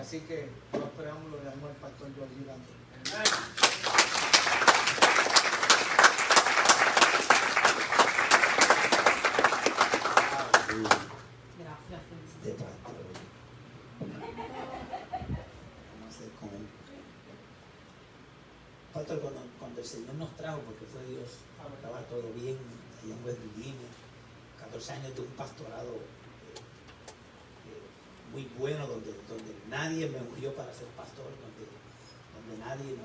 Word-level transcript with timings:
Así 0.00 0.20
que, 0.20 0.48
no 0.72 0.86
esperamos 0.86 1.30
lo 1.30 1.36
dejamos 1.36 1.68
al 1.68 1.76
pastor 1.76 2.08
Gigante. 2.08 2.70
Gracias, 3.04 3.28
pastor. 12.56 12.96
Vamos 15.92 16.02
a 16.02 16.08
hacer 16.08 16.30
con 16.40 16.48
él. 16.48 16.64
Pastor, 18.94 19.20
cuando, 19.20 19.42
cuando 19.58 19.80
el 19.80 19.86
Señor 19.86 20.14
nos 20.14 20.34
trajo, 20.38 20.60
porque 20.60 20.86
fue 20.86 21.04
Dios, 21.04 21.28
estaba 21.74 22.00
todo 22.08 22.32
bien 22.34 22.56
allá 23.04 23.14
en 23.14 23.22
West 23.24 23.40
Virginia, 23.54 23.90
14 24.60 24.92
años 24.94 25.14
de 25.14 25.20
un 25.20 25.32
pastorado 25.32 25.92
eh, 25.92 26.56
eh, 27.68 27.82
muy 28.32 28.44
bueno, 28.58 28.79
nadie 30.00 30.18
me 30.18 30.30
ungió 30.30 30.54
para 30.54 30.72
ser 30.72 30.86
pastor, 30.96 31.26
donde, 31.26 32.58
nadie 32.58 32.96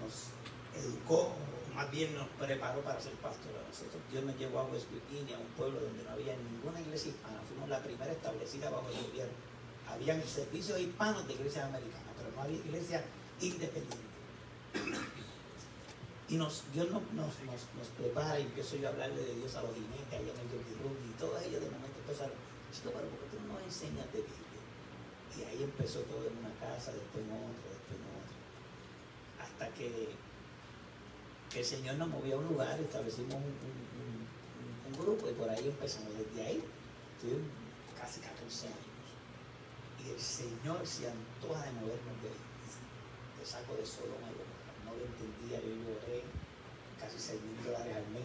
nos, 0.00 0.32
educó, 0.74 1.30
o 1.30 1.74
más 1.74 1.90
bien 1.90 2.14
nos 2.14 2.26
preparó 2.40 2.80
para 2.80 3.00
ser 3.00 3.12
pastor. 3.14 3.52
A 3.52 3.68
nosotros 3.68 4.00
Dios 4.10 4.24
nos 4.24 4.36
llevó 4.38 4.60
a 4.60 4.64
West 4.64 4.86
Virginia, 4.90 5.38
un 5.38 5.52
pueblo 5.56 5.80
donde 5.80 6.02
no 6.02 6.10
había 6.10 6.36
ninguna 6.36 6.80
iglesia 6.80 7.10
hispana, 7.10 7.40
fuimos 7.46 7.68
la 7.68 7.82
primera 7.82 8.12
establecida 8.12 8.70
bajo 8.70 8.88
el 8.88 9.10
gobierno. 9.10 9.34
Habían 9.88 10.22
servicios 10.24 10.80
hispanos 10.80 11.26
de 11.28 11.34
iglesias 11.34 11.66
americanas, 11.66 12.14
pero 12.16 12.30
no 12.34 12.42
había 12.42 12.56
iglesia 12.56 13.04
independiente. 13.40 13.98
Y 16.26 16.36
Dios 16.38 16.88
nos, 16.90 17.84
prepara 17.98 18.40
y 18.40 18.44
empiezo 18.44 18.76
yo 18.76 18.88
a 18.88 18.90
hablarle 18.90 19.22
de 19.22 19.34
Dios 19.34 19.54
a 19.54 19.62
los 19.62 19.74
jinetes 19.74 20.08
allá 20.08 20.32
en 20.32 20.40
el 20.40 20.48
Yogi 20.48 21.10
y 21.10 21.18
todos 21.20 21.42
ellos 21.42 21.60
de 21.60 21.70
momento 21.70 21.98
empezaron, 22.00 22.32
chico, 22.72 22.90
pero 22.96 23.06
¿por 23.08 23.18
qué 23.20 23.36
tú 23.36 23.44
no 23.46 23.60
enseñas 23.60 24.10
de 24.10 24.20
Biblia? 24.20 24.43
Y 25.36 25.42
ahí 25.42 25.62
empezó 25.62 26.00
todo 26.00 26.26
en 26.26 26.38
una 26.38 26.54
casa, 26.60 26.92
después 26.92 27.24
en 27.24 27.32
otra, 27.32 27.66
después 27.74 27.98
en 27.98 28.06
otra. 28.14 28.36
Hasta 29.42 29.68
que, 29.74 30.14
que 31.50 31.58
el 31.58 31.64
Señor 31.64 31.96
nos 31.96 32.08
movió 32.08 32.36
a 32.36 32.38
un 32.38 32.48
lugar, 32.48 32.78
establecimos 32.78 33.34
un, 33.34 33.84
grupo 34.94 35.28
y 35.28 35.32
por 35.32 35.50
ahí 35.50 35.66
empezamos. 35.66 36.14
Desde 36.16 36.46
ahí 36.46 36.62
casi 37.98 38.20
14 38.20 38.68
años. 38.68 39.08
Y 40.04 40.10
el 40.10 40.20
Señor 40.20 40.86
se 40.86 41.10
antoja 41.10 41.66
de 41.66 41.72
movernos 41.72 42.22
de 42.22 42.28
ahí. 42.28 42.44
Saco 43.44 43.74
de 43.74 43.84
Sodoma 43.84 44.30
y. 44.30 44.86
No 44.86 44.94
lo 44.94 45.04
entendía, 45.04 45.60
yo 45.60 45.74
lloré 45.82 46.22
casi 47.00 47.18
6 47.18 47.42
mil 47.42 47.64
dólares 47.64 47.96
al 47.96 48.06
mes. 48.12 48.24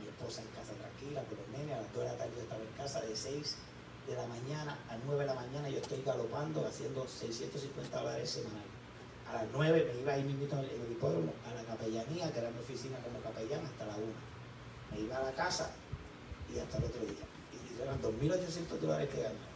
Mi 0.00 0.08
esposa 0.08 0.42
en 0.42 0.48
casa 0.48 0.72
tranquila, 0.74 1.22
con 1.24 1.38
los 1.38 1.48
nenes, 1.48 1.76
a 1.76 1.82
las 1.82 1.92
2 1.94 2.02
de 2.02 2.10
la 2.10 2.18
tarde 2.18 2.32
yo 2.34 2.42
estaba 2.42 2.62
en 2.62 2.72
casa, 2.76 3.00
de 3.00 3.16
6 3.16 3.56
de 4.06 4.14
la 4.14 4.26
mañana 4.26 4.78
a 4.88 4.96
9 5.04 5.20
de 5.20 5.26
la 5.26 5.34
mañana 5.34 5.68
yo 5.68 5.78
estoy 5.78 6.02
galopando, 6.02 6.66
haciendo 6.66 7.06
650 7.06 7.98
dólares 7.98 8.30
semanal. 8.30 8.64
A 9.28 9.34
las 9.34 9.44
9 9.52 9.92
me 9.92 10.00
iba 10.00 10.12
ahí 10.12 10.24
mismo 10.24 10.44
en 10.44 10.58
el, 10.58 10.92
hipódromo 10.92 11.32
a 11.46 11.54
la 11.54 11.62
capellanía, 11.64 12.32
que 12.32 12.38
era 12.38 12.50
mi 12.50 12.58
oficina 12.58 12.98
como 12.98 13.20
capellán, 13.20 13.64
hasta 13.64 13.86
la 13.86 13.94
1. 13.96 14.04
Me 14.92 15.00
iba 15.00 15.16
a 15.16 15.22
la 15.22 15.32
casa 15.32 15.70
y 16.52 16.58
hasta 16.58 16.78
el 16.78 16.84
otro 16.84 17.00
día. 17.02 17.26
Y 17.52 17.80
eran 17.80 18.02
2.800 18.02 18.78
dólares 18.80 19.08
que 19.08 19.22
ganaba 19.22 19.50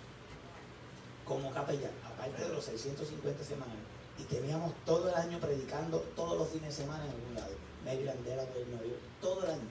como 1.24 1.50
capellán, 1.52 1.92
aparte 2.04 2.42
de 2.42 2.48
los 2.50 2.64
650 2.64 3.42
semanales. 3.42 3.82
Y 4.18 4.22
teníamos 4.24 4.72
todo 4.84 5.08
el 5.08 5.14
año 5.14 5.40
predicando 5.40 5.98
todos 6.14 6.38
los 6.38 6.48
fines 6.48 6.76
de 6.76 6.84
semana 6.84 7.04
en 7.04 7.10
algún 7.10 7.34
lado. 7.34 7.54
Maryland, 7.84 8.24
Delaware, 8.24 8.66
Nueva 8.66 8.84
York, 8.84 9.00
todo 9.20 9.44
el 9.44 9.50
año. 9.50 9.68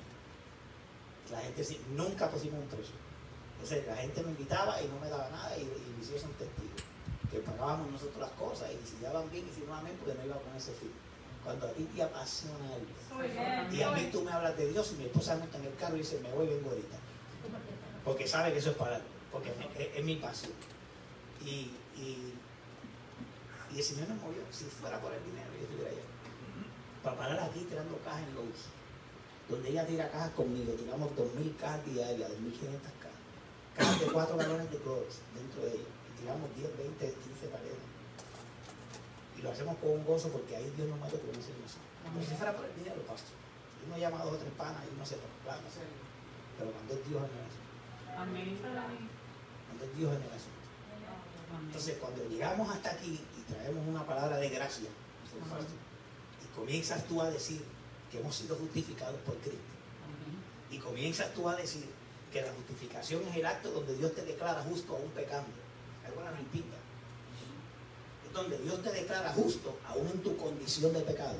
La 1.31 1.39
gente 1.39 1.63
sí, 1.63 1.79
nunca 1.95 2.29
pusimos 2.29 2.59
un 2.59 2.67
precio. 2.67 2.94
Entonces 3.64 3.88
la 3.88 3.95
gente 3.95 4.22
me 4.23 4.31
invitaba 4.31 4.81
y 4.81 4.88
no 4.89 5.00
me 5.00 5.08
daba 5.08 5.30
nada 5.30 5.58
y, 5.58 5.61
y 5.61 5.95
mis 5.97 6.09
hijos 6.09 6.22
son 6.22 6.31
testigos. 6.33 6.83
Que 7.31 7.39
pagábamos 7.39 7.89
nosotros 7.92 8.19
las 8.19 8.31
cosas 8.31 8.69
y 8.72 8.86
si 8.86 9.02
daban 9.02 9.30
bien 9.31 9.47
y 9.50 9.56
si 9.56 9.66
no 9.66 9.73
amén, 9.73 9.95
porque 9.97 10.13
no 10.19 10.25
iba 10.25 10.35
a 10.35 10.40
ponerse 10.40 10.74
fin. 10.74 10.91
Cuando 11.46 11.68
a 11.68 11.72
ti 11.72 11.84
te 11.96 12.03
apasiona 12.03 12.68
algo 12.75 13.24
y 13.74 13.81
a 13.81 13.91
mí 13.91 14.09
tú 14.12 14.22
me 14.22 14.31
hablas 14.31 14.57
de 14.57 14.68
Dios 14.68 14.91
y 14.94 14.96
mi 14.97 15.06
esposa 15.06 15.38
monta 15.38 15.57
en 15.57 15.66
el 15.66 15.75
carro 15.75 15.96
y 15.96 16.00
dice, 16.00 16.19
me 16.22 16.31
voy, 16.34 16.47
vengo 16.47 16.69
ahorita. 16.72 16.97
Porque 18.03 18.28
sabe 18.28 18.51
que 18.51 18.59
eso 18.59 18.72
es 18.72 18.75
para 18.75 18.97
algo, 18.97 19.07
porque 19.31 19.50
es, 19.50 19.56
es- 19.80 19.95
es 19.97 20.03
mi 20.03 20.18
pasión. 20.18 20.51
Y, 21.41 21.72
y, 21.95 22.34
y 23.74 23.78
el 23.78 23.84
Señor 23.84 24.09
nos 24.09 24.22
movió. 24.22 24.41
Si 24.51 24.66
fuera 24.66 25.00
por 25.00 25.13
el 25.13 25.24
dinero, 25.24 25.47
yo 25.57 25.63
estuviera 25.63 25.90
allá. 25.90 26.01
Para 27.01 27.18
parar 27.18 27.40
aquí 27.50 27.62
tirando 27.69 27.97
cajas 28.03 28.24
en 28.28 28.35
Lowe's. 28.35 28.66
Donde 29.50 29.69
ella 29.69 29.85
tira 29.85 30.09
cajas 30.09 30.31
conmigo, 30.31 30.72
tiramos 30.74 31.09
2.000 31.18 31.56
cajas 31.57 31.85
diarias, 31.85 32.30
2.500 32.31 32.93
Cajas 33.75 34.00
de 34.00 34.06
4 34.06 34.38
galones 34.38 34.72
de 34.72 34.78
cloro 34.78 35.06
dentro 35.34 35.61
de 35.61 35.72
ellas. 35.73 35.94
Y 36.09 36.22
tiramos 36.22 36.56
10, 36.56 36.78
20, 36.78 37.13
15 37.13 37.47
paredes. 37.47 37.84
Y 39.38 39.41
lo 39.41 39.51
hacemos 39.51 39.78
con 39.78 39.91
un 39.91 40.06
gozo 40.06 40.29
porque 40.29 40.56
ahí 40.56 40.72
Dios 40.75 40.88
nos 40.89 41.00
mata 41.00 41.17
por 41.17 41.29
una 41.29 41.41
servicio. 41.41 41.81
Pero 42.03 42.25
si 42.25 42.35
fuera 42.35 42.53
por 42.56 42.66
el 42.66 42.75
dinero, 42.75 43.01
pastor. 43.03 43.35
Uno 43.88 43.97
llama 43.97 44.22
a 44.22 44.25
dos 44.25 44.33
o 44.35 44.38
tres 44.38 44.53
panas 44.57 44.81
y 44.85 44.95
uno 44.95 45.06
se 45.06 45.17
proclama. 45.17 45.67
Pero 46.57 46.72
cuando 46.72 46.94
es 46.94 47.01
Dios 47.09 47.22
en 47.23 47.33
el 47.33 47.45
asunto. 47.50 47.73
Amén. 48.16 48.57
Cuando 48.62 49.83
es 49.85 49.97
Dios 49.97 50.12
en 50.16 50.22
el 50.22 50.31
asunto. 50.31 50.63
Entonces, 51.67 51.97
cuando 52.00 52.23
llegamos 52.29 52.69
hasta 52.69 52.91
aquí 52.91 53.19
y 53.38 53.41
traemos 53.51 53.88
una 53.88 54.06
palabra 54.06 54.38
de 54.38 54.50
gracia, 54.50 54.89
y 54.89 56.56
comienzas 56.56 57.03
tú 57.07 57.22
a 57.22 57.29
decir 57.29 57.63
que 58.12 58.19
hemos 58.19 58.35
sido 58.35 58.56
justificados 58.56 59.19
por 59.22 59.35
Cristo, 59.38 59.59
y 60.72 60.78
comienzas 60.79 61.33
tú 61.33 61.47
a 61.50 61.56
decir 61.56 61.85
que 62.33 62.41
la 62.41 62.51
justificación 62.51 63.21
es 63.27 63.35
el 63.35 63.45
acto 63.45 63.69
donde 63.69 63.95
Dios 63.95 64.13
te 64.16 64.23
declara 64.25 64.63
justo 64.63 64.95
aún 64.95 65.09
pecando, 65.11 65.51
alguna 66.03 66.31
no 66.31 66.39
impida, 66.39 66.77
es 68.25 68.33
donde 68.33 68.57
Dios 68.57 68.81
te 68.81 68.91
declara 68.91 69.31
justo 69.33 69.77
aún 69.88 70.07
en 70.07 70.23
tu 70.23 70.35
condición 70.35 70.91
de 70.94 71.01
pecado. 71.01 71.35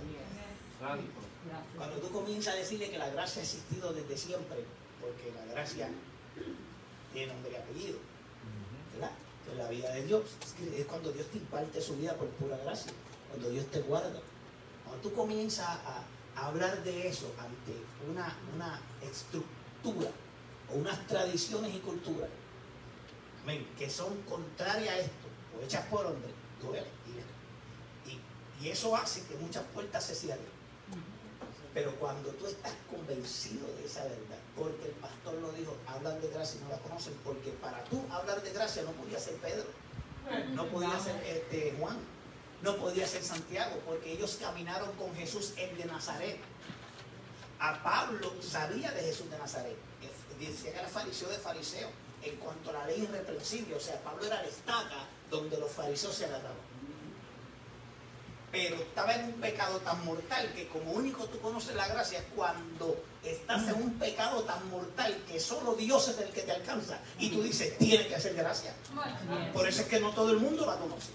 Cuando 1.76 1.98
tú 1.98 2.12
comienzas 2.12 2.54
a 2.54 2.58
decirle 2.58 2.92
que 2.92 3.00
la 3.00 3.10
gracia 3.10 3.42
ha 3.42 3.44
existido 3.44 3.92
desde 3.92 4.16
siempre, 4.16 4.64
porque 5.02 5.34
la 5.36 5.52
gracia 5.52 5.90
tiene 7.12 7.34
nombre 7.34 7.52
y 7.52 7.56
apellido, 7.56 7.98
¿verdad? 8.94 9.12
En 9.52 9.58
la 9.58 9.70
vida 9.70 9.92
de 9.94 10.06
Dios. 10.06 10.24
Es, 10.78 10.86
cuando 10.86 11.12
Dios 11.12 11.26
te 11.28 11.40
imparte 11.40 11.82
su 11.82 11.98
vida 11.98 12.14
por 12.16 12.28
pura 12.30 12.58
gracia, 12.58 12.92
cuando 13.30 13.50
Dios 13.50 13.66
te 13.68 13.82
guarda. 13.82 14.22
Cuando 14.86 15.02
tú 15.02 15.16
comienzas 15.16 15.68
a, 15.68 16.04
a 16.36 16.48
hablar 16.48 16.84
de 16.84 17.08
eso 17.08 17.32
ante 17.40 17.74
una, 18.10 18.38
una 18.56 18.82
estructura 19.02 20.12
unas 20.74 21.06
tradiciones 21.08 21.74
y 21.74 21.80
culturas 21.80 22.30
amén, 23.44 23.68
que 23.78 23.90
son 23.90 24.22
contrarias 24.24 24.94
a 24.94 25.00
esto, 25.00 25.28
o 25.60 25.64
hechas 25.64 25.86
por 25.88 26.06
hombres, 26.06 26.32
duele. 26.62 26.88
Y, 28.08 28.66
y- 28.66 28.70
eso 28.70 28.96
hace 28.96 29.22
que 29.26 29.36
muchas 29.36 29.64
puertas 29.74 30.02
se 30.06 30.16
cierren. 30.16 30.54
Pero 31.74 31.94
cuando 31.96 32.30
tú 32.30 32.46
estás 32.48 32.72
convencido 32.90 33.68
de 33.76 33.86
esa 33.86 34.04
verdad, 34.04 34.38
porque 34.56 34.86
el 34.86 34.92
pastor 34.94 35.34
lo 35.42 35.52
dijo, 35.52 35.76
hablan 35.88 36.22
de 36.22 36.30
gracia 36.30 36.60
y 36.62 36.64
no 36.64 36.70
la 36.70 36.78
conocen, 36.78 37.14
porque 37.26 37.50
para 37.52 37.84
tú 37.86 38.02
hablar 38.12 38.42
de 38.42 38.52
gracia 38.54 38.84
no 38.84 38.92
podía 38.92 39.20
ser 39.20 39.36
Pedro, 39.36 39.66
no 40.54 40.66
podía 40.68 40.98
ser 41.00 41.22
este, 41.26 41.76
Juan, 41.80 41.98
no 42.62 42.78
podía 42.78 43.06
ser 43.08 43.24
Santiago, 43.24 43.78
porque 43.86 44.14
ellos 44.14 44.38
caminaron 44.40 44.92
con 44.94 45.14
Jesús 45.16 45.54
el 45.58 45.76
de 45.78 45.86
Nazaret. 45.86 46.40
A 47.60 47.82
Pablo 47.84 48.32
sabía 48.42 48.92
de 48.92 49.02
Jesús 49.02 49.30
de 49.30 49.38
Nazaret, 49.38 49.76
decía 50.48 50.74
que 50.74 50.80
era 50.80 50.88
fariseo 50.88 51.30
de 51.30 51.38
fariseo, 51.38 51.90
en 52.22 52.36
cuanto 52.38 52.70
a 52.70 52.74
la 52.74 52.88
ley 52.88 53.02
irreprensible, 53.02 53.76
o 53.76 53.80
sea, 53.80 54.02
Pablo 54.02 54.26
era 54.26 54.42
la 54.42 54.48
estaca 54.48 55.08
donde 55.30 55.58
los 55.58 55.72
fariseos 55.72 56.16
se 56.16 56.26
agarraban 56.26 56.74
pero 58.54 58.76
estaba 58.76 59.16
en 59.16 59.26
un 59.26 59.34
pecado 59.42 59.80
tan 59.80 60.06
mortal 60.06 60.54
que 60.56 60.68
como 60.68 60.92
único 60.92 61.26
tú 61.26 61.40
conoces 61.40 61.76
la 61.76 61.88
gracia 61.88 62.20
es 62.20 62.26
cuando 62.36 63.04
estás 63.24 63.68
en 63.68 63.82
un 63.82 63.98
pecado 63.98 64.44
tan 64.44 64.70
mortal 64.70 65.18
que 65.28 65.40
solo 65.40 65.74
Dios 65.74 66.08
es 66.10 66.20
el 66.20 66.30
que 66.30 66.44
te 66.44 66.52
alcanza 66.52 67.00
y 67.18 67.32
tú 67.32 67.42
dices, 67.42 67.76
tiene 67.80 68.06
que 68.06 68.16
hacer 68.16 68.36
gracia. 68.36 68.76
Por 69.54 69.68
eso 69.68 69.82
es 69.82 69.88
que 69.88 70.00
no 70.00 70.12
todo 70.12 70.30
el 70.30 70.38
mundo 70.38 70.68
la 70.68 70.78
conoce. 70.78 71.10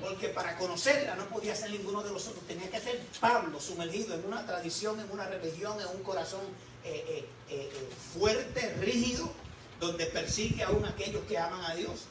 Porque 0.00 0.28
para 0.28 0.56
conocerla 0.56 1.16
no 1.16 1.26
podía 1.26 1.54
ser 1.54 1.70
ninguno 1.70 2.02
de 2.02 2.12
los 2.12 2.26
otros. 2.28 2.46
Tenía 2.46 2.70
que 2.70 2.80
ser 2.80 2.98
Pablo 3.20 3.60
sumergido 3.60 4.14
en 4.14 4.24
una 4.24 4.46
tradición, 4.46 4.98
en 5.00 5.10
una 5.10 5.26
religión, 5.26 5.78
en 5.78 5.88
un 5.94 6.02
corazón 6.02 6.40
eh, 6.84 7.04
eh, 7.08 7.28
eh, 7.50 7.88
fuerte, 8.12 8.74
rígido, 8.80 9.30
donde 9.78 10.06
persigue 10.06 10.62
aún 10.62 10.84
aquellos 10.84 11.22
que 11.24 11.38
aman 11.38 11.64
a 11.64 11.74
Dios. 11.74 12.06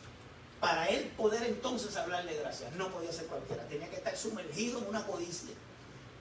Para 0.59 0.87
él 0.87 1.11
poder 1.15 1.43
entonces 1.43 1.95
hablarle 1.95 2.33
de 2.33 2.39
gracia, 2.41 2.69
no 2.75 2.89
podía 2.89 3.11
ser 3.11 3.27
cualquiera. 3.27 3.63
Tenía 3.67 3.89
que 3.89 3.97
estar 3.97 4.15
sumergido 4.17 4.79
en 4.79 4.87
una 4.87 5.05
codicia. 5.05 5.55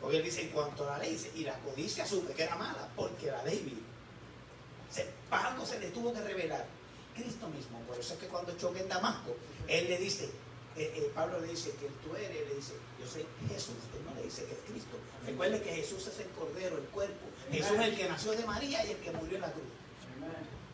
Porque 0.00 0.18
él 0.18 0.24
dice, 0.24 0.42
en 0.42 0.50
cuanto 0.50 0.84
a 0.88 0.92
la 0.92 0.98
ley, 0.98 1.12
dice, 1.12 1.32
y 1.34 1.42
la 1.42 1.58
codicia 1.58 2.06
supe 2.06 2.32
que 2.32 2.44
era 2.44 2.54
mala, 2.54 2.88
porque 2.94 3.26
la 3.26 3.42
ley 3.42 3.58
vino. 3.64 3.86
Se, 4.90 5.06
Pablo 5.28 5.66
se 5.66 5.80
le 5.80 5.88
tuvo 5.88 6.12
que 6.12 6.20
revelar. 6.20 6.66
Cristo 7.14 7.48
mismo. 7.48 7.80
Por 7.80 7.98
eso 7.98 8.14
es 8.14 8.20
que 8.20 8.26
cuando 8.28 8.56
choque 8.56 8.80
en 8.80 8.88
Damasco, 8.88 9.36
él 9.66 9.88
le 9.88 9.98
dice, 9.98 10.30
eh, 10.78 10.92
eh, 10.94 11.12
Pablo 11.14 11.40
le 11.40 11.48
dice 11.48 11.70
que 11.72 11.88
tú 12.02 12.14
eres, 12.16 12.48
le 12.48 12.54
dice, 12.54 12.74
yo 13.00 13.06
soy 13.06 13.26
Jesús, 13.48 13.74
él 13.94 14.04
no 14.04 14.14
le 14.14 14.24
dice 14.24 14.44
que 14.44 14.52
es 14.52 14.60
Cristo. 14.70 14.96
Recuerde 15.26 15.62
que 15.62 15.74
Jesús 15.74 16.06
es 16.06 16.20
el 16.20 16.28
cordero, 16.28 16.78
el 16.78 16.84
cuerpo. 16.84 17.26
Jesús 17.50 17.72
es 17.78 17.86
el 17.86 17.96
que 17.96 18.08
nació 18.08 18.32
de 18.32 18.44
María 18.44 18.84
y 18.86 18.92
el 18.92 18.96
que 18.98 19.10
murió 19.10 19.36
en 19.36 19.42
la 19.42 19.52
cruz. 19.52 19.64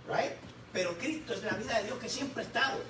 Right? 0.08 0.32
Pero 0.72 0.96
Cristo 0.98 1.34
es 1.34 1.42
la 1.42 1.54
vida 1.54 1.78
de 1.78 1.84
Dios 1.84 1.98
que 1.98 2.08
siempre 2.08 2.42
ha 2.42 2.46
estado. 2.46 2.80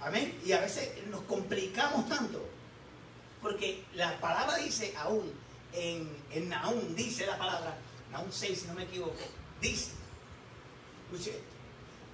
Amén. 0.00 0.38
Y 0.44 0.52
a 0.52 0.60
veces 0.60 0.90
nos 1.06 1.22
complicamos 1.22 2.08
tanto. 2.08 2.44
Porque 3.40 3.84
la 3.94 4.18
palabra 4.20 4.56
dice 4.56 4.94
aún, 4.96 5.32
en, 5.72 6.08
en 6.30 6.96
dice 6.96 7.26
la 7.26 7.38
palabra, 7.38 7.76
Nahum 8.12 8.30
6 8.30 8.60
si 8.60 8.66
no 8.66 8.74
me 8.74 8.84
equivoco, 8.84 9.16
dice, 9.60 9.92
escuche 11.10 11.40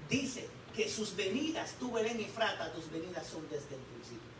dice 0.08 0.48
que 0.78 0.88
sus 0.88 1.16
venidas, 1.16 1.74
tú 1.80 1.90
Belén 1.90 2.20
y 2.20 2.26
Frata, 2.26 2.72
tus 2.72 2.88
venidas 2.92 3.26
son 3.26 3.42
desde 3.50 3.74
el 3.74 3.80
principio. 3.80 4.30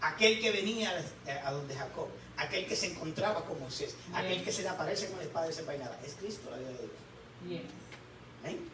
Aquel 0.00 0.40
que 0.40 0.50
venía 0.50 0.90
a 1.44 1.52
donde 1.52 1.76
Jacob, 1.76 2.08
aquel 2.36 2.66
que 2.66 2.74
se 2.74 2.88
encontraba 2.88 3.44
con 3.44 3.60
Moisés, 3.60 3.94
aquel 4.12 4.42
que 4.42 4.50
se 4.50 4.62
le 4.62 4.70
aparece 4.70 5.06
con 5.06 5.18
la 5.18 5.22
espada 5.22 5.46
desenvainada, 5.46 5.96
es 6.04 6.14
Cristo 6.14 6.50
la 6.50 6.56
vida 6.56 6.70
de 6.70 6.78
Dios. 7.46 7.62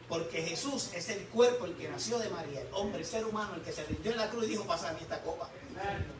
Porque 0.08 0.42
Jesús 0.42 0.90
es 0.94 1.10
el 1.10 1.24
cuerpo, 1.26 1.66
el 1.66 1.74
que 1.74 1.88
nació 1.88 2.18
de 2.18 2.30
María, 2.30 2.62
el 2.62 2.68
hombre, 2.72 3.00
el 3.00 3.06
ser 3.06 3.26
humano, 3.26 3.54
el 3.54 3.60
que 3.60 3.72
se 3.72 3.84
rindió 3.84 4.12
en 4.12 4.18
la 4.18 4.30
cruz 4.30 4.44
y 4.44 4.48
dijo, 4.48 4.64
pasa 4.64 4.88
a 4.88 4.92
esta 4.92 5.20
copa. 5.20 5.50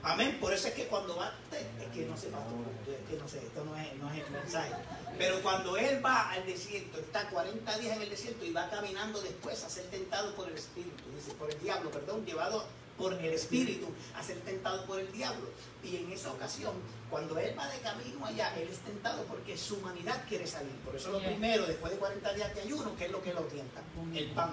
Amén. 0.03 0.39
Por 0.41 0.53
eso 0.53 0.69
es 0.69 0.75
que 0.75 0.87
cuando 0.87 1.17
va, 1.17 1.33
es 1.53 1.93
que 1.95 2.05
no 2.05 2.17
sé, 2.17 2.29
es 2.29 3.11
que 3.11 3.17
no 3.17 3.29
sé, 3.29 3.39
esto 3.39 3.65
no 3.65 3.77
es, 3.77 3.95
no 3.97 4.13
es 4.13 4.25
el 4.25 4.31
mensaje. 4.31 4.73
Pero 5.17 5.43
cuando 5.43 5.77
él 5.77 6.05
va 6.05 6.31
al 6.31 6.45
desierto, 6.47 6.99
está 6.99 7.29
40 7.31 7.79
días 7.79 7.97
en 7.97 8.03
el 8.03 8.11
desierto 8.11 8.45
y 8.45 8.53
va 8.53 8.69
caminando 8.69 9.21
después 9.23 9.65
a 9.65 9.71
ser 9.71 9.85
tentado 9.87 10.35
por 10.35 10.49
el 10.49 10.55
Espíritu, 10.55 11.03
dice, 11.17 11.33
por 11.35 11.51
el 11.51 11.59
diablo, 11.61 11.91
perdón, 11.91 12.25
llevado 12.25 12.67
por 12.99 13.15
el 13.15 13.33
Espíritu 13.33 13.87
a 14.15 14.23
ser 14.23 14.39
tentado 14.41 14.85
por 14.85 14.99
el 14.99 15.11
diablo. 15.13 15.49
Y 15.83 15.97
en 15.97 16.13
esa 16.13 16.33
ocasión, 16.33 16.75
cuando 17.09 17.39
él 17.39 17.57
va 17.57 17.69
de 17.69 17.79
camino 17.79 18.27
allá, 18.27 18.55
él 18.59 18.69
es 18.69 18.79
tentado 18.81 19.25
porque 19.25 19.57
su 19.57 19.77
humanidad 19.77 20.25
quiere 20.29 20.47
salir. 20.47 20.75
Por 20.85 20.97
eso 20.97 21.13
lo 21.13 21.21
primero, 21.21 21.67
después 21.67 21.93
de 21.93 21.99
40 21.99 22.35
días 22.35 22.55
de 22.55 22.61
ayuno, 22.63 22.97
¿qué 22.99 23.07
es 23.07 23.13
lo 23.13 23.23
que 23.23 23.33
lo 23.33 23.43
tienta? 23.43 23.81
El 24.13 24.31
pan. 24.33 24.51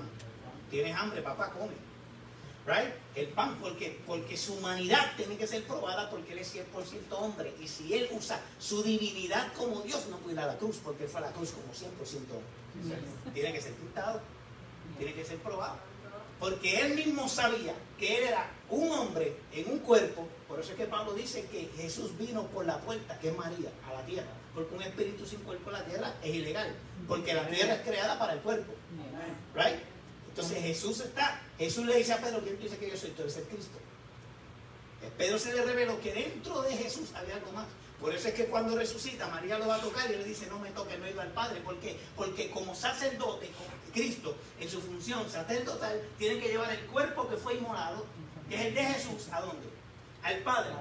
Tienes 0.70 0.96
hambre, 0.96 1.22
papá, 1.22 1.52
come. 1.52 1.74
Right? 2.66 2.94
El 3.16 3.28
pan, 3.28 3.58
porque, 3.60 4.00
porque 4.08 4.38
su 4.38 4.56
humanidad 4.56 5.14
tiene 5.16 5.38
que 5.38 5.46
ser 5.46 5.64
probada 5.66 6.10
porque 6.10 6.34
él 6.34 6.40
es 6.40 6.56
100% 6.56 6.64
hombre. 7.12 7.54
Y 7.62 7.68
si 7.68 7.94
él 7.94 8.10
usa 8.12 8.40
su 8.60 8.82
divinidad 8.82 9.54
como 9.54 9.82
Dios, 9.82 10.08
no 10.10 10.18
puede 10.18 10.34
ir 10.34 10.40
a 10.40 10.48
la 10.48 10.58
cruz, 10.58 10.80
porque 10.84 11.04
él 11.04 11.10
fue 11.10 11.20
a 11.22 11.26
la 11.26 11.32
cruz 11.32 11.52
como 11.52 11.68
100% 11.74 12.16
hombre. 12.32 12.98
Tiene 13.34 13.54
que 13.54 13.62
ser 13.62 13.74
tentado, 13.74 14.22
tiene 14.98 15.14
que 15.14 15.24
ser 15.24 15.38
probado. 15.38 15.78
Porque 16.40 16.82
él 16.82 16.96
mismo 16.96 17.30
sabía 17.30 17.74
que 17.98 18.18
él 18.18 18.24
era 18.26 18.50
un 18.70 18.92
hombre 18.92 19.38
en 19.54 19.72
un 19.72 19.80
cuerpo. 19.80 20.28
Por 20.48 20.60
eso 20.60 20.72
es 20.72 20.78
que 20.78 20.86
Pablo 20.86 21.14
dice 21.14 21.46
que 21.46 21.70
Jesús 21.78 22.18
vino 22.18 22.46
por 22.48 22.66
la 22.66 22.80
puerta, 22.80 23.18
que 23.20 23.30
es 23.30 23.38
María, 23.38 23.72
a 23.90 23.94
la 23.94 24.06
tierra. 24.06 24.32
Porque 24.54 24.76
un 24.76 24.82
espíritu 24.82 25.26
sin 25.26 25.40
cuerpo 25.40 25.70
en 25.70 25.78
la 25.78 25.86
tierra 25.86 26.14
es 26.22 26.34
ilegal. 26.34 26.76
Porque 27.08 27.34
la 27.34 27.48
tierra 27.48 27.76
es 27.76 27.82
creada 27.82 28.20
para 28.20 28.34
el 28.34 28.40
cuerpo. 28.40 28.74
Right? 29.54 29.80
Entonces 30.30 30.62
Jesús 30.62 31.00
está, 31.00 31.42
Jesús 31.58 31.86
le 31.86 31.96
dice 31.96 32.12
a 32.14 32.18
Pedro, 32.18 32.42
¿quién 32.44 32.58
tú 32.58 32.64
dices 32.64 32.78
que 32.78 32.90
yo 32.90 32.98
soy? 32.98 33.12
Tú 33.12 33.22
eres 33.22 33.38
el 33.38 33.44
Cristo. 33.46 33.78
Pedro 35.18 35.40
se 35.40 35.54
le 35.54 35.64
reveló 35.64 36.00
que 36.02 36.14
dentro 36.14 36.62
de 36.64 36.76
Jesús 36.76 37.10
había 37.16 37.36
algo 37.36 37.52
más. 37.54 37.68
Por 38.00 38.14
eso 38.14 38.28
es 38.28 38.34
que 38.34 38.46
cuando 38.46 38.76
resucita, 38.76 39.28
María 39.28 39.58
lo 39.58 39.68
va 39.68 39.76
a 39.76 39.82
tocar 39.82 40.10
y 40.12 40.18
le 40.18 40.24
dice, 40.24 40.48
no 40.48 40.60
me 40.60 40.70
toque, 40.72 40.98
no 40.98 41.06
he 41.06 41.12
ido 41.12 41.22
al 41.22 41.32
Padre. 41.32 41.62
¿Por 41.62 41.80
qué? 41.80 41.98
Porque 42.16 42.50
como 42.52 42.76
sacerdote, 42.76 43.52
como 43.52 43.70
Cristo, 43.94 44.36
en 44.60 44.70
su 44.70 44.82
función 44.82 45.30
sacerdotal, 45.30 46.02
tiene 46.18 46.40
que 46.40 46.50
llevar 46.50 46.72
el 46.72 46.86
cuerpo 46.88 47.28
que 47.30 47.38
fue 47.38 47.56
inmolado, 47.56 48.06
que 48.50 48.56
es 48.56 48.66
el 48.66 48.76
de 48.76 48.84
Jesús, 48.84 49.30
¿a 49.32 49.42
dónde? 49.42 49.68
Al 50.24 50.40
Padre. 50.40 50.72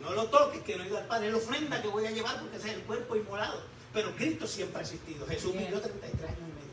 No 0.00 0.12
lo 0.12 0.26
toques, 0.26 0.62
que 0.62 0.76
no 0.76 0.84
he 0.84 0.86
ido 0.86 0.98
al 0.98 1.06
Padre. 1.06 1.26
Es 1.26 1.32
la 1.32 1.38
ofrenda 1.38 1.82
que 1.82 1.88
voy 1.88 2.06
a 2.06 2.10
llevar 2.10 2.40
porque 2.40 2.56
ese 2.56 2.70
es 2.70 2.74
el 2.76 2.82
cuerpo 2.82 3.16
inmolado. 3.16 3.60
Pero 3.92 4.14
Cristo 4.16 4.46
siempre 4.46 4.78
ha 4.78 4.82
existido. 4.82 5.26
Jesús 5.26 5.52
vivió 5.52 5.80
33 5.80 6.30
años 6.30 6.40
y 6.40 6.52
medio. 6.52 6.72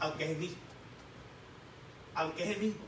Aunque 0.00 0.24
es 0.24 0.30
el 0.30 0.36
mismo. 0.36 0.62
Aunque 2.14 2.42
es 2.44 2.50
el 2.50 2.62
mismo. 2.62 2.82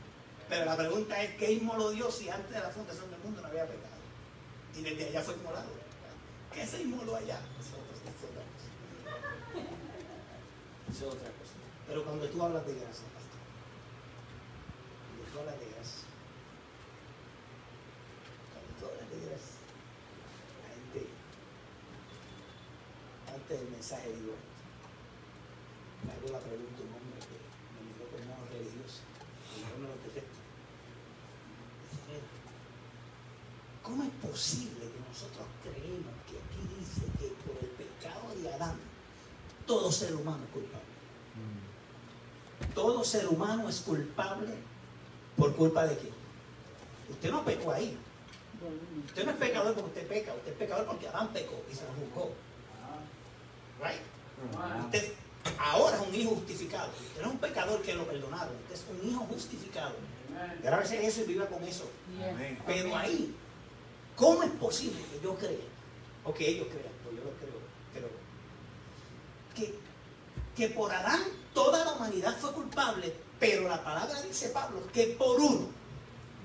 Pero 0.47 0.65
la 0.65 0.77
pregunta 0.77 1.21
es, 1.21 1.35
¿qué 1.35 1.51
inmoló 1.51 1.91
Dios 1.91 2.15
si 2.15 2.29
antes 2.29 2.51
de 2.51 2.59
la 2.59 2.69
fundación 2.69 3.09
del 3.09 3.19
mundo 3.19 3.41
no 3.41 3.47
había 3.47 3.65
pecado? 3.65 3.84
Y 4.77 4.81
desde 4.81 5.07
allá 5.09 5.21
fue 5.21 5.33
inmolado. 5.35 5.69
¿Qué 6.53 6.65
se 6.65 6.81
inmoló 6.83 7.15
allá? 7.15 7.39
Eso 7.59 7.69
es 7.69 7.75
otra- 7.75 8.43
cosa. 8.43 8.67
Eso 10.91 11.07
es 11.09 11.13
otra 11.15 11.29
cosa. 11.29 11.53
Pero 11.87 12.03
cuando 12.03 12.27
tú 12.29 12.41
hablas 12.43 12.65
de 12.65 12.73
gracia, 12.75 13.05
pastor, 13.13 13.39
cuando 15.07 15.23
tú 15.31 15.39
hablas 15.39 15.59
de 15.59 15.65
gracia, 15.75 16.07
cuando 18.51 18.69
tú 18.79 18.85
hablas 18.85 19.09
de 19.11 19.19
gracia, 19.25 19.55
la 20.63 20.69
gente, 20.75 21.01
antes 23.35 23.59
del 23.59 23.69
mensaje 23.69 24.07
digo 24.13 24.33
esto. 24.33 24.53
Le 26.05 26.11
hago 26.13 26.27
la 26.31 26.39
pregunta 26.39 26.81
un 26.83 26.93
hombre 26.95 27.19
que 27.25 27.37
me 27.73 27.79
miró 27.89 28.05
con 28.11 28.21
ojos 28.31 28.47
religiosos, 28.53 29.01
y 29.55 29.59
yo 29.61 29.75
no 29.81 29.87
lo 29.89 29.95
detesto. 30.05 30.39
Dice, 31.83 31.99
"Mira, 32.07 32.27
¿Cómo 33.85 34.01
es 34.01 34.09
posible 34.27 34.79
que 34.79 34.99
nosotros 35.07 35.45
creemos 35.61 36.13
que 36.25 36.37
aquí 36.41 36.61
dice 36.79 37.05
que 37.19 37.27
por 37.45 37.55
el 37.61 37.69
pecado 37.69 38.33
de 38.41 38.51
Adán 38.51 38.79
todo 39.67 39.91
ser 39.91 40.15
humano 40.15 40.43
es 40.43 40.49
culpable? 40.49 40.85
Todo 42.73 43.03
ser 43.03 43.27
humano 43.27 43.69
es 43.69 43.81
culpable 43.81 44.55
por 45.37 45.55
culpa 45.55 45.85
de 45.85 45.97
quién? 45.97 46.13
Usted 47.11 47.29
no 47.29 47.45
pecó 47.45 47.71
ahí. 47.71 47.95
Usted 49.05 49.23
no 49.23 49.31
es 49.31 49.37
pecador 49.37 49.75
porque 49.75 49.89
usted 49.89 50.07
peca, 50.07 50.33
usted 50.33 50.51
es 50.53 50.57
pecador 50.57 50.85
porque 50.87 51.07
Adán 51.07 51.29
pecó 51.31 51.61
y 51.71 51.75
se 51.75 51.83
lo 51.83 51.91
juzgó. 51.93 52.33
Right? 53.83 54.01
Usted 54.85 55.13
ahora 55.59 55.97
es 55.97 56.07
un 56.07 56.15
hijo 56.15 56.31
justificado. 56.31 56.89
Usted 56.89 57.21
no 57.21 57.27
es 57.27 57.33
un 57.33 57.39
pecador 57.39 57.81
que 57.83 57.93
lo 57.93 58.07
perdonaron. 58.07 58.55
Usted 58.63 58.73
es 58.73 58.85
un 58.89 59.09
hijo 59.09 59.25
justificado. 59.25 59.93
Veces 60.63 61.03
eso 61.03 61.21
y 61.21 61.25
viva 61.25 61.45
con 61.45 61.63
eso. 61.63 61.87
Pero 62.65 62.97
ahí, 62.97 63.35
¿cómo 64.15 64.43
es 64.43 64.51
posible 64.51 64.99
que 65.11 65.23
yo 65.23 65.35
crea? 65.35 65.57
O 66.23 66.33
que 66.33 66.49
ellos 66.49 66.67
crean, 66.67 66.93
pues 67.03 67.15
yo 67.15 67.23
lo 67.23 67.31
creo, 67.37 67.59
pero 67.93 68.07
que, 69.55 69.75
que 70.55 70.73
por 70.73 70.91
Adán 70.91 71.21
toda 71.53 71.85
la 71.85 71.93
humanidad 71.93 72.35
fue 72.39 72.51
culpable, 72.53 73.13
pero 73.39 73.67
la 73.67 73.83
palabra 73.83 74.21
dice 74.21 74.49
Pablo 74.49 74.81
que 74.93 75.07
por 75.17 75.39
uno, 75.39 75.67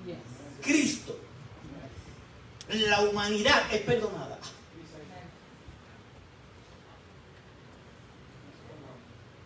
Yes. 0.05 0.17
Cristo, 0.61 1.15
la 2.69 3.01
humanidad 3.01 3.71
es 3.71 3.81
perdonada. 3.81 4.39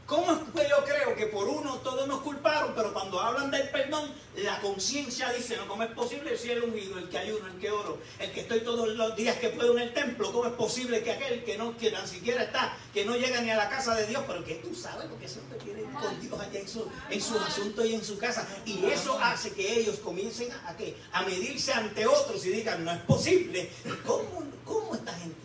¿Cómo 0.05 0.31
es 0.31 0.37
que 0.37 0.69
yo 0.69 0.85
creo 0.85 1.15
que 1.15 1.25
por 1.27 1.47
uno 1.47 1.54
nos 2.07 2.21
culparon, 2.21 2.73
pero 2.75 2.93
cuando 2.93 3.19
hablan 3.19 3.51
del 3.51 3.69
perdón, 3.69 4.11
la 4.37 4.59
conciencia 4.59 5.31
dice, 5.31 5.57
no, 5.57 5.67
¿cómo 5.67 5.83
es 5.83 5.91
posible 5.91 6.37
si 6.37 6.51
el 6.51 6.63
ungido, 6.63 6.97
el 6.97 7.09
que 7.09 7.17
ayuno, 7.17 7.47
el 7.47 7.59
que 7.59 7.71
oro, 7.71 7.99
el 8.19 8.31
que 8.31 8.41
estoy 8.41 8.61
todos 8.61 8.89
los 8.89 9.15
días 9.15 9.37
que 9.37 9.49
puedo 9.49 9.77
en 9.77 9.83
el 9.83 9.93
templo, 9.93 10.31
¿cómo 10.31 10.45
es 10.45 10.53
posible 10.53 11.03
que 11.03 11.11
aquel 11.11 11.43
que 11.43 11.57
no, 11.57 11.77
que 11.77 11.91
ni 11.91 12.07
siquiera 12.07 12.43
está, 12.43 12.77
que 12.93 13.05
no 13.05 13.15
llega 13.15 13.41
ni 13.41 13.49
a 13.49 13.57
la 13.57 13.69
casa 13.69 13.95
de 13.95 14.07
Dios, 14.07 14.23
pero 14.27 14.43
que 14.43 14.55
tú 14.55 14.75
sabes 14.75 15.07
porque 15.07 15.27
siempre 15.27 15.57
tiene 15.59 15.83
con 15.83 16.19
Dios 16.19 16.39
allá 16.39 16.59
en, 16.59 16.67
su, 16.67 16.89
en 17.09 17.21
sus 17.21 17.41
asuntos 17.41 17.85
y 17.85 17.95
en 17.95 18.03
su 18.03 18.17
casa? 18.17 18.47
Y 18.65 18.85
eso 18.85 19.17
hace 19.21 19.51
que 19.51 19.79
ellos 19.79 19.99
comiencen 19.99 20.51
a, 20.51 20.69
¿a 20.69 20.77
qué? 20.77 20.97
a 21.11 21.23
medirse 21.23 21.73
ante 21.73 22.05
otros 22.05 22.45
y 22.45 22.49
digan, 22.49 22.83
no 22.83 22.91
es 22.91 23.01
posible. 23.01 23.71
¿Cómo, 24.05 24.43
cómo 24.63 24.95
esta 24.95 25.13
gente? 25.13 25.37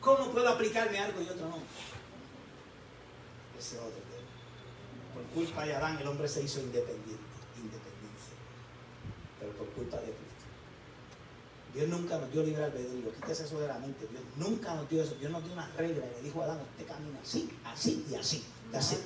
¿Cómo 0.00 0.30
puedo 0.30 0.48
aplicarme 0.48 0.98
algo 0.98 1.20
y 1.20 1.28
otro 1.28 1.48
no? 1.48 1.58
Ese 3.58 3.76
es 3.76 3.82
otro. 3.82 4.07
Por 5.18 5.44
culpa 5.44 5.64
de 5.64 5.74
Adán 5.74 5.98
el 5.98 6.06
hombre 6.06 6.28
se 6.28 6.42
hizo 6.42 6.60
independiente, 6.60 7.24
independencia. 7.56 8.34
Pero 9.40 9.52
por 9.52 9.66
culpa 9.70 9.96
de 9.96 10.04
Cristo. 10.04 10.46
Dios 11.74 11.88
nunca 11.88 12.18
nos 12.18 12.32
dio 12.32 12.42
libre 12.44 12.64
albedrío, 12.64 13.12
quítese 13.14 13.44
eso 13.44 13.60
de 13.60 13.68
la 13.68 13.78
mente. 13.78 14.06
Dios 14.06 14.22
nunca 14.36 14.74
nos 14.74 14.88
dio 14.88 15.02
eso. 15.02 15.16
Dios 15.16 15.30
nos 15.32 15.42
dio 15.44 15.52
una 15.52 15.68
regla 15.76 16.06
y 16.06 16.16
le 16.16 16.22
dijo 16.22 16.40
a 16.42 16.44
Adán, 16.44 16.60
usted 16.60 16.86
camina 16.86 17.18
así, 17.20 17.50
así 17.64 18.06
y 18.10 18.14
así. 18.14 18.44
Así. 18.72 18.96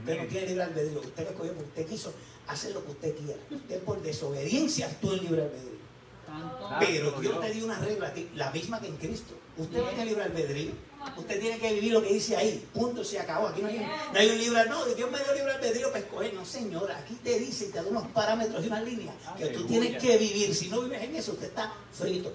Usted 0.00 0.22
no 0.22 0.28
tiene 0.28 0.46
libre 0.48 0.62
albedrío. 0.64 1.00
Usted 1.00 1.24
lo 1.24 1.30
escogió 1.30 1.52
porque 1.54 1.68
usted 1.68 1.86
quiso 1.86 2.12
hacer 2.46 2.74
lo 2.74 2.84
que 2.84 2.90
usted 2.92 3.16
quiera. 3.16 3.40
Usted 3.50 3.82
por 3.82 4.02
desobediencia 4.02 4.86
actuó 4.86 5.14
en 5.14 5.20
libre 5.20 5.42
albedrío. 5.42 5.82
Pero 6.80 7.20
Dios 7.20 7.40
te 7.40 7.50
dio 7.52 7.64
una 7.64 7.78
regla, 7.78 8.08
a 8.08 8.14
ti, 8.14 8.30
la 8.34 8.50
misma 8.50 8.80
que 8.80 8.88
en 8.88 8.96
Cristo. 8.96 9.34
Usted 9.56 9.78
no 9.78 9.88
tiene 9.88 10.06
libre 10.06 10.24
albedrío. 10.24 10.72
Usted 11.16 11.40
tiene 11.40 11.58
que 11.58 11.72
vivir 11.74 11.92
lo 11.92 12.02
que 12.02 12.12
dice 12.12 12.36
ahí. 12.36 12.66
Punto, 12.72 13.04
se 13.04 13.18
acabó. 13.18 13.48
Aquí 13.48 13.62
no 13.62 13.68
hay, 13.68 13.78
no 13.78 14.18
hay 14.18 14.30
un 14.30 14.38
libre 14.38 14.66
No, 14.68 14.84
Dios 14.86 15.10
me 15.10 15.18
dio 15.18 15.34
libre 15.34 15.52
albedrío 15.52 15.88
para 15.88 15.98
escoger. 16.00 16.34
No, 16.34 16.44
señora. 16.44 16.98
Aquí 16.98 17.14
te 17.16 17.38
dice, 17.38 17.66
te 17.66 17.82
da 17.82 17.82
unos 17.82 18.06
parámetros 18.08 18.64
y 18.64 18.66
una 18.66 18.80
línea 18.80 19.12
que 19.36 19.46
tú 19.48 19.66
tienes 19.66 20.00
que 20.00 20.16
vivir. 20.16 20.54
Si 20.54 20.68
no 20.68 20.80
vives 20.82 21.02
en 21.02 21.16
eso, 21.16 21.32
usted 21.32 21.48
está 21.48 21.72
frito. 21.92 22.32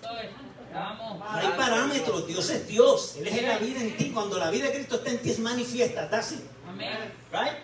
Soy. 0.00 0.28
Vamos. 0.72 1.18
No 1.18 1.30
hay 1.30 1.48
parámetros. 1.56 2.26
Dios 2.26 2.50
es 2.50 2.66
Dios. 2.66 3.16
Él 3.18 3.28
es 3.28 3.42
la 3.42 3.58
vida 3.58 3.80
en 3.80 3.96
ti. 3.96 4.10
Cuando 4.10 4.38
la 4.38 4.50
vida 4.50 4.66
de 4.66 4.72
Cristo 4.74 4.96
está 4.96 5.10
en 5.10 5.18
ti, 5.18 5.30
es 5.30 5.38
manifiesta. 5.38 6.04
Está 6.04 6.18
así. 6.18 6.40
Amén. 6.68 7.12
Right? 7.32 7.58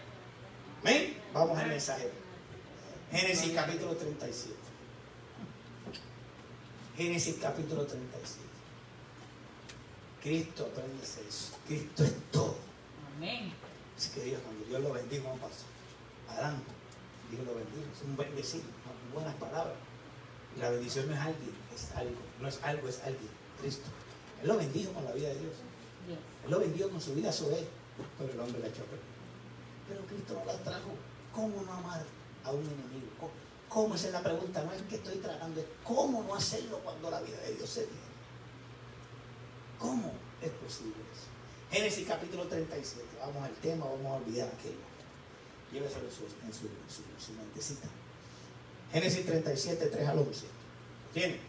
¿Ven? 0.83 1.17
Vamos 1.33 1.59
al 1.59 1.69
mensaje. 1.69 2.11
Génesis 3.11 3.53
capítulo 3.53 3.95
37. 3.97 4.55
Génesis 6.97 7.37
capítulo 7.41 7.87
37. 7.87 8.46
Cristo, 10.27 10.67
apréndese 10.67 11.21
eso. 11.29 11.55
Cristo 11.69 12.03
es 12.03 12.13
todo. 12.33 12.57
Amén. 13.15 13.53
Así 13.97 14.11
que 14.11 14.25
Dios, 14.25 14.41
cuando 14.43 14.65
Dios 14.65 14.83
lo 14.83 14.93
bendiga, 14.93 15.31
a 15.31 15.35
pasar. 15.35 15.71
Adán, 16.29 16.63
Dios 17.31 17.47
lo 17.47 17.55
bendiga, 17.55 17.87
es 17.95 18.03
un 18.03 18.17
bendecir, 18.17 18.65
¿no? 18.65 19.15
buenas 19.15 19.37
palabras. 19.37 19.77
Y 20.57 20.59
la 20.59 20.71
bendición 20.71 21.07
no 21.07 21.15
es 21.15 21.21
alguien, 21.21 21.55
es 21.73 21.93
algo, 21.95 22.19
no 22.41 22.49
es 22.49 22.61
algo, 22.65 22.89
es 22.89 22.99
alguien, 23.05 23.31
Cristo. 23.61 23.87
Él 24.43 24.49
lo 24.49 24.57
bendijo 24.57 24.93
con 24.95 25.05
la 25.05 25.13
vida 25.13 25.29
de 25.29 25.39
Dios. 25.39 25.55
Yes. 26.09 26.19
Él 26.45 26.51
lo 26.51 26.59
vendió 26.59 26.91
con 26.91 27.01
su 27.01 27.15
vida 27.15 27.31
sobre 27.31 27.69
pero 28.19 28.33
el 28.33 28.41
hombre 28.41 28.61
la 28.63 28.67
echó. 28.67 28.83
Pero 29.89 30.01
Cristo 30.07 30.35
no 30.35 30.45
la 30.45 30.59
trajo. 30.59 30.91
¿Cómo 31.33 31.63
no 31.63 31.73
amar 31.73 32.05
a 32.43 32.51
un 32.51 32.65
enemigo? 32.65 33.15
¿Cómo, 33.21 33.33
cómo? 33.69 33.95
Esa 33.95 34.09
es 34.09 34.13
la 34.13 34.25
pregunta. 34.25 34.65
No 34.65 34.73
es 34.73 34.83
que 34.83 34.97
estoy 34.97 35.19
tratando, 35.19 35.61
es 35.61 35.67
cómo 35.85 36.25
no 36.25 36.35
hacerlo 36.35 36.81
cuando 36.81 37.13
la 37.13 37.21
vida 37.21 37.39
de 37.43 37.55
Dios 37.55 37.71
se. 37.71 37.87
¿Cómo 39.79 40.13
es 40.43 40.51
posible 40.51 40.95
eso? 41.13 41.27
Génesis 41.71 42.07
capítulo 42.07 42.45
37. 42.45 43.05
Vamos 43.21 43.43
al 43.45 43.55
tema, 43.57 43.85
vamos 43.87 44.07
a 44.07 44.15
olvidar 44.15 44.49
aquello. 44.49 44.77
Lléveselo 45.73 46.07
en 46.07 46.13
su, 46.13 46.25
en 46.25 46.53
su, 46.53 46.67
en 46.67 46.91
su, 46.91 47.03
en 47.03 47.21
su 47.21 47.33
mentecita. 47.33 47.89
Génesis 48.93 49.27
37, 49.27 49.87
3 49.87 50.09
al 50.09 50.19
11. 50.19 50.47
¿Tiene? 51.13 51.41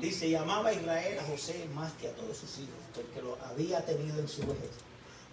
Dice, 0.00 0.28
y 0.28 0.34
amaba 0.34 0.70
a 0.70 0.72
Israel 0.72 1.18
a 1.18 1.24
José 1.24 1.68
más 1.74 1.92
que 1.94 2.08
a 2.08 2.12
todos 2.12 2.36
sus 2.36 2.58
hijos, 2.58 2.74
porque 2.94 3.20
lo 3.20 3.38
había 3.44 3.84
tenido 3.84 4.18
en 4.18 4.28
su 4.28 4.40
vejez. 4.40 4.70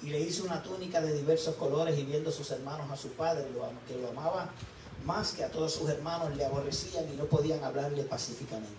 Y 0.02 0.08
le 0.08 0.20
hizo 0.20 0.44
una 0.44 0.62
túnica 0.62 1.02
de 1.02 1.14
diversos 1.14 1.56
colores 1.56 1.98
y 1.98 2.04
viendo 2.04 2.32
sus 2.32 2.52
hermanos 2.52 2.90
a 2.92 2.98
su 2.98 3.10
padre, 3.10 3.46
que 3.88 3.96
lo 3.96 4.10
amaba 4.10 4.50
más 5.06 5.32
que 5.34 5.44
a 5.44 5.50
todos 5.50 5.74
sus 5.74 5.90
hermanos, 5.90 6.36
le 6.36 6.46
aborrecían 6.46 7.12
y 7.12 7.16
no 7.16 7.26
podían 7.26 7.64
hablarle 7.64 8.04
pacíficamente. 8.04 8.70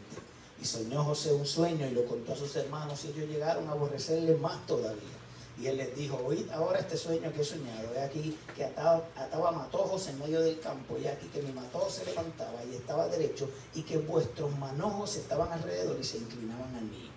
Y 0.61 0.65
soñó 0.65 1.05
José 1.05 1.33
un 1.33 1.47
sueño 1.47 1.87
y 1.87 1.91
lo 1.93 2.05
contó 2.07 2.33
a 2.33 2.37
sus 2.37 2.55
hermanos 2.57 3.05
y 3.05 3.09
ellos 3.09 3.29
llegaron 3.29 3.67
a 3.69 3.73
aborrecerle 3.73 4.35
más 4.37 4.67
todavía. 4.67 5.17
Y 5.59 5.67
él 5.67 5.77
les 5.77 5.95
dijo, 5.95 6.17
oíd 6.25 6.49
ahora 6.51 6.79
este 6.81 6.97
sueño 6.97 7.33
que 7.33 7.43
he 7.43 7.45
soñado. 7.45 7.95
He 7.95 8.01
aquí 8.01 8.37
que 8.57 8.65
ataba, 8.65 9.05
ataba 9.17 9.51
matojos 9.53 10.07
en 10.09 10.19
medio 10.19 10.41
del 10.41 10.59
campo. 10.61 10.97
Y 10.99 11.07
aquí 11.07 11.27
que 11.29 11.43
mi 11.43 11.53
matojo 11.53 11.91
se 11.91 12.05
levantaba 12.07 12.65
y 12.65 12.77
estaba 12.77 13.09
derecho 13.09 13.49
y 13.75 13.83
que 13.83 13.99
vuestros 13.99 14.57
manojos 14.59 15.17
estaban 15.17 15.53
alrededor 15.53 15.99
y 16.01 16.05
se 16.05 16.19
inclinaban 16.19 16.75
a 16.77 16.81
mí. 16.81 17.11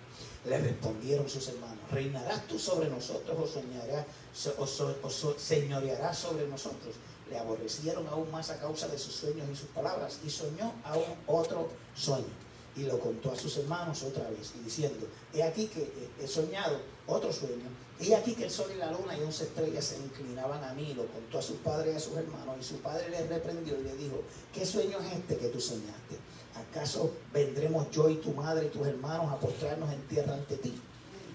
Le 0.46 0.58
respondieron 0.58 1.26
sus 1.28 1.48
hermanos, 1.48 1.78
¿reinarás 1.90 2.46
tú 2.46 2.58
sobre 2.58 2.90
nosotros 2.90 3.34
o, 3.40 3.46
soñarás, 3.46 4.04
so- 4.34 4.54
o 5.02 5.34
señorearás 5.38 6.18
sobre 6.18 6.46
nosotros? 6.46 6.94
Le 7.30 7.38
aborrecieron 7.38 8.06
aún 8.08 8.30
más 8.30 8.50
a 8.50 8.58
causa 8.58 8.86
de 8.88 8.98
sus 8.98 9.14
sueños 9.14 9.48
y 9.50 9.56
sus 9.56 9.68
palabras 9.70 10.18
y 10.22 10.28
soñó 10.28 10.72
aún 10.84 11.04
otro 11.26 11.68
sueño 11.94 12.43
y 12.76 12.82
lo 12.82 12.98
contó 12.98 13.32
a 13.32 13.36
sus 13.36 13.56
hermanos 13.58 14.02
otra 14.02 14.28
vez 14.30 14.52
y 14.58 14.64
diciendo, 14.64 15.06
he 15.32 15.42
aquí 15.42 15.66
que 15.66 15.88
he 16.20 16.26
soñado 16.26 16.80
otro 17.06 17.32
sueño, 17.32 17.68
he 18.00 18.14
aquí 18.14 18.34
que 18.34 18.44
el 18.44 18.50
sol 18.50 18.70
y 18.74 18.78
la 18.78 18.90
luna 18.90 19.16
y 19.16 19.22
once 19.22 19.44
estrellas 19.44 19.84
se 19.84 19.98
inclinaban 19.98 20.62
a 20.64 20.74
mí, 20.74 20.94
lo 20.94 21.06
contó 21.06 21.38
a 21.38 21.42
su 21.42 21.56
padre 21.56 21.92
y 21.92 21.96
a 21.96 22.00
sus 22.00 22.16
hermanos 22.16 22.56
y 22.60 22.64
su 22.64 22.76
padre 22.78 23.08
le 23.10 23.26
reprendió 23.26 23.78
y 23.78 23.84
le 23.84 23.94
dijo, 23.96 24.22
¿qué 24.52 24.66
sueño 24.66 24.98
es 25.00 25.12
este 25.12 25.36
que 25.36 25.48
tú 25.48 25.60
soñaste? 25.60 26.18
¿Acaso 26.54 27.12
vendremos 27.32 27.90
yo 27.90 28.08
y 28.08 28.16
tu 28.16 28.32
madre 28.32 28.66
y 28.66 28.70
tus 28.70 28.86
hermanos 28.86 29.32
a 29.32 29.38
postrarnos 29.38 29.92
en 29.92 30.02
tierra 30.08 30.34
ante 30.34 30.56
ti? 30.56 30.74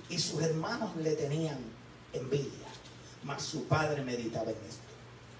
Y 0.10 0.17
sus 0.17 0.41
hermanos 0.41 0.96
le 0.98 1.13
tenían 1.13 1.60
envidia, 2.13 2.67
mas 3.24 3.43
su 3.43 3.65
padre 3.65 4.03
meditaba 4.03 4.50
en 4.51 4.58
esto. 4.67 4.89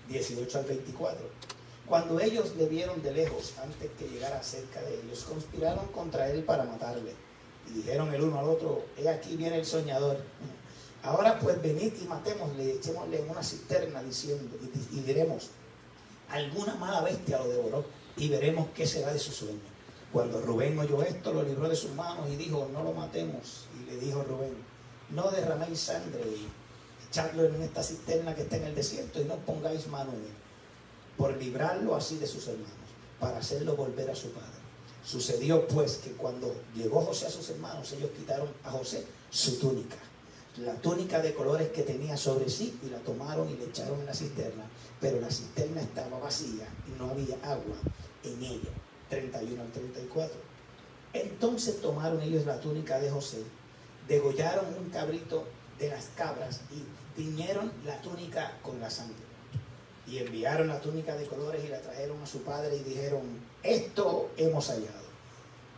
18 0.10 0.58
al 0.58 0.66
24. 0.66 1.30
Cuando 1.90 2.20
ellos 2.20 2.56
le 2.56 2.68
vieron 2.68 3.02
de 3.02 3.12
lejos, 3.12 3.56
antes 3.62 3.90
que 3.98 4.08
llegara 4.08 4.44
cerca 4.44 4.80
de 4.82 5.02
ellos, 5.02 5.24
conspiraron 5.24 5.88
contra 5.88 6.30
él 6.30 6.44
para 6.44 6.64
matarle. 6.64 7.14
Y 7.68 7.74
dijeron 7.74 8.14
el 8.14 8.22
uno 8.22 8.40
al 8.40 8.46
otro, 8.46 8.86
he 8.96 9.10
aquí 9.10 9.36
viene 9.36 9.58
el 9.58 9.66
soñador. 9.66 10.18
Ahora 11.02 11.40
pues 11.40 11.60
venid 11.62 11.94
y 12.00 12.06
matémosle, 12.06 12.76
echémosle 12.76 13.22
en 13.22 13.30
una 13.30 13.42
cisterna 13.42 14.04
diciendo, 14.04 14.56
y, 14.62 15.00
y 15.00 15.02
diremos, 15.02 15.50
alguna 16.30 16.76
mala 16.76 17.02
bestia 17.02 17.40
lo 17.40 17.48
devoró 17.48 17.86
y 18.18 18.30
veremos 18.30 18.68
qué 18.76 18.86
será 18.86 19.12
de 19.12 19.20
su 19.20 19.32
sueño. 19.32 19.60
Cuando 20.14 20.42
Rubén 20.42 20.78
oyó 20.78 21.02
esto, 21.02 21.34
lo 21.34 21.44
libró 21.44 21.70
de 21.70 21.76
sus 21.76 21.92
manos 21.92 22.30
y 22.30 22.36
dijo, 22.36 22.70
no 22.72 22.84
lo 22.84 22.94
matemos. 22.94 23.66
Y 23.80 23.90
le 23.90 23.98
dijo 23.98 24.24
Rubén, 24.24 24.54
no 25.12 25.32
derraméis 25.32 25.80
sangre 25.80 26.22
y 26.22 26.48
echadlo 27.08 27.46
en 27.46 27.62
esta 27.62 27.82
cisterna 27.82 28.36
que 28.36 28.44
está 28.44 28.58
en 28.58 28.66
el 28.66 28.76
desierto 28.76 29.22
y 29.22 29.26
no 29.26 29.36
pongáis 29.38 29.88
mano 29.88 30.12
en 30.12 30.20
él, 30.20 30.34
por 31.20 31.36
librarlo 31.36 31.96
así 31.96 32.18
de 32.18 32.26
sus 32.26 32.48
hermanos, 32.48 32.72
para 33.20 33.40
hacerlo 33.40 33.76
volver 33.76 34.10
a 34.10 34.16
su 34.16 34.32
padre. 34.32 34.48
Sucedió 35.06 35.68
pues 35.68 35.98
que 35.98 36.14
cuando 36.14 36.56
llegó 36.74 37.02
José 37.02 37.28
a 37.28 37.30
sus 37.30 37.50
hermanos, 37.50 37.92
ellos 37.92 38.12
quitaron 38.18 38.48
a 38.64 38.72
José 38.72 39.06
su 39.30 39.60
túnica, 39.60 39.98
la 40.64 40.76
túnica 40.76 41.20
de 41.20 41.34
colores 41.34 41.70
que 41.70 41.84
tenía 41.84 42.16
sobre 42.16 42.50
sí, 42.50 42.80
y 42.82 42.90
la 42.90 43.00
tomaron 43.00 43.50
y 43.50 43.56
le 43.58 43.66
echaron 43.66 44.00
en 44.00 44.06
la 44.06 44.14
cisterna, 44.14 44.64
pero 45.02 45.20
la 45.20 45.30
cisterna 45.30 45.82
estaba 45.82 46.20
vacía 46.20 46.68
y 46.88 46.98
no 46.98 47.10
había 47.10 47.36
agua 47.44 47.76
en 48.24 48.42
ella. 48.42 48.70
31 49.10 49.62
al 49.62 49.72
34. 49.72 50.38
Entonces 51.12 51.82
tomaron 51.82 52.22
ellos 52.22 52.46
la 52.46 52.62
túnica 52.62 52.98
de 53.00 53.10
José, 53.10 53.44
degollaron 54.08 54.66
un 54.78 54.90
cabrito 54.90 55.44
de 55.80 55.90
las 55.90 56.06
cabras 56.16 56.62
y 56.72 57.20
tiñeron 57.20 57.74
la 57.86 58.02
túnica 58.02 58.58
con 58.62 58.80
la 58.80 58.90
sangre. 58.90 59.29
Y 60.10 60.18
enviaron 60.18 60.68
la 60.68 60.80
túnica 60.82 61.16
de 61.16 61.28
colores 61.28 61.64
y 61.64 61.68
la 61.68 61.80
trajeron 61.82 62.22
a 62.22 62.26
su 62.26 62.42
padre 62.42 62.76
y 62.78 62.80
dijeron, 62.84 63.22
esto 63.62 64.32
hemos 64.38 64.68
hallado. 64.70 65.10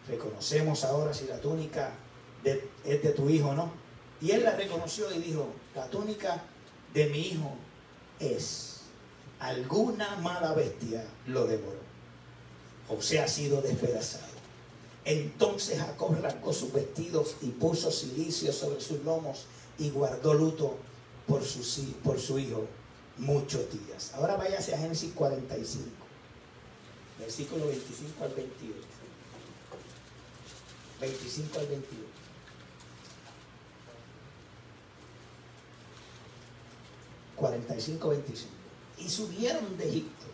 Reconocemos 0.08 0.84
ahora 0.86 1.14
si 1.14 1.26
la 1.26 1.40
túnica 1.40 1.92
de- 2.44 2.70
es 2.86 3.04
de 3.04 3.10
tu 3.12 3.30
hijo 3.30 3.50
o 3.50 3.54
no. 3.54 3.72
Y 4.22 4.32
él 4.32 4.44
la 4.44 4.56
reconoció 4.56 5.14
y 5.14 5.20
dijo, 5.20 5.48
la 5.76 5.86
túnica 5.88 6.44
de 6.94 7.08
mi 7.08 7.20
hijo 7.20 7.54
es. 8.20 8.82
Alguna 9.40 10.16
mala 10.18 10.54
bestia 10.54 11.04
lo 11.28 11.46
devoró. 11.48 11.80
José 12.88 13.20
ha 13.20 13.28
sido 13.28 13.62
despedazado. 13.62 14.32
Entonces 15.04 15.80
Jacob 15.80 16.14
arrancó 16.16 16.54
sus 16.54 16.72
vestidos 16.72 17.36
y 17.42 17.48
puso 17.48 17.92
silicio 17.92 18.54
sobre 18.54 18.82
sus 18.82 19.04
lomos 19.04 19.46
y 19.80 19.90
guardó 19.90 20.36
luto 20.36 20.76
por 21.28 21.44
su, 21.44 21.60
por 22.04 22.20
su 22.20 22.38
hijo 22.38 22.68
muchos 23.22 23.72
días. 23.72 24.14
Ahora 24.16 24.36
váyase 24.36 24.74
a 24.74 24.78
Génesis 24.78 25.14
45, 25.14 25.86
versículo 27.20 27.68
25 27.68 28.24
al 28.24 28.34
28. 28.34 28.80
25 31.00 31.60
al 31.60 31.68
28. 31.68 32.12
...45, 37.42 38.10
25... 38.10 38.52
...y 39.00 39.10
subieron 39.10 39.76
de 39.76 39.90
Egipto... 39.90 40.26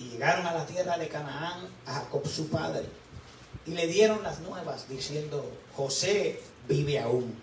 ...y 0.00 0.10
llegaron 0.10 0.44
a 0.48 0.52
la 0.52 0.66
tierra 0.66 0.98
de 0.98 1.06
Canaán... 1.06 1.68
...a 1.86 1.94
Jacob 1.94 2.26
su 2.26 2.48
padre... 2.48 2.86
...y 3.66 3.70
le 3.70 3.86
dieron 3.86 4.24
las 4.24 4.40
nuevas... 4.40 4.88
...diciendo... 4.88 5.48
...José 5.76 6.42
vive 6.68 6.98
aún... 6.98 7.40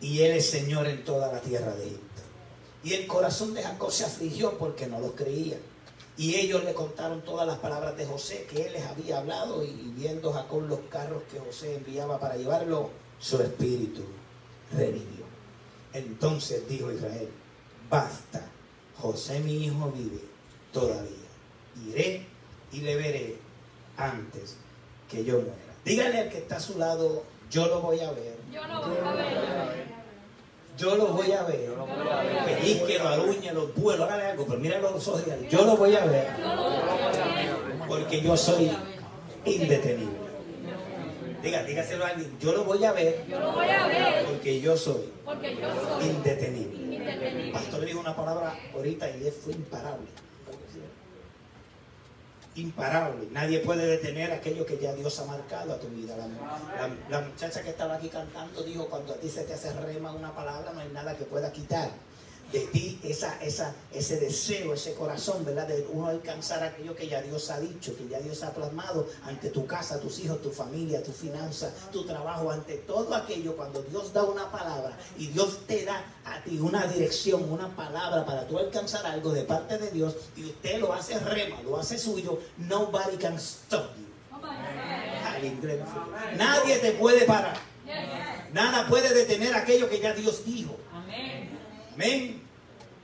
...y 0.00 0.20
él 0.20 0.36
es 0.36 0.48
señor 0.48 0.86
en 0.86 1.04
toda 1.04 1.32
la 1.32 1.40
tierra 1.40 1.74
de 1.74 1.88
Egipto... 1.88 2.22
...y 2.82 2.94
el 2.94 3.06
corazón 3.06 3.52
de 3.54 3.62
Jacob 3.62 3.90
se 3.90 4.04
afligió... 4.04 4.56
...porque 4.58 4.86
no 4.86 5.00
lo 5.00 5.14
creían... 5.14 5.60
Y 6.16 6.34
ellos 6.34 6.64
le 6.64 6.74
contaron 6.74 7.22
todas 7.22 7.46
las 7.46 7.58
palabras 7.58 7.96
de 7.96 8.04
José 8.04 8.46
que 8.50 8.66
él 8.66 8.74
les 8.74 8.84
había 8.84 9.18
hablado 9.18 9.64
y 9.64 9.72
viendo 9.96 10.30
Jacob 10.30 10.68
los 10.68 10.80
carros 10.90 11.22
que 11.32 11.38
José 11.38 11.76
enviaba 11.76 12.20
para 12.20 12.36
llevarlo, 12.36 12.90
su 13.18 13.40
espíritu 13.40 14.02
revivió. 14.70 15.24
Entonces 15.94 16.68
dijo 16.68 16.92
Israel, 16.92 17.30
basta, 17.88 18.44
José 18.98 19.40
mi 19.40 19.64
hijo 19.64 19.90
vive 19.92 20.20
todavía. 20.74 21.08
Iré 21.88 22.26
y 22.70 22.80
le 22.82 22.96
veré 22.96 23.38
antes 23.96 24.56
que 25.08 25.24
yo 25.24 25.36
muera. 25.36 25.56
Dígale 25.86 26.18
al 26.18 26.28
que 26.28 26.38
está 26.38 26.56
a 26.56 26.60
su 26.60 26.76
lado, 26.76 27.24
yo 27.50 27.66
lo 27.66 27.80
voy 27.80 28.00
a 28.00 28.10
ver. 28.12 28.36
Yo 28.52 28.62
lo 28.66 28.86
voy 28.86 28.98
a 28.98 29.12
ver. 29.12 29.99
Yo 30.80 30.96
lo 30.96 31.08
voy 31.08 31.30
a 31.32 31.42
ver. 31.42 31.68
Pellizquelo, 32.46 33.08
arúñelo, 33.08 33.66
vuelo, 33.76 34.04
hágale 34.04 34.24
algo, 34.24 34.46
pero 34.46 34.58
míralo 34.58 34.90
los 34.92 35.06
ojos 35.08 35.22
y 35.26 35.48
yo 35.48 35.64
lo 35.66 35.76
voy 35.76 35.94
a 35.94 36.06
ver. 36.06 36.26
Porque 37.86 38.22
yo 38.22 38.34
soy 38.34 38.70
indetenible. 39.44 40.20
Diga, 41.42 41.62
dígaselo 41.64 42.04
a 42.04 42.08
alguien, 42.08 42.36
yo 42.38 42.52
lo 42.52 42.64
voy 42.64 42.84
a 42.84 42.92
ver 42.92 43.24
Yo 43.26 43.40
lo 43.40 43.52
voy 43.52 43.66
a 43.68 43.86
ver. 43.86 44.26
porque 44.26 44.60
yo 44.60 44.76
soy 44.76 45.04
indetenible. 46.02 46.96
El 47.46 47.52
pastor 47.52 47.84
dijo 47.84 48.00
una 48.00 48.14
palabra 48.16 48.58
ahorita 48.74 49.08
y 49.10 49.26
él 49.26 49.32
fue 49.32 49.52
imparable. 49.52 50.06
Imparable. 52.56 53.28
Nadie 53.30 53.60
puede 53.60 53.86
detener 53.86 54.32
aquello 54.32 54.66
que 54.66 54.76
ya 54.78 54.92
Dios 54.92 55.18
ha 55.20 55.24
marcado 55.24 55.72
a 55.72 55.78
tu 55.78 55.86
vida. 55.88 56.16
La, 56.16 56.88
la- 57.08 57.20
muchacha 57.26 57.62
que 57.62 57.70
estaba 57.70 57.94
aquí 57.94 58.08
cantando 58.08 58.62
dijo, 58.62 58.86
cuando 58.88 59.12
a 59.14 59.16
ti 59.16 59.28
se 59.28 59.44
te 59.44 59.54
hace 59.54 59.72
rema 59.72 60.12
una 60.12 60.34
palabra, 60.34 60.72
no 60.72 60.80
hay 60.80 60.88
nada 60.88 61.16
que 61.16 61.24
pueda 61.24 61.52
quitar. 61.52 61.90
De 62.52 62.60
ti 62.66 62.98
esa, 63.02 63.40
esa, 63.42 63.74
ese 63.92 64.18
deseo, 64.18 64.74
ese 64.74 64.94
corazón, 64.94 65.44
¿verdad? 65.44 65.68
De 65.68 65.86
uno 65.90 66.08
alcanzar 66.08 66.62
aquello 66.62 66.94
que 66.96 67.08
ya 67.08 67.22
Dios 67.22 67.50
ha 67.50 67.60
dicho, 67.60 67.96
que 67.96 68.08
ya 68.08 68.18
Dios 68.20 68.42
ha 68.42 68.52
plasmado 68.52 69.08
ante 69.24 69.50
tu 69.50 69.66
casa, 69.66 70.00
tus 70.00 70.18
hijos, 70.20 70.42
tu 70.42 70.50
familia, 70.50 71.02
tu 71.02 71.12
finanza, 71.12 71.72
tu 71.92 72.04
trabajo, 72.04 72.50
ante 72.50 72.76
todo 72.76 73.14
aquello, 73.14 73.56
cuando 73.56 73.82
Dios 73.82 74.12
da 74.12 74.24
una 74.24 74.50
palabra 74.50 74.96
y 75.18 75.28
Dios 75.28 75.66
te 75.66 75.84
da 75.84 76.04
a 76.24 76.42
ti 76.42 76.58
una 76.58 76.86
dirección, 76.86 77.50
una 77.50 77.74
palabra 77.74 78.24
para 78.24 78.46
tú 78.46 78.58
alcanzar 78.58 79.06
algo 79.06 79.32
de 79.32 79.44
parte 79.44 79.78
de 79.78 79.90
Dios 79.90 80.16
y 80.36 80.44
usted 80.46 80.78
lo 80.78 80.92
hace 80.92 81.18
rema, 81.18 81.62
lo 81.62 81.78
hace 81.78 81.98
suyo, 81.98 82.40
nobody 82.58 83.16
can 83.16 83.38
stop 83.38 83.96
you. 83.96 84.10
Nadie 86.36 86.78
te 86.78 86.92
puede 86.92 87.24
parar. 87.24 87.56
Nada 88.52 88.86
puede 88.88 89.14
detener 89.14 89.54
aquello 89.54 89.88
que 89.88 90.00
ya 90.00 90.12
Dios 90.12 90.44
dijo. 90.44 90.76
Amén. 91.94 92.39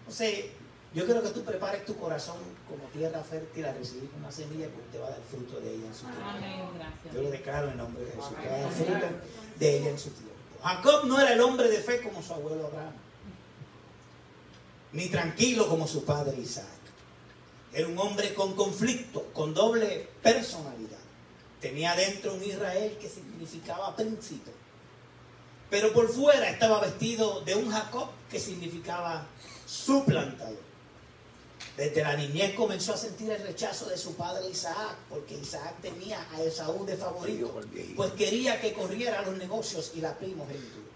Entonces, 0.07 0.47
yo 0.95 1.05
quiero 1.05 1.21
que 1.21 1.31
tú 1.31 1.43
prepares 1.43 1.85
tu 1.85 1.97
corazón 1.97 2.37
como 2.69 2.85
tierra 2.91 3.23
fértil 3.23 3.65
a 3.65 3.73
recibir 3.73 4.09
una 4.17 4.31
semilla 4.31 4.67
que 4.69 4.81
usted 4.81 5.03
va 5.03 5.09
a 5.09 5.11
dar 5.11 5.21
fruto 5.29 5.61
de 5.61 5.75
ella 5.75 5.87
en 5.87 5.95
su 5.95 6.07
tiempo. 6.07 6.25
Amén. 6.25 6.61
Yo 7.13 7.23
lo 7.23 7.31
declaro 7.31 7.71
en 7.71 7.77
nombre 7.77 8.05
de 8.05 8.13
Jesús, 8.13 8.33
que 8.41 8.49
va 8.49 8.55
a 8.55 8.61
dar 8.61 8.73
fruto 8.73 9.07
de 9.59 9.77
ella 9.77 9.91
en 9.91 9.99
su 9.99 10.11
tiempo. 10.11 10.33
Jacob 10.63 11.05
no 11.07 11.21
era 11.21 11.33
el 11.33 11.41
hombre 11.41 11.69
de 11.69 11.79
fe 11.79 12.01
como 12.03 12.23
su 12.23 12.33
abuelo 12.33 12.67
Abraham, 12.69 12.95
ni 14.93 15.09
tranquilo 15.09 15.69
como 15.69 15.87
su 15.87 16.05
padre 16.05 16.39
Isaac. 16.39 16.65
Era 17.73 17.89
un 17.89 17.99
hombre 17.99 18.33
con 18.33 18.55
conflicto, 18.55 19.27
con 19.35 19.53
doble 19.53 20.09
personalidad. 20.23 20.99
Tenía 21.61 21.95
dentro 21.97 22.33
un 22.33 22.45
Israel 22.45 22.97
que 23.01 23.09
significaba 23.09 23.95
príncipe. 23.97 24.53
Pero 25.69 25.93
por 25.93 26.09
fuera 26.09 26.49
estaba 26.49 26.81
vestido 26.81 27.43
de 27.43 27.57
un 27.57 27.71
Jacob 27.71 28.09
que 28.31 28.39
significaba 28.39 29.27
suplantador. 29.67 30.67
Desde 31.77 32.03
la 32.03 32.17
niñez 32.17 32.55
comenzó 32.55 32.95
a 32.95 32.97
sentir 32.97 33.31
el 33.31 33.43
rechazo 33.43 33.87
de 33.87 33.99
su 33.99 34.15
padre 34.15 34.49
Isaac, 34.49 34.97
porque 35.11 35.35
Isaac 35.35 35.75
tenía 35.83 36.27
a 36.33 36.41
Esaú 36.43 36.87
de 36.87 36.97
favorito, 36.97 37.61
pues 37.95 38.13
quería 38.13 38.59
que 38.61 38.73
corriera 38.73 39.21
los 39.23 39.37
negocios 39.37 39.93
y 39.95 40.01
la 40.01 40.15
primogenitura. 40.15 40.87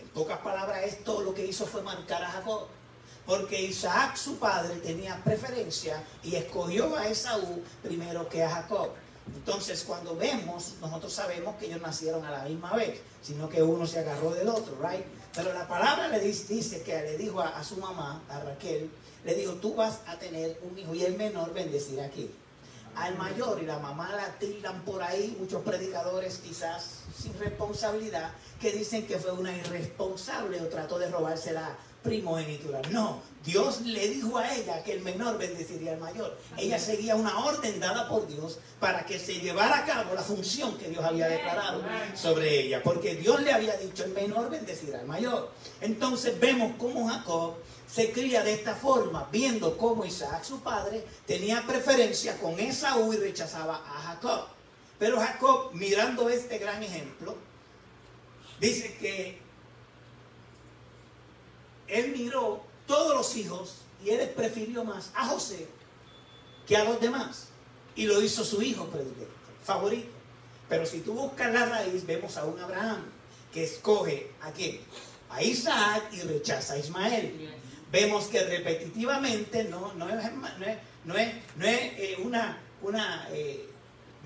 En 0.00 0.08
pocas 0.08 0.38
palabras, 0.38 0.84
esto 0.84 1.20
lo 1.20 1.34
que 1.34 1.44
hizo 1.44 1.66
fue 1.66 1.82
marcar 1.82 2.24
a 2.24 2.30
Jacob, 2.30 2.66
porque 3.26 3.60
Isaac, 3.60 4.16
su 4.16 4.38
padre, 4.38 4.76
tenía 4.76 5.22
preferencia 5.22 6.02
y 6.22 6.36
escogió 6.36 6.96
a 6.96 7.08
Esaú 7.08 7.62
primero 7.82 8.26
que 8.28 8.42
a 8.42 8.48
Jacob. 8.48 8.92
Entonces, 9.34 9.82
cuando 9.86 10.16
vemos, 10.16 10.74
nosotros 10.80 11.12
sabemos 11.12 11.56
que 11.56 11.66
ellos 11.66 11.82
nacieron 11.82 12.24
a 12.24 12.30
la 12.30 12.44
misma 12.44 12.74
vez, 12.74 13.00
sino 13.22 13.48
que 13.48 13.62
uno 13.62 13.86
se 13.86 13.98
agarró 13.98 14.30
del 14.30 14.48
otro, 14.48 14.78
right? 14.80 15.04
Pero 15.36 15.52
la 15.52 15.68
palabra 15.68 16.08
le 16.08 16.18
dice, 16.18 16.54
dice 16.54 16.82
que 16.82 16.98
le 17.02 17.18
dijo 17.18 17.40
a, 17.40 17.58
a 17.58 17.62
su 17.62 17.76
mamá, 17.76 18.22
a 18.30 18.40
Raquel, 18.40 18.90
le 19.22 19.34
dijo, 19.34 19.52
tú 19.54 19.74
vas 19.74 20.00
a 20.06 20.18
tener 20.18 20.58
un 20.62 20.78
hijo 20.78 20.94
y 20.94 21.04
el 21.04 21.16
menor 21.16 21.52
bendecirá 21.52 22.06
aquí. 22.06 22.30
Al 22.94 23.18
mayor 23.18 23.62
y 23.62 23.66
la 23.66 23.78
mamá 23.78 24.10
la 24.16 24.38
tildan 24.38 24.82
por 24.82 25.02
ahí, 25.02 25.36
muchos 25.38 25.62
predicadores 25.62 26.38
quizás 26.38 27.02
sin 27.20 27.38
responsabilidad, 27.38 28.32
que 28.58 28.72
dicen 28.72 29.06
que 29.06 29.18
fue 29.18 29.32
una 29.32 29.54
irresponsable 29.54 30.62
o 30.62 30.68
trató 30.68 30.98
de 30.98 31.10
robarse 31.10 31.52
la 31.52 31.76
primogenitura. 32.06 32.80
No, 32.90 33.20
Dios 33.44 33.82
le 33.82 34.08
dijo 34.08 34.38
a 34.38 34.54
ella 34.54 34.82
que 34.82 34.92
el 34.92 35.02
menor 35.02 35.38
bendeciría 35.38 35.92
al 35.92 36.00
mayor. 36.00 36.36
Ella 36.56 36.78
seguía 36.78 37.14
una 37.14 37.44
orden 37.44 37.78
dada 37.78 38.08
por 38.08 38.26
Dios 38.26 38.58
para 38.80 39.04
que 39.04 39.18
se 39.18 39.40
llevara 39.40 39.78
a 39.78 39.84
cabo 39.84 40.14
la 40.14 40.22
función 40.22 40.76
que 40.78 40.88
Dios 40.88 41.04
había 41.04 41.28
declarado 41.28 41.82
sobre 42.14 42.60
ella, 42.60 42.82
porque 42.82 43.14
Dios 43.14 43.40
le 43.42 43.52
había 43.52 43.76
dicho 43.76 44.04
el 44.04 44.12
menor 44.12 44.50
bendecirá 44.50 45.00
al 45.00 45.06
mayor. 45.06 45.52
Entonces 45.80 46.38
vemos 46.40 46.72
cómo 46.78 47.08
Jacob 47.08 47.54
se 47.86 48.10
cría 48.10 48.42
de 48.42 48.54
esta 48.54 48.74
forma, 48.74 49.28
viendo 49.30 49.78
cómo 49.78 50.04
Isaac, 50.04 50.42
su 50.42 50.60
padre, 50.60 51.04
tenía 51.26 51.64
preferencia 51.66 52.38
con 52.38 52.58
Esaú 52.58 53.12
y 53.12 53.16
rechazaba 53.16 53.76
a 53.76 54.02
Jacob. 54.08 54.46
Pero 54.98 55.20
Jacob, 55.20 55.70
mirando 55.72 56.28
este 56.28 56.58
gran 56.58 56.82
ejemplo, 56.82 57.36
dice 58.60 58.96
que 58.98 59.45
él 61.88 62.14
miró 62.16 62.64
todos 62.86 63.14
los 63.14 63.36
hijos 63.36 63.76
y 64.04 64.10
él 64.10 64.28
prefirió 64.30 64.84
más 64.84 65.10
a 65.14 65.26
José 65.26 65.68
que 66.66 66.76
a 66.76 66.84
los 66.84 67.00
demás. 67.00 67.48
Y 67.94 68.06
lo 68.06 68.20
hizo 68.20 68.44
su 68.44 68.60
hijo 68.62 68.86
predilecto, 68.86 69.34
favorito. 69.64 70.10
Pero 70.68 70.84
si 70.84 71.00
tú 71.00 71.14
buscas 71.14 71.52
la 71.52 71.66
raíz, 71.66 72.04
vemos 72.04 72.36
a 72.36 72.44
un 72.44 72.58
Abraham 72.58 73.04
que 73.52 73.64
escoge 73.64 74.30
a 74.42 74.50
quién? 74.50 74.80
A 75.30 75.42
Isaac 75.42 76.04
y 76.12 76.20
rechaza 76.20 76.74
a 76.74 76.78
Ismael. 76.78 77.50
Vemos 77.90 78.26
que 78.26 78.42
repetitivamente 78.42 79.64
no, 79.64 79.94
no 79.94 80.08
es, 80.08 80.14
no 80.34 80.46
es, 80.66 80.78
no 81.04 81.14
es, 81.16 81.34
no 81.56 81.64
es, 81.64 81.80
eh, 81.98 82.18
una, 82.22 82.58
una 82.82 83.28
eh, 83.30 83.68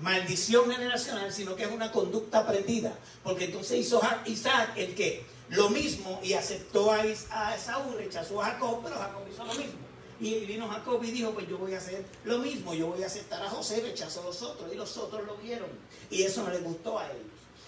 maldición 0.01 0.69
generacional, 0.71 1.31
sino 1.31 1.55
que 1.55 1.63
es 1.63 1.71
una 1.71 1.91
conducta 1.91 2.39
aprendida. 2.39 2.93
Porque 3.23 3.45
entonces 3.45 3.79
hizo 3.79 4.01
Isaac 4.25 4.71
el 4.75 4.95
que 4.95 5.23
lo 5.51 5.69
mismo 5.69 6.19
y 6.23 6.33
aceptó 6.33 6.91
a, 6.91 7.05
Esaú, 7.05 7.93
rechazó 7.97 8.41
a 8.41 8.45
Jacob, 8.45 8.79
pero 8.83 8.95
Jacob 8.95 9.21
hizo 9.31 9.45
lo 9.45 9.53
mismo. 9.53 9.79
Y 10.19 10.45
vino 10.45 10.67
Jacob 10.67 11.03
y 11.03 11.11
dijo, 11.11 11.31
pues 11.31 11.47
yo 11.47 11.57
voy 11.57 11.73
a 11.73 11.79
hacer 11.79 12.05
lo 12.25 12.37
mismo, 12.37 12.73
yo 12.73 12.87
voy 12.87 13.03
a 13.03 13.07
aceptar 13.07 13.41
a 13.43 13.49
José, 13.49 13.81
rechazó 13.81 14.21
a 14.21 14.25
los 14.25 14.41
otros, 14.41 14.71
y 14.71 14.77
los 14.77 14.95
otros 14.97 15.25
lo 15.25 15.35
vieron. 15.37 15.69
Y 16.09 16.23
eso 16.23 16.43
no 16.43 16.51
les 16.51 16.63
gustó 16.63 16.99
a 16.99 17.07
ellos. 17.07 17.25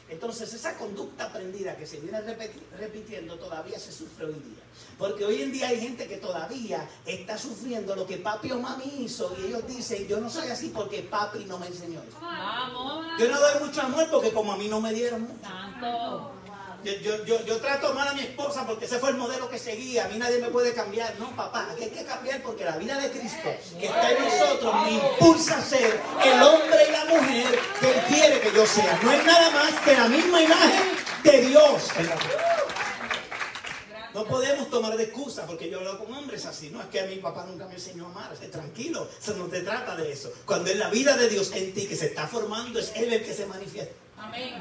Entonces 0.09 0.53
esa 0.53 0.77
conducta 0.77 1.25
aprendida 1.25 1.75
que 1.75 1.87
se 1.87 1.99
viene 1.99 2.21
repitiendo 2.77 3.35
todavía 3.39 3.79
se 3.79 3.91
sufre 3.91 4.27
hoy 4.27 4.33
día. 4.33 4.63
Porque 4.99 5.25
hoy 5.25 5.41
en 5.41 5.51
día 5.51 5.69
hay 5.69 5.79
gente 5.79 6.07
que 6.07 6.17
todavía 6.17 6.87
está 7.05 7.37
sufriendo 7.37 7.95
lo 7.95 8.05
que 8.05 8.17
papi 8.17 8.51
o 8.51 8.59
mami 8.59 8.83
hizo 8.99 9.35
y 9.39 9.47
ellos 9.47 9.65
dicen, 9.65 10.07
yo 10.07 10.19
no 10.19 10.29
soy 10.29 10.49
así 10.49 10.69
porque 10.69 11.01
papi 11.01 11.45
no 11.45 11.57
me 11.57 11.67
enseñó 11.67 12.01
eso. 12.03 12.17
Yo 13.17 13.31
no 13.31 13.39
doy 13.39 13.65
mucho 13.65 13.81
amor 13.81 14.07
porque 14.11 14.31
como 14.31 14.53
a 14.53 14.57
mí 14.57 14.67
no 14.67 14.79
me 14.79 14.93
dieron 14.93 15.21
mucho. 15.21 16.33
Yo, 16.83 17.23
yo, 17.23 17.45
yo, 17.45 17.57
trato 17.57 17.93
mal 17.93 18.09
a 18.09 18.13
mi 18.13 18.21
esposa 18.21 18.65
porque 18.67 18.85
ese 18.85 18.99
fue 18.99 19.11
el 19.11 19.15
modelo 19.15 19.49
que 19.49 19.57
seguía. 19.57 20.05
A 20.05 20.07
mí 20.09 20.17
nadie 20.17 20.39
me 20.39 20.49
puede 20.49 20.73
cambiar. 20.73 21.15
No, 21.17 21.33
papá, 21.33 21.69
aquí 21.71 21.83
hay 21.83 21.89
que 21.91 22.03
cambiar 22.03 22.41
porque 22.41 22.65
la 22.65 22.75
vida 22.77 22.99
de 22.99 23.09
Cristo 23.09 23.49
que 23.79 23.85
está 23.85 24.11
en 24.11 24.23
nosotros 24.23 24.75
me 24.83 24.91
impulsa 24.91 25.59
a 25.59 25.61
ser 25.61 26.01
el 26.25 26.41
hombre 26.41 26.77
y 26.87 26.91
la 26.91 27.05
mujer 27.05 27.59
que 27.79 27.89
Él 27.89 28.01
quiere 28.09 28.39
que 28.41 28.51
yo 28.51 28.65
sea. 28.65 28.99
No 29.01 29.11
es 29.13 29.25
nada 29.25 29.49
más 29.51 29.71
que 29.79 29.93
la 29.95 30.07
misma 30.09 30.41
imagen 30.41 30.83
de 31.23 31.41
Dios. 31.47 31.83
No 34.13 34.25
podemos 34.25 34.69
tomar 34.69 34.95
de 34.97 35.05
excusa 35.05 35.45
porque 35.47 35.69
yo 35.69 35.79
hablo 35.79 35.97
con 35.97 36.13
hombres 36.13 36.45
así. 36.45 36.69
No 36.69 36.81
es 36.81 36.87
que 36.87 36.99
a 36.99 37.05
mi 37.05 37.15
papá 37.15 37.45
nunca 37.45 37.65
me 37.65 37.75
enseñó 37.75 38.07
a 38.07 38.09
amar. 38.09 38.33
Tranquilo. 38.51 39.09
Eso 39.21 39.35
no 39.35 39.45
te 39.45 39.61
trata 39.61 39.95
de 39.95 40.11
eso. 40.11 40.31
Cuando 40.45 40.69
es 40.69 40.77
la 40.77 40.89
vida 40.89 41.15
de 41.15 41.29
Dios 41.29 41.51
en 41.53 41.73
ti 41.73 41.87
que 41.87 41.95
se 41.95 42.07
está 42.07 42.27
formando, 42.27 42.79
es 42.79 42.91
Él 42.95 43.11
el 43.13 43.23
que 43.23 43.33
se 43.33 43.45
manifiesta. 43.45 43.95
Amén. 44.17 44.53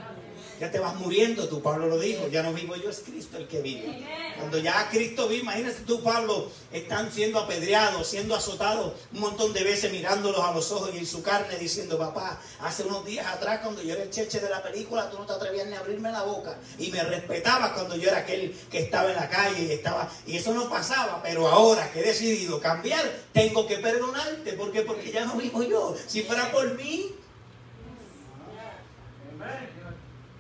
Ya 0.61 0.71
te 0.71 0.79
vas 0.79 0.95
muriendo, 0.95 1.49
tú 1.49 1.61
Pablo 1.61 1.88
lo 1.88 1.99
dijo, 1.99 2.29
ya 2.29 2.43
no 2.43 2.53
vivo 2.53 2.77
yo, 2.77 2.91
es 2.91 3.01
Cristo 3.01 3.37
el 3.37 3.49
que 3.49 3.61
vive. 3.61 4.07
Cuando 4.38 4.59
ya 4.59 4.88
Cristo 4.91 5.27
vive, 5.29 5.43
imagínate 5.43 5.81
tú 5.87 6.03
Pablo, 6.03 6.51
están 6.71 7.11
siendo 7.11 7.41
apedreados, 7.41 8.07
siendo 8.07 8.35
azotados 8.35 8.93
un 9.12 9.21
montón 9.21 9.53
de 9.53 9.65
veces 9.65 9.91
mirándolos 9.91 10.41
a 10.41 10.53
los 10.53 10.71
ojos 10.71 10.91
y 10.95 10.99
en 10.99 11.07
su 11.07 11.23
carne 11.23 11.57
diciendo, 11.59 11.99
papá, 11.99 12.41
hace 12.61 12.85
unos 12.85 13.05
días 13.05 13.27
atrás 13.27 13.61
cuando 13.62 13.83
yo 13.83 13.95
era 13.95 14.05
el 14.05 14.11
cheche 14.11 14.41
de 14.41 14.49
la 14.49 14.62
película, 14.62 15.11
tú 15.11 15.19
no 15.19 15.27
te 15.27 15.33
atrevías 15.33 15.67
ni 15.67 15.75
a 15.75 15.81
abrirme 15.81 16.12
la 16.12 16.23
boca 16.23 16.57
y 16.79 16.91
me 16.91 17.03
respetabas 17.03 17.73
cuando 17.73 17.97
yo 17.97 18.09
era 18.09 18.19
aquel 18.19 18.55
que 18.71 18.81
estaba 18.81 19.11
en 19.11 19.17
la 19.17 19.29
calle 19.29 19.65
y 19.65 19.73
estaba, 19.73 20.09
y 20.27 20.37
eso 20.37 20.55
no 20.55 20.69
pasaba, 20.69 21.23
pero 21.23 21.49
ahora 21.49 21.91
que 21.93 22.01
he 22.01 22.05
decidido 22.05 22.61
cambiar, 22.61 23.05
tengo 23.33 23.67
que 23.67 23.79
perdonarte, 23.79 24.53
¿por 24.53 24.71
qué? 24.73 24.83
Porque 24.83 25.11
ya 25.11 25.25
no 25.25 25.35
vivo 25.35 25.62
yo, 25.62 25.97
si 26.07 26.23
fuera 26.23 26.51
por 26.53 26.75
mí, 26.77 27.15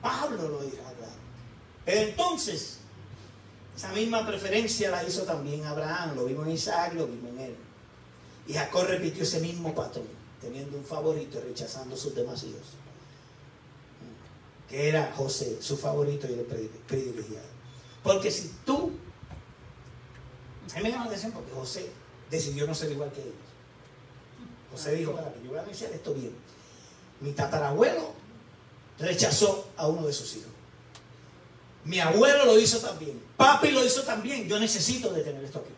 Pablo 0.02 0.48
lo 0.48 0.62
dirá, 0.62 0.82
claro. 0.82 1.12
Pero 1.84 2.00
entonces, 2.00 2.78
esa 3.76 3.92
misma 3.92 4.26
preferencia 4.26 4.90
la 4.90 5.04
hizo 5.04 5.22
también 5.22 5.64
Abraham, 5.64 6.16
lo 6.16 6.24
vimos 6.26 6.46
en 6.46 6.52
Isaac, 6.52 6.94
lo 6.94 7.06
vimos 7.06 7.30
en 7.30 7.40
él. 7.40 7.56
Y 8.46 8.54
Jacob 8.54 8.84
repitió 8.86 9.22
ese 9.22 9.40
mismo 9.40 9.74
patrón, 9.74 10.06
teniendo 10.40 10.76
un 10.76 10.84
favorito 10.84 11.38
y 11.38 11.48
rechazando 11.48 11.96
sus 11.96 12.14
demás 12.14 12.42
hijos. 12.42 12.74
Que 14.68 14.88
era 14.88 15.12
José, 15.14 15.58
su 15.60 15.76
favorito 15.76 16.26
y 16.28 16.32
el 16.32 16.40
privilegiado. 16.86 17.46
Porque 18.02 18.30
si 18.30 18.52
tú, 18.66 18.92
a 20.72 20.76
mí 20.78 20.82
me 20.82 20.90
llama 20.90 21.04
la 21.04 21.10
atención 21.10 21.32
porque 21.32 21.52
José 21.52 21.90
decidió 22.30 22.66
no 22.66 22.74
ser 22.74 22.90
igual 22.90 23.12
que 23.12 23.20
ellos. 23.20 23.34
José 24.72 24.96
dijo, 24.96 25.12
para 25.12 25.32
yo 25.42 25.50
voy 25.50 25.58
a 25.58 25.64
iniciar 25.64 25.92
esto 25.92 26.14
bien. 26.14 26.32
Mi 27.20 27.32
tatarabuelo 27.32 28.21
rechazó 28.98 29.68
a 29.76 29.86
uno 29.86 30.06
de 30.06 30.12
sus 30.12 30.36
hijos. 30.36 30.52
Mi 31.84 31.98
abuelo 31.98 32.44
lo 32.44 32.58
hizo 32.58 32.78
también. 32.78 33.20
Papi 33.36 33.70
lo 33.70 33.84
hizo 33.84 34.02
también. 34.02 34.48
Yo 34.48 34.58
necesito 34.58 35.12
detener 35.12 35.42
esto 35.44 35.58
aquí. 35.58 35.72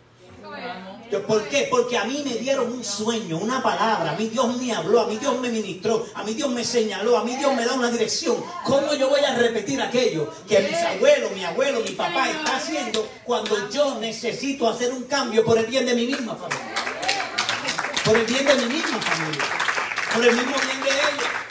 Yo, 1.10 1.26
¿Por 1.26 1.48
qué? 1.48 1.68
Porque 1.70 1.96
a 1.96 2.04
mí 2.04 2.22
me 2.24 2.34
dieron 2.34 2.70
un 2.72 2.84
sueño, 2.84 3.38
una 3.38 3.62
palabra, 3.62 4.12
a 4.12 4.16
mí 4.16 4.28
Dios 4.28 4.56
me 4.56 4.72
habló, 4.74 5.00
a 5.00 5.06
mí 5.06 5.16
Dios 5.16 5.38
me 5.40 5.48
ministró, 5.48 6.06
a 6.14 6.22
mí 6.22 6.34
Dios 6.34 6.50
me 6.50 6.64
señaló, 6.64 7.16
a 7.16 7.24
mí 7.24 7.34
Dios 7.36 7.54
me 7.54 7.64
da 7.64 7.72
una 7.74 7.90
dirección. 7.90 8.36
¿Cómo 8.64 8.94
yo 8.94 9.08
voy 9.08 9.20
a 9.20 9.34
repetir 9.34 9.80
aquello 9.80 10.30
que 10.46 10.60
mis 10.60 10.76
abuelos, 10.76 11.32
mi 11.32 11.44
abuelo, 11.44 11.80
mi 11.80 11.92
papá 11.92 12.28
está 12.30 12.56
haciendo 12.56 13.08
cuando 13.24 13.70
yo 13.70 13.98
necesito 14.00 14.68
hacer 14.68 14.92
un 14.92 15.04
cambio 15.04 15.44
por 15.44 15.58
el 15.58 15.66
bien 15.66 15.86
de 15.86 15.94
mi 15.94 16.06
misma 16.06 16.36
familia? 16.36 16.74
Por 18.04 18.16
el 18.16 18.26
bien 18.26 18.46
de 18.46 18.54
mi 18.56 18.74
misma 18.74 19.00
familia, 19.00 19.44
por 20.14 20.24
el 20.24 20.36
mismo 20.36 20.56
bien 20.66 20.82
de 20.82 20.90
ellos. 20.90 21.43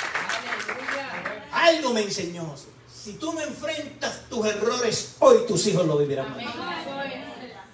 Algo 1.63 1.93
me 1.93 2.02
enseñó. 2.02 2.54
Si 2.93 3.13
tú 3.13 3.32
no 3.32 3.39
enfrentas 3.39 4.28
tus 4.30 4.45
errores, 4.45 5.15
hoy 5.19 5.45
tus 5.47 5.65
hijos 5.67 5.88
lo 5.88 5.97
vivirán 5.97 6.32
mañana. 6.32 6.84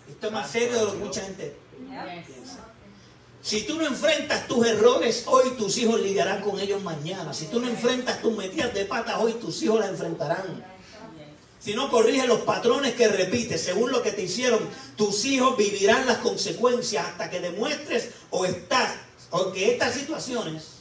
Esto 0.08 0.28
es 0.28 0.34
más 0.34 0.52
serio 0.52 0.78
de 0.78 0.86
lo 0.86 0.92
que 0.92 0.98
mucha 1.00 1.22
gente 1.22 1.56
piensa. 1.80 2.68
Si 3.42 3.64
tú 3.64 3.78
no 3.78 3.88
enfrentas 3.88 4.48
tus 4.48 4.68
errores, 4.68 5.24
hoy 5.26 5.52
tus 5.58 5.76
hijos 5.80 6.00
lidiarán 6.02 6.42
con 6.42 6.60
ellos 6.60 6.84
mañana. 6.84 7.34
Si 7.34 7.48
tú 7.48 7.60
no 7.60 7.68
enfrentas 7.68 8.22
tus 8.22 8.38
metidas 8.38 8.76
de 8.76 8.86
patas, 8.86 9.16
hoy 9.18 9.34
tus 9.34 9.60
hijos 9.64 9.80
las 9.80 9.90
enfrentarán. 9.90 10.64
Si 11.60 11.74
no 11.74 11.90
corriges 11.90 12.28
los 12.28 12.42
patrones 12.42 12.94
que 12.94 13.08
repites 13.08 13.60
según 13.60 13.92
lo 13.92 14.04
que 14.04 14.12
te 14.12 14.22
hicieron, 14.22 14.60
tus 14.96 15.26
hijos 15.26 15.58
vivirán 15.58 16.06
las 16.06 16.20
consecuencias 16.20 17.08
hasta 17.08 17.32
que 17.32 17.40
demuestres 17.40 18.12
o 18.30 18.46
estás, 18.46 18.92
o 19.32 19.52
que 19.52 19.74
estas 19.74 19.96
situaciones, 19.96 20.80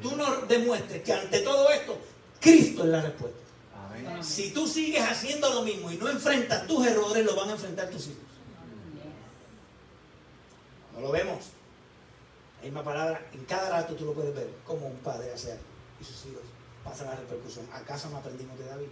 tú 0.00 0.14
no 0.16 0.42
demuestres 0.42 1.02
que 1.02 1.12
ante 1.12 1.40
todo 1.40 1.70
esto, 1.70 1.98
Cristo 2.40 2.84
es 2.84 2.88
la 2.88 3.02
respuesta. 3.02 3.38
Amén. 3.74 4.24
Si 4.24 4.50
tú 4.50 4.66
sigues 4.66 5.02
haciendo 5.02 5.52
lo 5.52 5.62
mismo 5.62 5.90
y 5.90 5.96
no 5.96 6.08
enfrentas 6.08 6.66
tus 6.66 6.86
errores, 6.86 7.24
lo 7.24 7.36
van 7.36 7.50
a 7.50 7.52
enfrentar 7.52 7.90
tus 7.90 8.06
hijos. 8.06 8.24
No 10.94 11.00
lo 11.00 11.12
vemos. 11.12 11.46
La 12.58 12.64
misma 12.64 12.84
palabra, 12.84 13.26
en 13.32 13.44
cada 13.44 13.70
rato 13.70 13.94
tú 13.94 14.04
lo 14.04 14.12
puedes 14.12 14.34
ver, 14.34 14.50
como 14.66 14.86
un 14.86 14.96
padre 14.98 15.32
hace 15.32 15.52
algo 15.52 15.64
y 16.00 16.04
sus 16.04 16.26
hijos 16.26 16.42
pasan 16.84 17.08
la 17.08 17.16
repercusión. 17.16 17.66
¿Acaso 17.72 18.08
no 18.10 18.18
aprendimos 18.18 18.58
de 18.58 18.66
David? 18.66 18.88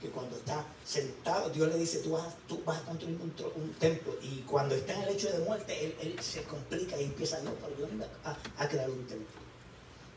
Que 0.00 0.08
cuando 0.08 0.36
está 0.36 0.64
sentado, 0.84 1.50
Dios 1.50 1.68
le 1.68 1.78
dice, 1.78 1.98
tú 1.98 2.12
vas, 2.12 2.34
tú 2.48 2.62
vas 2.64 2.78
a 2.78 2.84
construir 2.86 3.18
un, 3.20 3.74
templo. 3.74 4.14
Y 4.22 4.40
cuando 4.40 4.74
está 4.74 4.94
en 4.94 5.02
el 5.02 5.08
hecho 5.10 5.30
de 5.30 5.44
muerte, 5.44 5.84
él, 5.84 5.94
él 6.00 6.20
se 6.20 6.42
complica 6.44 6.98
y 6.98 7.04
empieza, 7.04 7.40
no, 7.42 7.52
pero 7.54 7.78
yo 7.78 7.86
no 7.86 7.94
iba 7.96 8.06
a, 8.24 8.64
a 8.64 8.68
crear 8.68 8.88
un 8.88 9.06
templo. 9.06 9.28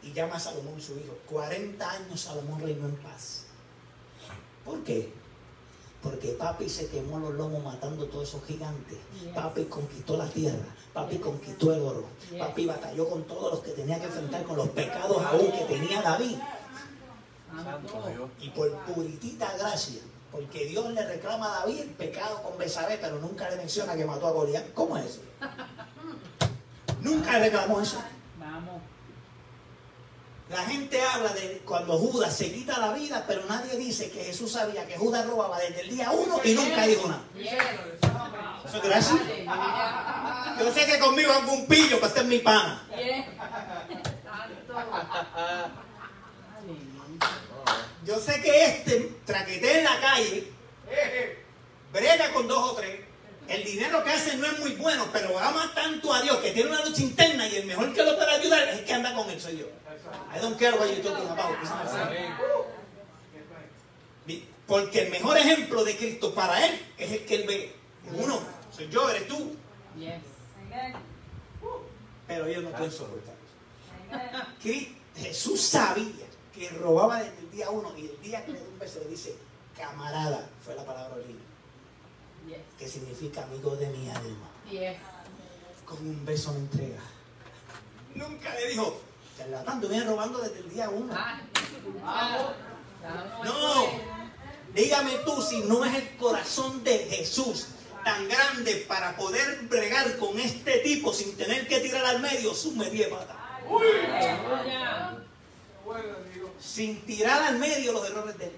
Y 0.04 0.14
llama 0.14 0.36
a 0.36 0.40
Salomón 0.40 0.80
su 0.82 0.94
hijo. 0.94 1.18
40 1.30 1.90
años 1.90 2.22
Salomón 2.22 2.62
reinó 2.62 2.88
en 2.88 2.96
paz. 2.98 3.46
¿Por 4.66 4.84
qué? 4.84 5.12
Porque 6.02 6.30
papi 6.34 6.68
se 6.68 6.88
quemó 6.88 7.18
los 7.20 7.34
lomos 7.34 7.64
matando 7.64 8.06
todos 8.08 8.28
esos 8.28 8.44
gigantes. 8.46 8.98
Yes. 9.22 9.34
Papi 9.34 9.64
conquistó 9.66 10.18
la 10.18 10.28
tierra. 10.28 10.66
Papi 10.94 11.18
conquistó 11.18 11.74
el 11.74 11.82
oro. 11.82 12.06
Yes. 12.30 12.40
Papi 12.40 12.66
batalló 12.66 13.10
con 13.10 13.24
todos 13.24 13.54
los 13.54 13.62
que 13.62 13.72
tenía 13.72 13.98
que 14.00 14.06
enfrentar, 14.06 14.44
con 14.44 14.58
los 14.58 14.68
pecados 14.70 15.24
aún 15.24 15.52
que 15.52 15.64
tenía 15.66 16.02
David. 16.02 16.38
Y 18.42 18.50
por 18.50 18.70
puritita 18.86 19.56
gracia, 19.58 20.02
porque 20.32 20.66
Dios 20.66 20.92
le 20.92 21.06
reclama 21.06 21.46
a 21.46 21.60
David 21.60 21.82
el 21.82 21.90
pecado 21.92 22.42
con 22.42 22.58
Besabé, 22.58 22.98
pero 22.98 23.20
nunca 23.20 23.50
le 23.50 23.58
menciona 23.58 23.96
que 23.96 24.06
mató 24.06 24.28
a 24.28 24.32
Goliat. 24.32 24.74
¿Cómo 24.74 24.98
es 24.98 25.06
eso? 25.06 25.22
Nunca 27.02 27.34
le 27.34 27.46
reclamó 27.46 27.80
eso. 27.80 28.02
La 30.54 30.64
gente 30.66 31.02
habla 31.02 31.34
de 31.34 31.64
cuando 31.66 31.98
Judas 31.98 32.38
se 32.38 32.52
quita 32.54 32.78
la 32.78 32.94
vida, 32.94 33.24
pero 33.28 33.44
nadie 33.46 33.76
dice 33.76 34.12
que 34.12 34.24
Jesús 34.24 34.52
sabía 34.52 34.86
que 34.86 34.96
Judas 34.96 35.26
robaba 35.26 35.58
desde 35.58 35.82
el 35.82 35.90
día 35.90 36.12
uno 36.12 36.40
y 36.44 36.54
nunca 36.54 36.86
dijo 36.86 37.08
nada. 37.08 37.24
Eso 38.64 38.78
es 38.78 38.84
gracia. 38.84 39.18
Yo 40.60 40.72
sé 40.72 40.86
que 40.86 41.00
conmigo 41.00 41.32
hago 41.32 41.54
un 41.54 41.66
pillo, 41.66 41.98
este 42.06 42.20
es 42.20 42.26
mi 42.28 42.38
pana. 42.38 42.84
Yo 48.06 48.20
sé 48.20 48.40
que 48.44 48.66
este 48.66 49.12
traquetea 49.26 49.80
en 49.80 49.84
la 49.86 50.00
calle, 50.02 50.52
brega 51.92 52.32
con 52.32 52.48
dos 52.48 52.72
o 52.72 52.76
tres. 52.76 53.00
El 53.48 53.64
dinero 53.64 54.04
que 54.04 54.12
hace 54.12 54.38
no 54.38 54.46
es 54.46 54.60
muy 54.60 54.74
bueno, 54.76 55.08
pero 55.12 55.38
ama 55.40 55.72
tanto 55.74 56.14
a 56.14 56.22
Dios 56.22 56.38
que 56.38 56.52
tiene 56.52 56.70
una 56.70 56.86
lucha 56.86 57.02
interna 57.02 57.48
y 57.48 57.56
el 57.56 57.66
mejor 57.66 57.92
que 57.92 58.04
lo 58.04 58.16
puede 58.16 58.32
ayudar 58.32 58.68
es 58.70 58.80
el 58.80 58.86
que 58.86 58.94
anda 58.94 59.16
con 59.16 59.30
él, 59.30 59.42
soy 59.42 59.58
yo. 59.58 59.83
I 60.34 60.40
don't 60.40 60.58
care 60.58 60.74
what 60.78 60.90
you're 60.90 61.04
talking 61.04 61.30
about. 61.30 61.58
Porque 64.68 65.02
el 65.02 65.12
mejor 65.12 65.38
ejemplo 65.38 65.84
de 65.84 65.96
Cristo 65.98 66.34
para 66.34 66.66
él 66.66 66.80
es 66.98 67.12
el 67.12 67.26
que 67.26 67.36
él 67.36 67.48
ve. 67.48 67.76
Es 68.08 68.14
uno, 68.14 68.40
soy 68.72 68.90
yo, 68.90 69.10
eres 69.10 69.28
tú. 69.28 69.56
Pero 72.28 72.46
ellos 72.46 72.64
no 72.64 72.72
pueden 72.72 72.92
soportar 72.92 73.36
eso. 73.36 74.84
Jesús 75.16 75.62
sabía 75.62 76.26
que 76.54 76.70
robaba 76.70 77.20
desde 77.20 77.40
el 77.40 77.52
día 77.52 77.70
uno 77.70 77.94
y 77.98 78.08
el 78.08 78.22
día 78.22 78.46
que 78.46 78.54
le 78.54 78.60
dio 78.60 78.70
un 78.70 78.80
beso 78.80 79.00
le 79.00 79.10
dice, 79.10 79.36
camarada, 79.78 80.50
fue 80.64 80.76
la 80.76 80.86
palabra 80.86 81.16
original, 81.16 81.42
que 82.80 82.88
significa 82.88 83.44
amigo 83.44 83.76
de 83.76 83.88
mi 83.88 84.10
alma. 84.10 84.50
Con 85.86 85.98
un 86.08 86.26
beso 86.26 86.54
me 86.54 86.60
entrega. 86.60 87.02
Nunca 88.16 88.54
le 88.56 88.70
dijo, 88.70 89.00
charlatán, 89.38 89.82
tú 89.82 89.88
vienes 89.88 90.08
robando 90.08 90.40
desde 90.40 90.60
el 90.60 90.70
día 90.70 90.90
uno. 90.90 91.14
Ah. 91.16 91.40
No, 93.44 93.86
dígame 94.74 95.18
tú 95.26 95.42
si 95.42 95.62
no 95.62 95.84
es 95.86 95.94
el 95.96 96.18
corazón 96.18 96.84
de 96.84 97.00
Jesús 97.00 97.68
tan 98.04 98.28
grande 98.28 98.86
para 98.88 99.16
poder 99.16 99.62
bregar 99.64 100.18
con 100.18 100.40
este 100.40 100.80
tipo 100.80 101.14
sin 101.14 101.36
tener 101.38 101.68
que 101.68 101.80
tirar 101.80 102.06
al 102.06 102.20
medio 102.20 102.54
sus. 102.54 102.74
Aleluya. 102.78 103.30
Sin 106.60 107.02
tirar 107.06 107.44
al 107.44 107.60
medio 107.60 107.94
los 107.94 108.10
errores 108.10 108.38
de 108.38 108.46
él. 108.46 108.56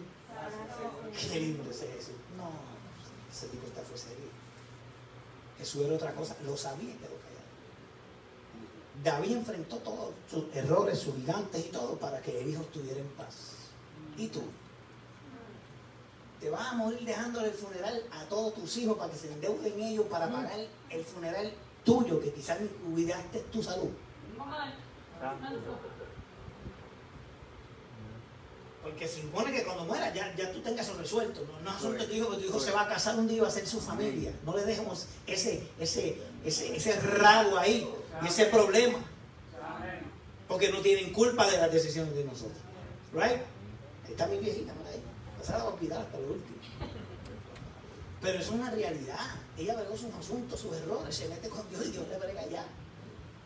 Qué 1.18 1.40
lindo 1.40 1.70
ese 1.70 1.88
Jesús. 1.88 2.16
No, 2.38 2.52
ese 3.32 3.48
tipo 3.48 3.66
está 3.68 3.82
fue 3.82 3.98
serio. 3.98 4.26
Jesús 5.58 5.86
era 5.86 5.96
otra 5.96 6.14
cosa, 6.14 6.36
lo 6.46 6.58
sabía 6.58 6.94
callado. 6.96 7.25
David 9.04 9.32
enfrentó 9.34 9.78
todos 9.78 10.12
sus 10.30 10.44
errores, 10.56 11.00
sus 11.00 11.16
gigantes 11.16 11.66
y 11.66 11.70
todo 11.70 11.96
para 11.96 12.22
que 12.22 12.42
el 12.42 12.50
hijo 12.50 12.62
estuviera 12.62 13.00
en 13.00 13.08
paz. 13.10 13.36
¿Y 14.18 14.28
tú? 14.28 14.42
Te 16.40 16.50
vas 16.50 16.72
a 16.72 16.76
morir 16.76 17.04
dejándole 17.06 17.48
el 17.48 17.54
funeral 17.54 18.04
a 18.12 18.26
todos 18.26 18.54
tus 18.54 18.78
hijos 18.78 18.98
para 18.98 19.12
que 19.12 19.18
se 19.18 19.32
endeuden 19.32 19.80
ellos 19.80 20.06
para 20.08 20.30
pagar 20.30 20.60
el 20.90 21.04
funeral 21.04 21.52
tuyo, 21.84 22.20
que 22.20 22.34
quizás 22.34 22.60
cuidaste 22.92 23.40
tu 23.52 23.64
salud. 23.64 23.90
Porque 28.84 29.08
se 29.08 29.22
supone 29.22 29.52
que 29.52 29.64
cuando 29.64 29.86
muera 29.86 30.14
ya, 30.14 30.36
ya 30.36 30.52
tú 30.52 30.62
tengas 30.62 30.88
eso 30.88 30.96
resuelto. 30.98 31.42
No, 31.42 31.60
no 31.62 31.72
asunto 31.72 32.04
de 32.04 32.08
tu 32.08 32.14
hijo, 32.14 32.30
que 32.32 32.38
tu 32.38 32.44
hijo 32.44 32.60
se 32.60 32.72
va 32.72 32.84
a 32.84 32.88
casar 32.88 33.18
un 33.18 33.28
día 33.28 33.38
y 33.38 33.40
va 33.40 33.48
a 33.48 33.52
ser 33.52 33.66
su 33.66 33.82
familia. 33.82 34.32
No 34.46 34.56
le 34.56 34.64
dejemos 34.64 35.08
ese, 35.26 35.68
ese, 35.80 36.22
ese, 36.44 36.76
ese 36.76 37.00
rabo 37.00 37.58
ahí 37.58 37.90
y 38.24 38.28
ese 38.28 38.46
problema. 38.46 39.00
Porque 40.48 40.70
no 40.72 40.80
tienen 40.82 41.12
culpa 41.12 41.50
de 41.50 41.58
las 41.58 41.72
decisiones 41.72 42.16
de 42.16 42.24
nosotros. 42.24 42.58
Right? 43.14 43.42
Ahí 44.06 44.12
está 44.12 44.28
mi 44.28 44.38
viejita, 44.38 44.74
mira 44.78 44.92
ahí. 44.92 45.02
Esa 45.42 45.58
la 45.58 45.64
va 45.66 45.70
a 45.72 45.74
olvidar 45.74 46.02
hasta 46.02 46.18
lo 46.20 46.28
último. 46.34 46.58
Pero 48.22 48.40
es 48.40 48.50
una 48.50 48.70
realidad. 48.72 49.20
Ella 49.58 49.76
bregó 49.76 49.98
sus 49.98 50.14
asuntos, 50.14 50.60
sus 50.60 50.76
errores, 50.78 51.16
se 51.16 51.28
mete 51.28 51.50
con 51.50 51.68
Dios 51.70 51.86
y 51.88 51.92
Dios 51.92 52.08
le 52.08 52.18
brega 52.18 52.46
ya. 52.48 52.66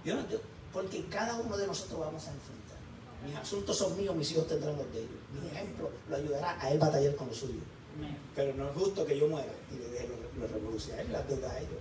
Yo 0.03 0.15
no, 0.15 0.27
yo- 0.29 0.39
porque 0.73 1.05
cada 1.05 1.35
uno 1.35 1.57
de 1.57 1.67
nosotros 1.67 1.99
vamos 1.99 2.25
a 2.27 2.31
enfrentar. 2.31 2.77
Mis 3.25 3.35
asuntos 3.35 3.77
son 3.77 3.97
míos, 3.97 4.15
mis 4.15 4.31
hijos 4.31 4.47
tendrán 4.47 4.77
los 4.77 4.91
de 4.93 4.99
ellos. 4.99 5.11
Mi 5.41 5.47
ejemplo 5.49 5.89
lo 6.09 6.15
ayudará 6.15 6.57
a 6.61 6.71
él 6.71 6.79
batallar 6.79 7.15
con 7.15 7.27
los 7.27 7.37
suyos. 7.37 7.63
Pero 8.35 8.53
no 8.53 8.69
es 8.69 8.75
justo 8.77 9.05
que 9.05 9.17
yo 9.17 9.27
muera 9.27 9.51
y 9.71 9.75
le 9.77 9.89
deje 9.89 10.07
los, 10.07 10.37
los 10.41 10.51
revolucionarios 10.51 11.11
las 11.11 11.27
deudas 11.27 11.51
a 11.51 11.59
ellos. 11.59 11.79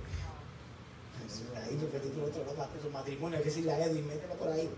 Ahí 1.56 1.76
me 1.76 1.86
pedí 1.86 2.08
otro 2.20 2.44
lado, 2.44 2.68
su 2.82 2.90
matrimonio, 2.90 3.38
que 3.38 3.44
decirle 3.44 3.72
a 3.72 3.84
Edwin, 3.84 4.06
mételo 4.06 4.34
por 4.34 4.48
ahí. 4.48 4.70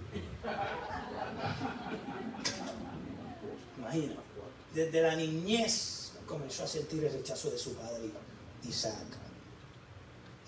Imagina, 3.79 4.15
desde 4.75 5.03
la 5.03 5.15
niñez 5.15 6.13
comenzó 6.27 6.65
a 6.65 6.67
sentir 6.67 7.05
el 7.05 7.13
rechazo 7.13 7.51
de 7.51 7.59
su 7.59 7.75
padre 7.75 8.11
Isaac. 8.69 9.07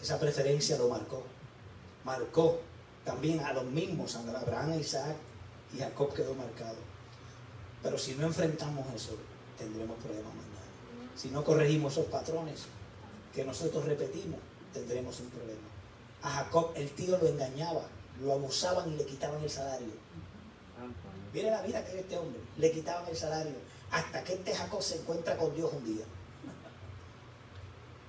Esa 0.00 0.18
preferencia 0.18 0.76
lo 0.78 0.88
marcó. 0.88 1.24
Marcó 2.04 2.60
también 3.04 3.40
a 3.40 3.52
los 3.52 3.64
mismos, 3.64 4.16
a 4.16 4.20
Abraham, 4.20 4.78
Isaac 4.80 5.16
y 5.74 5.78
Jacob 5.78 6.12
quedó 6.12 6.34
marcado. 6.34 6.76
Pero 7.82 7.98
si 7.98 8.14
no 8.14 8.26
enfrentamos 8.26 8.86
eso, 8.94 9.16
tendremos 9.58 9.96
problemas 9.98 10.34
mañana. 10.34 10.52
Si 11.16 11.30
no 11.30 11.44
corregimos 11.44 11.92
esos 11.92 12.06
patrones 12.06 12.62
que 13.34 13.44
nosotros 13.44 13.84
repetimos, 13.84 14.40
tendremos 14.72 15.18
un 15.20 15.30
problema. 15.30 15.71
A 16.22 16.30
Jacob 16.30 16.72
el 16.76 16.90
tío 16.92 17.18
lo 17.18 17.26
engañaba, 17.26 17.82
lo 18.20 18.32
abusaban 18.32 18.92
y 18.92 18.96
le 18.96 19.04
quitaban 19.04 19.42
el 19.42 19.50
salario. 19.50 19.88
Dios. 19.88 21.32
Mire 21.32 21.50
la 21.50 21.62
vida 21.62 21.84
que 21.84 21.90
vive 21.90 22.00
este 22.02 22.18
hombre. 22.18 22.40
Le 22.58 22.70
quitaban 22.70 23.08
el 23.08 23.16
salario. 23.16 23.54
Hasta 23.90 24.22
que 24.22 24.34
este 24.34 24.54
Jacob 24.54 24.82
se 24.82 24.96
encuentra 24.96 25.36
con 25.36 25.54
Dios 25.54 25.70
un 25.72 25.84
día. 25.84 26.04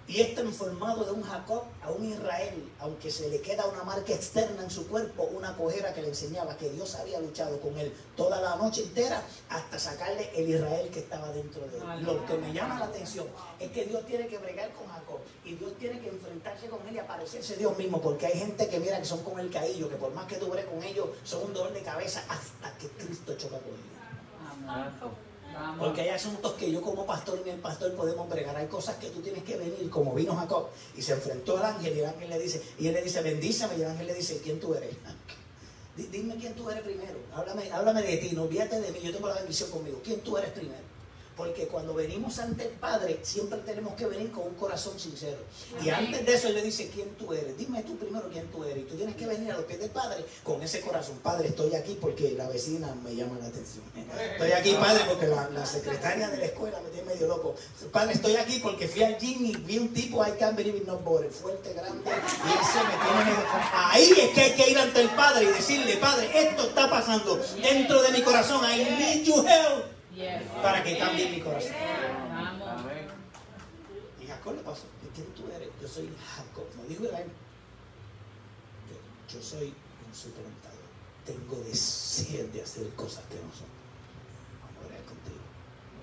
Y 0.06 0.20
este 0.20 0.42
informado 0.42 1.06
de 1.06 1.12
un 1.12 1.24
Jacob 1.24 1.64
a 1.82 1.90
un 1.90 2.04
Israel, 2.04 2.70
aunque 2.80 3.10
se 3.10 3.30
le 3.30 3.40
queda 3.40 3.66
una 3.66 3.84
marca 3.84 4.14
externa 4.14 4.62
en 4.62 4.70
su 4.70 4.88
cuerpo, 4.88 5.24
una 5.24 5.56
cojera 5.56 5.94
que 5.94 6.02
le 6.02 6.10
enseñaba 6.10 6.58
que 6.58 6.70
Dios 6.70 6.96
había 6.96 7.20
luchado 7.22 7.60
con 7.62 7.78
él 7.78 7.94
toda 8.18 8.42
la 8.42 8.58
noche 8.58 8.84
entera 8.84 9.24
hasta 9.50 9.80
sacarle 9.80 10.30
el 10.36 10.50
Israel 10.50 10.90
que 10.90 11.00
estaba 11.00 11.32
dentro 11.32 11.62
de 11.68 11.78
él. 11.78 12.04
Lo 12.04 12.26
que 12.26 12.38
me 12.38 12.52
llama 12.52 12.80
la 12.80 12.86
atención 12.86 13.28
es 13.60 13.72
que 13.72 13.86
Dios 13.86 14.06
tiene 14.06 14.28
que 14.28 14.38
bregar 14.38 14.72
con 14.74 14.88
Jacob 14.88 15.20
y 15.46 15.56
Dios 15.56 15.72
tiene 15.80 16.00
que 16.02 16.10
enfrentarse 16.10 16.68
con 16.68 16.86
él 16.88 16.96
y 16.96 17.00
aparecerse 17.00 17.56
Dios 17.56 17.78
mismo, 17.78 18.02
porque 18.02 18.28
hay 18.28 18.38
gente 18.38 18.68
que 18.68 18.80
mira 18.80 19.00
que 19.00 19.06
son 19.06 19.24
como 19.24 19.40
el 19.40 19.50
caillo, 19.50 19.90
que 19.90 19.96
por 19.96 20.12
más 20.14 20.26
que 20.26 20.36
tú 20.36 20.48
bregues 20.48 20.70
con 20.70 20.84
ellos, 20.84 21.08
son 21.24 21.44
un 21.46 21.54
dolor 21.54 21.74
de 21.74 21.82
cabeza 21.82 22.24
hasta 22.28 22.78
que 22.78 22.90
Cristo 22.90 23.38
choca 23.38 23.58
con 23.60 23.70
ellos. 23.70 25.14
Porque 25.80 26.02
hay 26.02 26.10
asuntos 26.10 26.54
que 26.54 26.72
yo 26.72 26.82
como 26.82 27.06
pastor 27.06 27.42
y 27.46 27.50
el 27.50 27.60
pastor 27.60 27.94
podemos 27.96 28.28
bregar. 28.30 28.56
Hay 28.56 28.68
cosas 28.68 28.96
que 28.98 29.10
tú 29.10 29.22
tienes 29.22 29.44
que 29.44 29.58
venir, 29.58 29.90
como 29.90 30.14
vino 30.14 30.36
Jacob 30.36 30.68
y 30.96 31.02
se 31.02 31.14
enfrentó 31.14 31.58
al 31.58 31.66
ángel 31.66 31.96
y 31.96 32.00
el 32.00 32.06
ángel 32.06 32.30
le 32.30 32.40
dice, 32.40 32.62
y 32.80 32.88
él 32.88 32.94
le 32.94 33.02
dice, 33.02 33.22
bendíceme, 33.22 33.78
y 33.78 33.82
el 33.82 33.88
ángel 33.90 34.08
le 34.08 34.14
dice, 34.16 34.40
¿quién 34.44 34.60
tú 34.60 34.74
eres? 34.74 34.92
Di- 35.98 36.08
Dime 36.08 36.36
quién 36.38 36.54
tú 36.56 36.70
eres 36.70 36.84
primero. 36.84 37.20
Háblame, 37.34 37.72
háblame 37.72 38.02
de 38.02 38.18
ti, 38.18 38.32
no 38.36 38.44
olvídate 38.44 38.80
de 38.82 38.92
mí, 38.92 39.00
yo 39.02 39.12
tengo 39.14 39.28
la 39.28 39.36
bendición 39.36 39.70
conmigo. 39.70 40.00
¿Quién 40.04 40.22
tú 40.22 40.38
eres 40.38 40.52
primero? 40.52 40.93
Porque 41.36 41.68
cuando 41.68 41.94
venimos 41.94 42.38
ante 42.40 42.64
el 42.66 42.74
Padre, 42.74 43.20
siempre 43.24 43.60
tenemos 43.60 43.96
que 43.96 44.06
venir 44.06 44.32
con 44.32 44.48
un 44.48 44.54
corazón 44.54 45.00
sincero. 45.00 45.40
Y 45.84 45.90
antes 45.90 46.26
de 46.26 46.34
eso, 46.34 46.48
Él 46.48 46.56
le 46.56 46.62
dice, 46.62 46.90
¿quién 46.94 47.10
tú 47.16 47.34
eres? 47.34 47.58
Dime 47.58 47.82
tú 47.84 47.98
primero 47.98 48.30
quién 48.32 48.48
tú 48.52 48.64
eres. 48.64 48.84
Y 48.84 48.88
tú 48.88 48.96
tienes 48.96 49.16
que 49.16 49.26
venir 49.26 49.52
a 49.52 49.58
lo 49.58 49.66
que 49.66 49.74
es 49.74 49.80
del 49.80 49.90
Padre 49.90 50.24
con 50.44 50.62
ese 50.62 50.82
corazón. 50.82 51.18
Padre, 51.24 51.50
estoy 51.50 51.74
aquí 51.76 51.98
porque 52.00 52.32
la 52.32 52.48
vecina 52.48 52.94
me 53.04 53.16
llama 53.16 53.38
la 53.40 53.48
atención. 53.48 53.84
Estoy 54.34 54.52
aquí, 54.52 54.74
Padre, 54.74 55.04
porque 55.08 55.28
la, 55.28 55.50
la 55.50 55.66
secretaria 55.66 56.30
de 56.30 56.38
la 56.38 56.46
escuela 56.46 56.80
me 56.82 56.90
tiene 56.90 57.08
medio 57.08 57.28
loco. 57.28 57.56
Padre, 57.92 58.14
estoy 58.14 58.36
aquí 58.36 58.60
porque 58.60 58.88
fui 58.88 59.04
al 59.04 59.18
gym 59.18 59.46
y 59.46 59.56
vi 59.56 59.80
un 59.80 59.94
tipo, 59.94 60.24
I 60.26 60.32
can't 60.40 60.56
believe 60.56 60.78
it, 60.78 60.86
no 60.86 61.00
bother, 61.00 61.32
fuerte, 61.32 61.74
grande, 61.74 62.04
y 62.06 62.10
él 62.10 62.66
se 62.72 62.84
me 62.84 62.94
tiene 63.04 63.26
medio... 63.26 63.46
Ahí 63.74 64.12
es 64.18 64.30
que 64.30 64.42
hay 64.42 64.52
que 64.54 64.70
ir 64.70 64.78
ante 64.78 65.02
el 65.02 65.10
Padre 65.10 65.46
y 65.46 65.48
decirle, 65.48 65.98
Padre, 65.98 66.30
esto 66.34 66.64
está 66.64 66.90
pasando 66.90 67.40
dentro 67.62 68.02
de 68.02 68.12
mi 68.12 68.22
corazón. 68.22 68.64
I 68.66 68.84
need 68.84 69.24
you 69.24 69.46
help. 69.46 69.93
Para 70.62 70.84
que 70.84 70.98
cambie 70.98 71.30
mi 71.30 71.42
corazón. 71.42 71.72
Y 74.22 74.28
Jacob 74.28 74.56
le 74.56 74.62
pasó, 74.62 74.84
¿de 75.02 75.10
quién 75.10 75.28
tú 75.34 75.44
eres? 75.54 75.70
Yo 75.82 75.88
soy 75.88 76.10
Jacob, 76.36 76.66
no 76.78 76.84
dijo 76.84 77.04
Israel. 77.04 77.30
Yo, 79.30 79.42
soy 79.42 79.74
un 80.08 80.16
suplementador. 80.16 80.78
Tengo 81.26 81.56
deseo 81.64 82.48
de 82.48 82.62
hacer 82.62 82.90
cosas 82.90 83.24
que 83.26 83.36
no 83.36 83.52
son. 83.52 83.68
Vamos 84.62 84.84
a 84.84 84.88
orar 84.88 85.04
contigo. 85.06 85.42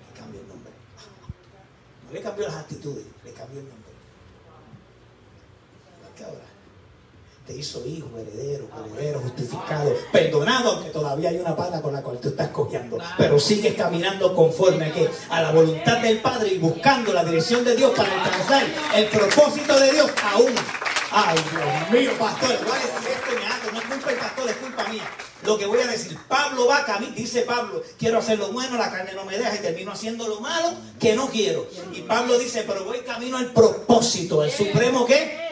Le 0.07 0.19
cambio 0.19 0.41
el 0.41 0.47
nombre. 0.47 0.73
No 2.05 2.11
le 2.11 2.21
cambió 2.21 2.47
las 2.47 2.55
actitudes, 2.55 3.05
le 3.23 3.31
cambió 3.31 3.59
el 3.61 3.69
nombre. 3.69 3.91
¿Para 6.01 6.15
qué 6.15 6.23
ahora? 6.25 6.60
Hizo 7.55 7.85
hijo, 7.85 8.09
heredero, 8.17 8.67
heredero, 8.95 9.19
justificado, 9.19 9.93
perdonado, 10.11 10.71
aunque 10.71 10.89
todavía 10.89 11.29
hay 11.29 11.37
una 11.37 11.55
pala 11.55 11.81
con 11.81 11.93
la 11.93 12.01
cual 12.01 12.19
tú 12.19 12.29
estás 12.29 12.49
cojeando. 12.49 12.97
Pero 13.17 13.39
sigues 13.39 13.75
caminando 13.75 14.35
conforme 14.35 14.85
a, 14.85 14.93
que, 14.93 15.09
a 15.29 15.41
la 15.41 15.51
voluntad 15.51 15.99
del 16.01 16.19
Padre 16.19 16.53
y 16.53 16.57
buscando 16.57 17.13
la 17.13 17.23
dirección 17.23 17.63
de 17.63 17.75
Dios 17.75 17.91
para 17.95 18.11
alcanzar 18.11 18.63
el 18.95 19.05
propósito 19.07 19.79
de 19.79 19.91
Dios 19.91 20.11
aún. 20.33 20.53
Ay, 21.11 21.37
Dios 21.51 21.91
mío, 21.91 22.11
pastor, 22.17 22.57
voy 22.63 22.71
a 22.71 22.79
decir 22.79 23.11
esto 23.11 23.39
me 23.39 23.45
hago. 23.45 23.71
No 23.71 23.79
es 23.79 23.85
culpa 23.85 24.09
del 24.09 24.19
pastor, 24.19 24.49
es 24.49 24.55
culpa 24.55 24.87
mía. 24.87 25.03
Lo 25.43 25.57
que 25.57 25.65
voy 25.65 25.79
a 25.79 25.87
decir, 25.87 26.17
Pablo 26.27 26.67
va 26.67 26.79
a 26.79 26.85
caminar, 26.85 27.15
dice 27.15 27.41
Pablo, 27.41 27.81
quiero 27.97 28.19
hacer 28.19 28.37
lo 28.37 28.51
bueno, 28.51 28.77
la 28.77 28.91
carne 28.91 29.13
no 29.13 29.25
me 29.25 29.37
deja 29.37 29.55
y 29.55 29.59
termino 29.59 29.91
haciendo 29.91 30.27
lo 30.27 30.39
malo 30.39 30.71
que 30.99 31.15
no 31.15 31.29
quiero. 31.29 31.67
Y 31.93 32.01
Pablo 32.01 32.37
dice, 32.37 32.63
pero 32.67 32.85
voy 32.85 32.99
camino 32.99 33.37
al 33.37 33.47
propósito, 33.47 34.43
el 34.43 34.51
supremo 34.51 35.05
qué? 35.05 35.50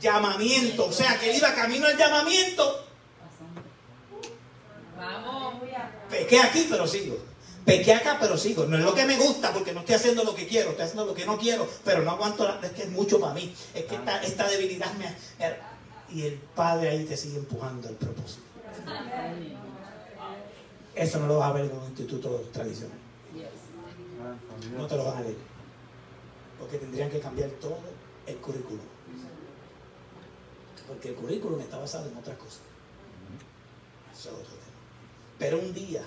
Llamamiento. 0.00 0.86
O 0.86 0.92
sea, 0.92 1.18
que 1.18 1.30
él 1.30 1.36
iba 1.36 1.54
camino 1.54 1.86
al 1.86 1.96
llamamiento. 1.96 2.84
Vamos. 4.96 5.54
Pequé 6.10 6.40
aquí, 6.40 6.66
pero 6.68 6.86
sigo. 6.86 7.16
Pequé 7.64 7.94
acá, 7.94 8.16
pero 8.18 8.36
sigo. 8.38 8.64
No 8.64 8.78
es 8.78 8.84
lo 8.84 8.94
que 8.94 9.04
me 9.04 9.16
gusta 9.16 9.52
porque 9.52 9.72
no 9.72 9.80
estoy 9.80 9.96
haciendo 9.96 10.24
lo 10.24 10.34
que 10.34 10.46
quiero, 10.46 10.70
estoy 10.70 10.86
haciendo 10.86 11.04
lo 11.04 11.14
que 11.14 11.26
no 11.26 11.36
quiero, 11.36 11.68
pero 11.84 12.02
no 12.02 12.12
aguanto. 12.12 12.44
La, 12.44 12.58
es 12.62 12.72
que 12.72 12.84
es 12.84 12.90
mucho 12.90 13.20
para 13.20 13.34
mí. 13.34 13.54
Es 13.74 13.84
que 13.84 13.96
esta, 13.96 14.22
esta 14.22 14.48
debilidad 14.48 14.90
me. 14.94 15.14
Y 16.10 16.26
el 16.26 16.34
Padre 16.54 16.88
ahí 16.88 17.04
te 17.04 17.16
sigue 17.16 17.36
empujando 17.36 17.88
al 17.88 17.94
propósito. 17.96 18.42
Eso 20.94 21.20
no 21.20 21.26
lo 21.26 21.38
vas 21.38 21.50
a 21.50 21.52
ver 21.52 21.66
en 21.66 21.76
un 21.76 21.84
instituto 21.84 22.48
tradicional. 22.52 22.96
No 24.76 24.86
te 24.86 24.96
lo 24.96 25.04
van 25.04 25.18
a 25.18 25.20
leer. 25.20 25.36
Porque 26.58 26.78
tendrían 26.78 27.10
que 27.10 27.20
cambiar 27.20 27.50
todo 27.60 27.78
el 28.26 28.36
currículum. 28.38 28.80
Porque 30.88 31.10
el 31.10 31.14
currículum 31.14 31.60
está 31.60 31.78
basado 31.78 32.08
en 32.08 32.16
otras 32.16 32.36
cosas. 32.38 32.60
Eso 34.12 34.30
es 34.30 34.34
otro 34.34 34.46
tema. 34.46 34.62
Pero 35.38 35.58
un 35.60 35.72
día, 35.72 36.02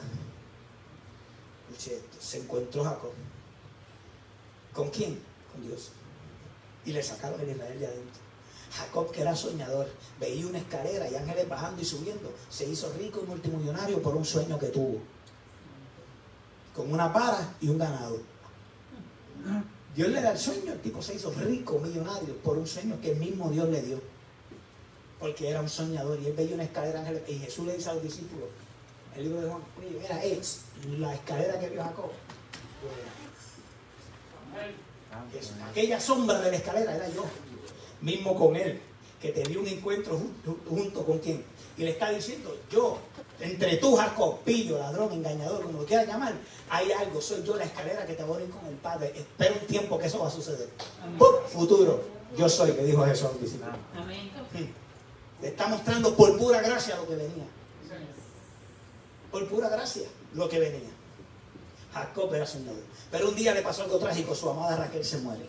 se 1.77 2.37
encontró 2.39 2.83
Jacob. 2.83 3.11
¿Con 4.73 4.89
quién? 4.89 5.19
Con 5.51 5.61
Dios. 5.61 5.91
Y 6.85 6.93
le 6.93 7.03
sacaron 7.03 7.39
el 7.41 7.51
Israel 7.51 7.79
de 7.79 7.87
adentro. 7.87 8.21
Jacob, 8.71 9.11
que 9.11 9.21
era 9.21 9.35
soñador, 9.35 9.87
veía 10.19 10.47
una 10.47 10.59
escalera 10.59 11.09
y 11.09 11.15
ángeles 11.15 11.47
bajando 11.47 11.81
y 11.81 11.85
subiendo. 11.85 12.33
Se 12.49 12.67
hizo 12.67 12.91
rico 12.93 13.21
y 13.23 13.27
multimillonario 13.27 14.01
por 14.01 14.15
un 14.15 14.25
sueño 14.25 14.57
que 14.57 14.67
tuvo. 14.67 14.99
Con 16.73 16.91
una 16.91 17.11
para 17.11 17.53
y 17.59 17.67
un 17.67 17.77
ganado. 17.77 18.19
Dios 19.93 20.09
le 20.09 20.21
da 20.21 20.31
el 20.31 20.37
sueño, 20.37 20.71
el 20.71 20.79
tipo 20.79 21.01
se 21.01 21.15
hizo 21.15 21.31
rico, 21.31 21.79
millonario, 21.79 22.37
por 22.37 22.57
un 22.57 22.65
sueño 22.65 22.99
que 23.01 23.11
el 23.11 23.17
mismo 23.17 23.49
Dios 23.49 23.67
le 23.67 23.81
dio. 23.81 24.01
Porque 25.21 25.49
era 25.49 25.61
un 25.61 25.69
soñador 25.69 26.19
y 26.19 26.25
él 26.27 26.33
veía 26.33 26.55
una 26.55 26.63
escalera. 26.63 27.03
Y 27.27 27.35
Jesús 27.39 27.65
le 27.67 27.77
dice 27.77 27.89
a 27.89 27.93
los 27.93 28.03
discípulos, 28.03 28.49
el 29.15 29.23
libro 29.23 29.41
de 29.41 29.49
Juan, 29.49 29.61
"Oye, 29.79 29.97
mira, 30.01 30.23
es 30.23 30.61
la 30.97 31.13
escalera 31.13 31.59
que 31.59 31.69
vio 31.69 31.83
Jacob. 31.83 32.09
Aquella 35.69 35.99
sombra 35.99 36.39
de 36.41 36.51
la 36.51 36.57
escalera 36.57 36.95
era 36.95 37.07
yo, 37.09 37.25
mismo 38.01 38.35
con 38.35 38.55
él, 38.55 38.81
que 39.21 39.29
tenía 39.31 39.59
un 39.59 39.67
encuentro 39.67 40.17
ju- 40.17 40.57
junto 40.67 41.05
con 41.05 41.19
quien. 41.19 41.43
Y 41.77 41.83
le 41.83 41.91
está 41.91 42.09
diciendo, 42.09 42.57
yo, 42.71 42.97
entre 43.39 43.77
tú, 43.77 43.95
Jacob, 43.95 44.39
pillo, 44.43 44.77
ladrón, 44.79 45.11
engañador, 45.13 45.63
como 45.63 45.79
lo 45.81 45.85
quieras 45.85 46.07
llamar, 46.07 46.33
hay 46.69 46.91
algo, 46.91 47.21
soy 47.21 47.43
yo 47.43 47.55
la 47.55 47.63
escalera 47.65 48.05
que 48.05 48.13
te 48.13 48.23
voy 48.23 48.33
a 48.41 48.43
unir 48.43 48.49
con 48.55 48.65
el 48.67 48.75
Padre. 48.75 49.13
Espera 49.15 49.53
un 49.59 49.67
tiempo 49.67 49.97
que 49.99 50.07
eso 50.07 50.19
va 50.19 50.27
a 50.27 50.31
suceder. 50.31 50.69
¡Pum! 51.17 51.27
Futuro, 51.47 52.03
yo 52.37 52.49
soy, 52.49 52.71
que 52.71 52.83
dijo 52.83 53.05
Jesús 53.05 53.25
a 53.25 53.31
los 53.33 53.41
discípulos. 53.41 53.75
Amén. 54.53 54.73
Le 55.41 55.47
está 55.47 55.67
mostrando 55.67 56.15
por 56.15 56.37
pura 56.37 56.61
gracia 56.61 56.95
lo 56.95 57.07
que 57.07 57.15
venía. 57.15 57.45
Por 59.31 59.47
pura 59.47 59.69
gracia 59.69 60.07
lo 60.33 60.47
que 60.47 60.59
venía. 60.59 60.89
Jacob 61.93 62.33
era 62.33 62.45
soñador. 62.45 62.83
Pero 63.09 63.29
un 63.29 63.35
día 63.35 63.53
le 63.53 63.61
pasó 63.61 63.83
algo 63.83 63.97
trágico. 63.97 64.35
Su 64.35 64.49
amada 64.49 64.77
Raquel 64.77 65.03
se 65.03 65.17
muere. 65.17 65.45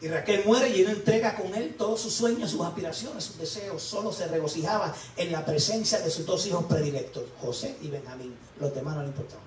Y 0.00 0.08
Raquel 0.08 0.44
muere 0.44 0.68
y 0.68 0.80
él 0.80 0.88
entrega 0.88 1.36
con 1.36 1.54
él 1.54 1.76
todos 1.78 2.00
sus 2.00 2.12
sueños, 2.12 2.50
sus 2.50 2.60
aspiraciones, 2.60 3.22
sus 3.22 3.38
deseos. 3.38 3.82
Solo 3.82 4.12
se 4.12 4.26
regocijaba 4.26 4.92
en 5.16 5.30
la 5.30 5.44
presencia 5.44 6.00
de 6.00 6.10
sus 6.10 6.26
dos 6.26 6.44
hijos 6.46 6.64
predilectos, 6.64 7.24
José 7.40 7.76
y 7.80 7.88
Benjamín. 7.88 8.36
Los 8.58 8.74
demás 8.74 8.96
no 8.96 9.02
le 9.02 9.08
importaban. 9.08 9.44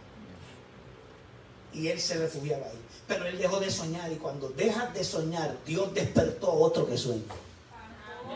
Y 1.73 1.89
él 1.89 1.99
se 1.99 2.17
refugiaba 2.17 2.67
ahí. 2.67 2.81
Pero 3.05 3.25
él 3.25 3.37
dejó 3.37 3.59
de 3.59 3.69
soñar 3.69 4.09
y 4.11 4.15
cuando 4.15 4.47
dejas 4.49 4.93
de 4.93 5.03
soñar, 5.03 5.57
Dios 5.65 5.93
despertó 5.93 6.53
otro 6.53 6.87
que 6.87 6.97
sueña. 6.97 7.23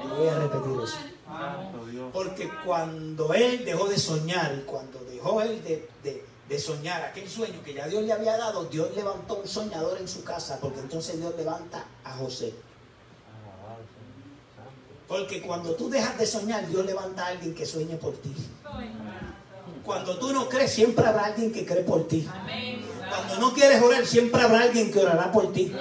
Yo 0.04 0.16
voy 0.16 0.28
a 0.28 0.36
repetir 0.40 0.72
eso. 0.84 0.98
Porque 2.12 2.50
cuando 2.66 3.34
él 3.34 3.64
dejó 3.66 3.88
de 3.88 3.98
soñar 3.98 4.56
y 4.60 4.64
cuando 4.66 5.00
dejó 5.06 5.42
él 5.42 5.64
de, 5.64 5.88
de- 6.04 6.26
de 6.50 6.58
soñar 6.60 7.04
aquel 7.04 7.30
sueño 7.30 7.62
que 7.64 7.76
ya 7.76 7.88
Dios 7.88 8.02
le 8.04 8.12
había 8.12 8.36
dado, 8.36 8.66
Dios 8.66 8.90
levantó 8.96 9.36
un 9.36 9.48
soñador 9.48 10.00
en 10.00 10.08
su 10.08 10.24
casa, 10.24 10.58
porque 10.60 10.80
entonces 10.80 11.20
Dios 11.20 11.34
levanta 11.38 11.86
a 12.04 12.14
José. 12.16 12.54
Porque 15.08 15.42
cuando 15.42 15.74
tú 15.76 15.90
dejas 15.90 16.18
de 16.18 16.26
soñar, 16.26 16.68
Dios 16.68 16.86
levanta 16.86 17.26
a 17.26 17.28
alguien 17.30 17.54
que 17.56 17.66
sueñe 17.66 17.96
por 17.98 18.14
ti. 18.18 18.34
Cuando 19.84 20.18
tú 20.20 20.32
no 20.34 20.48
crees, 20.50 20.72
siempre 20.72 21.06
habrá 21.06 21.26
alguien 21.26 21.52
que 21.52 21.66
cree 21.66 21.84
por 21.84 22.08
ti. 22.08 22.28
Cuando 23.10 23.38
no 23.38 23.54
quieres 23.54 23.82
orar, 23.82 24.06
siempre 24.06 24.42
habrá 24.42 24.62
alguien 24.62 24.92
que 24.92 25.00
orará 25.00 25.32
por 25.32 25.52
ti. 25.54 25.72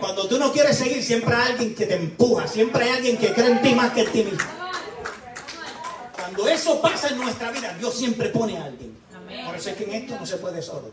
Cuando 0.00 0.26
tú 0.26 0.38
no 0.38 0.52
quieres 0.52 0.78
seguir, 0.78 1.02
siempre 1.04 1.34
hay 1.34 1.52
alguien 1.52 1.74
que 1.74 1.86
te 1.86 1.94
empuja. 1.94 2.48
Siempre 2.48 2.84
hay 2.84 2.90
alguien 2.96 3.18
que 3.18 3.32
cree 3.32 3.50
en 3.50 3.62
ti 3.62 3.74
más 3.74 3.92
que 3.92 4.00
en 4.00 4.12
ti 4.12 4.24
mismo. 4.24 4.38
Cuando 6.16 6.48
eso 6.48 6.80
pasa 6.80 7.08
en 7.08 7.18
nuestra 7.18 7.50
vida, 7.50 7.74
Dios 7.78 7.94
siempre 7.94 8.30
pone 8.30 8.56
a 8.56 8.64
alguien. 8.64 8.96
Por 9.46 9.54
eso 9.54 9.70
es 9.70 9.76
que 9.76 9.84
en 9.84 9.92
esto 9.92 10.16
no 10.18 10.26
se 10.26 10.38
puede 10.38 10.62
solo. 10.62 10.90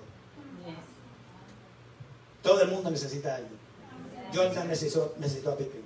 Todo 2.41 2.61
el 2.61 2.69
mundo 2.69 2.91
necesita 2.91 3.33
a 3.33 3.35
alguien. 3.37 3.57
Jordan 4.33 4.67
necesitó, 4.67 5.15
necesitó 5.17 5.51
a 5.51 5.57
Pippin. 5.57 5.85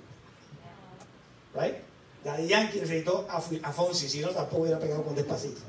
Right? 1.54 1.76
Daddy 2.24 2.46
Yankee 2.46 2.80
necesitó 2.80 3.26
a, 3.28 3.38
a 3.38 3.72
Fonsi, 3.72 4.08
si 4.08 4.20
no 4.20 4.30
tampoco 4.30 4.62
hubiera 4.62 4.78
pegado 4.78 5.02
con 5.02 5.14
despacito. 5.14 5.60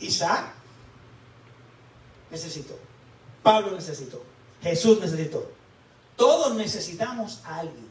Isaac 0.00 0.52
necesitó. 2.30 2.78
Pablo 3.42 3.72
necesitó. 3.72 4.22
Jesús 4.62 5.00
necesitó. 5.00 5.57
Todos 6.18 6.54
necesitamos 6.56 7.40
a 7.44 7.60
alguien. 7.60 7.88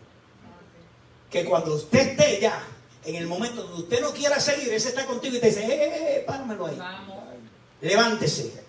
Que 1.31 1.45
cuando 1.45 1.73
usted 1.73 2.09
esté 2.09 2.39
ya, 2.41 2.61
en 3.05 3.15
el 3.15 3.25
momento 3.25 3.63
donde 3.63 3.83
usted 3.83 4.01
no 4.01 4.11
quiera 4.11 4.39
seguir, 4.39 4.71
ese 4.73 4.89
está 4.89 5.05
contigo 5.05 5.37
y 5.37 5.39
te 5.39 5.47
dice, 5.47 5.63
eh, 5.63 5.67
eh, 5.71 6.15
eh, 6.17 6.23
páramelo 6.27 6.67
ahí. 6.67 6.75
Vamos. 6.77 7.17
Levántese. 7.81 8.67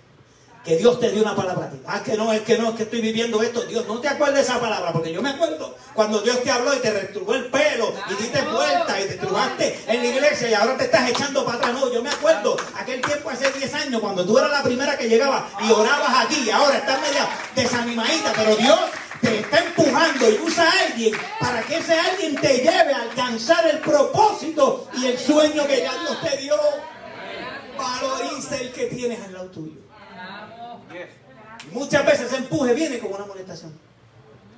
Que 0.64 0.76
Dios 0.76 1.00
te 1.00 1.10
dio 1.10 1.22
una 1.22 1.34
palabra 1.34 1.66
a 1.66 1.70
ti. 1.70 1.80
Ah, 1.86 2.02
que 2.04 2.16
no, 2.16 2.32
es 2.32 2.42
que 2.42 2.58
no, 2.58 2.70
es 2.70 2.76
que 2.76 2.82
estoy 2.84 3.00
viviendo 3.00 3.42
esto. 3.42 3.62
Dios, 3.62 3.86
no 3.86 4.00
te 4.00 4.08
acuerdes 4.08 4.36
de 4.36 4.40
esa 4.42 4.60
palabra, 4.60 4.92
porque 4.92 5.12
yo 5.12 5.22
me 5.22 5.30
acuerdo 5.30 5.74
cuando 5.94 6.20
Dios 6.20 6.42
te 6.42 6.50
habló 6.50 6.74
y 6.74 6.78
te 6.78 6.92
restrugó 6.92 7.34
el 7.34 7.46
pelo 7.46 7.92
y 8.10 8.22
diste 8.22 8.42
vuelta 8.42 9.00
y 9.00 9.08
te 9.08 9.14
trujaste 9.14 9.84
en 9.86 10.02
la 10.02 10.06
iglesia 10.06 10.50
y 10.50 10.54
ahora 10.54 10.76
te 10.76 10.84
estás 10.84 11.08
echando 11.08 11.44
para 11.44 11.58
atrás. 11.58 11.72
No, 11.72 11.92
yo 11.92 12.02
me 12.02 12.10
acuerdo 12.10 12.56
aquel 12.76 13.00
tiempo 13.00 13.30
hace 13.30 13.50
10 13.50 13.74
años 13.74 14.00
cuando 14.00 14.24
tú 14.26 14.38
eras 14.38 14.50
la 14.50 14.62
primera 14.62 14.96
que 14.98 15.08
llegaba 15.08 15.48
y 15.60 15.70
orabas 15.70 16.26
aquí 16.26 16.44
y 16.44 16.50
ahora 16.50 16.76
estás 16.76 17.00
media 17.00 17.28
desanimadita, 17.54 18.32
pero 18.36 18.54
Dios 18.56 18.78
te 19.20 19.40
está 19.40 19.64
empujando 19.64 20.30
y 20.30 20.34
usa 20.38 20.68
a 20.68 20.86
alguien 20.86 21.14
para 21.40 21.62
que 21.62 21.78
ese 21.78 21.98
alguien 21.98 22.36
te 22.36 22.58
lleve 22.58 22.92
a 22.92 23.02
alcanzar 23.02 23.66
el 23.68 23.78
propósito 23.78 24.88
y 24.96 25.06
el 25.06 25.18
sueño 25.18 25.66
que 25.66 25.78
ya 25.78 25.92
Dios 26.00 26.20
te 26.20 26.36
dio. 26.38 26.56
Valoriza 27.76 28.56
el 28.56 28.72
que 28.72 28.86
tienes 28.86 29.22
al 29.22 29.32
lado 29.32 29.46
tuyo. 29.50 29.80
Y 31.70 31.74
muchas 31.74 32.04
veces 32.04 32.26
ese 32.26 32.36
empuje 32.36 32.74
viene 32.74 32.98
con 32.98 33.12
una 33.12 33.26
molestación. 33.26 33.72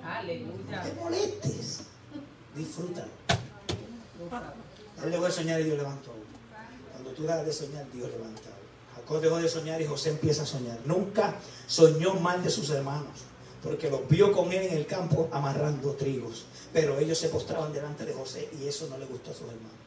No 0.03 0.83
te 0.83 0.93
molestes. 0.95 1.81
Disfrútalo. 2.55 3.09
Él 5.05 5.11
dejó 5.11 5.25
de 5.25 5.33
soñar 5.33 5.61
y 5.61 5.65
Dios 5.65 5.79
levantó 5.79 6.11
a 6.11 6.15
uno. 6.15 6.25
Cuando 6.93 7.11
tú 7.13 7.23
dejas 7.23 7.47
de 7.47 7.53
soñar, 7.53 7.87
Dios 7.93 8.11
levanta 8.11 8.41
a. 8.51 8.97
Jacob 8.97 9.21
dejó 9.21 9.39
de 9.39 9.49
soñar 9.49 9.81
y 9.81 9.87
José 9.87 10.11
empieza 10.11 10.43
a 10.43 10.47
soñar. 10.47 10.79
Nunca 10.85 11.35
soñó 11.67 12.15
mal 12.15 12.43
de 12.43 12.51
sus 12.51 12.69
hermanos, 12.71 13.25
porque 13.63 13.91
los 13.91 14.09
vio 14.09 14.33
con 14.33 14.53
él 14.53 14.63
en 14.67 14.77
el 14.77 14.87
campo 14.87 15.29
amarrando 15.33 15.93
trigos. 15.95 16.47
Pero 16.73 16.99
ellos 16.99 17.19
se 17.19 17.29
postraban 17.29 17.73
delante 17.73 18.05
de 18.05 18.13
José 18.15 18.49
y 18.61 18.67
eso 18.67 18.87
no 18.89 18.99
le 18.99 19.07
gustó 19.07 19.31
a 19.31 19.35
sus 19.35 19.49
hermanos. 19.49 19.81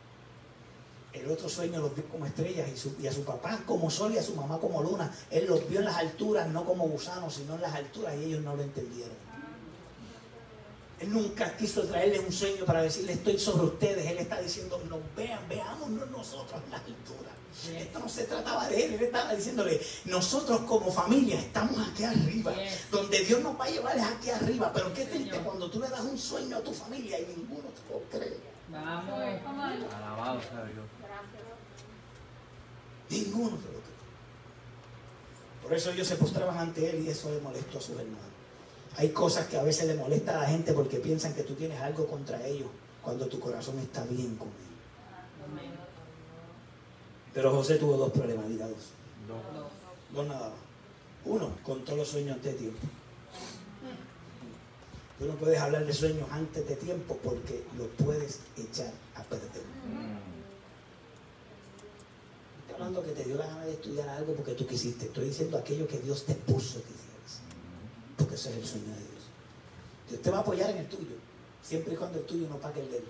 El 1.14 1.30
otro 1.30 1.48
sueño 1.48 1.80
los 1.80 1.96
vio 1.96 2.06
como 2.06 2.26
estrellas 2.26 2.68
y, 3.00 3.08
a 3.08 3.12
su 3.12 3.24
papá 3.24 3.62
como 3.68 3.90
sol 3.92 4.14
y 4.14 4.18
a 4.18 4.24
su 4.24 4.36
mamá 4.36 4.60
como 4.60 4.82
luna. 4.82 5.14
Él 5.30 5.46
los 5.48 5.68
vio 5.70 5.80
en 5.80 5.86
las 5.86 5.98
alturas, 5.98 6.48
no 6.50 6.66
como 6.66 6.88
gusanos, 6.88 7.36
sino 7.36 7.56
en 7.56 7.62
las 7.62 7.74
alturas 7.74 8.16
y 8.16 8.26
ellos 8.26 8.42
no 8.42 8.56
lo 8.56 8.64
entendieron. 8.64 9.23
Él 11.04 11.12
nunca 11.12 11.56
quiso 11.58 11.84
traerles 11.84 12.22
un 12.26 12.32
sueño 12.32 12.64
para 12.66 12.82
decirle 12.82 13.14
estoy 13.14 13.38
sobre 13.38 13.66
ustedes. 13.66 14.06
Él 14.06 14.18
está 14.20 14.40
diciendo, 14.42 14.82
nos 14.90 15.00
vean, 15.16 15.48
veámonos 15.50 16.10
nosotros 16.12 16.62
en 16.66 16.72
las 16.72 16.80
alturas. 16.82 17.34
Esto 17.78 18.00
no 18.00 18.10
se 18.10 18.24
trataba 18.24 18.68
de 18.70 18.86
él, 18.86 18.94
él 18.94 19.04
estaba 19.04 19.34
diciéndole, 19.36 19.80
nosotros 20.06 20.62
como 20.62 20.92
familia 20.92 21.40
estamos 21.40 21.78
aquí 21.88 22.04
arriba, 22.04 22.54
Yes. 22.56 22.90
donde 22.92 23.20
Dios 23.20 23.42
nos 23.42 23.60
va 23.60 23.66
a 23.66 23.70
llevar 23.70 23.98
es 23.98 24.04
aquí 24.04 24.30
arriba. 24.32 24.72
Pero 24.74 24.94
qué 24.94 25.06
triste 25.06 25.30
Señor. 25.30 25.44
cuando 25.44 25.70
tú 25.70 25.80
le 25.80 25.88
das 25.90 26.02
un 26.02 26.18
sueño 26.18 26.58
a 26.58 26.62
tu 26.62 26.74
familia 26.74 27.20
y 27.20 27.26
ninguno 27.38 27.68
te 27.70 27.94
lo 27.94 28.00
cree. 28.10 28.38
Vamos. 28.70 29.14
Alabado 29.94 30.42
sea 30.42 30.64
Dios. 30.66 30.86
Ninguno 33.10 33.58
te 33.58 33.66
lo 33.68 33.80
cree. 33.80 33.94
Por 35.64 35.74
eso 35.74 35.92
ellos 35.92 36.08
se 36.08 36.16
postraban 36.16 36.58
ante 36.58 36.90
él 36.90 37.06
y 37.06 37.10
eso 37.10 37.30
le 37.30 37.40
molestó 37.40 37.78
a 37.78 37.82
sus 37.82 37.92
hermanos. 37.98 38.33
Hay 38.98 39.10
cosas 39.10 39.48
que 39.48 39.58
a 39.58 39.64
veces 39.64 39.88
le 39.88 39.96
molesta 39.96 40.38
a 40.38 40.44
la 40.44 40.50
gente 40.50 40.74
porque 40.74 40.98
piensan 40.98 41.34
que 41.34 41.44
tú 41.44 41.56
tienes 41.56 41.80
algo 41.82 42.06
contra 42.08 42.46
ellos 42.46 42.70
cuando 43.02 43.28
tu 43.28 43.40
corazón 43.40 43.80
está 43.80 44.04
bien 44.06 44.36
con 44.36 44.50
ellos. 44.50 44.74
Pero 47.34 47.52
José 47.52 47.78
tuvo 47.78 47.98
dos 47.98 48.12
problemas, 48.12 48.48
diga 48.48 48.68
dos. 48.68 48.92
Dos. 49.28 49.42
Dos 50.14 50.28
nada 50.28 50.50
más. 50.50 50.60
Uno, 51.26 51.50
contó 51.64 51.96
los 51.96 52.08
sueños 52.08 52.36
antes 52.36 52.54
de 52.54 52.60
tiempo. 52.60 52.80
Tú 55.18 55.26
no 55.26 55.36
puedes 55.36 55.60
hablar 55.60 55.86
de 55.86 55.94
sueños 55.94 56.28
antes 56.32 56.68
de 56.68 56.76
tiempo 56.76 57.18
porque 57.24 57.64
los 57.78 57.88
puedes 57.98 58.42
echar 58.58 58.92
a 59.16 59.24
perder. 59.24 59.64
Estoy 62.62 62.74
hablando 62.74 63.04
que 63.04 63.12
te 63.12 63.24
dio 63.24 63.38
la 63.38 63.48
gana 63.48 63.66
de 63.66 63.74
estudiar 63.74 64.10
algo 64.10 64.34
porque 64.34 64.54
tú 64.54 64.68
quisiste. 64.68 65.06
Estoy 65.06 65.26
diciendo 65.26 65.58
aquello 65.58 65.88
que 65.88 66.00
Dios 66.00 66.26
te 66.26 66.36
puso 66.36 66.80
hicieras. 66.80 67.03
Porque 68.24 68.36
ese 68.36 68.52
es 68.52 68.58
el 68.58 68.66
sueño 68.66 68.86
de 68.88 69.02
Dios. 69.02 69.24
Dios 70.10 70.22
te 70.22 70.32
va 70.32 70.38
a 70.38 70.42
apoyar 70.42 70.70
en 70.70 70.78
el 70.78 70.88
tuyo, 70.88 71.16
siempre 71.62 71.94
y 71.94 71.98
cuando 71.98 72.20
el 72.20 72.26
tuyo 72.26 72.48
no 72.48 72.58
pague 72.58 72.82
el 72.82 72.90
de 72.92 72.98
él. 73.00 73.04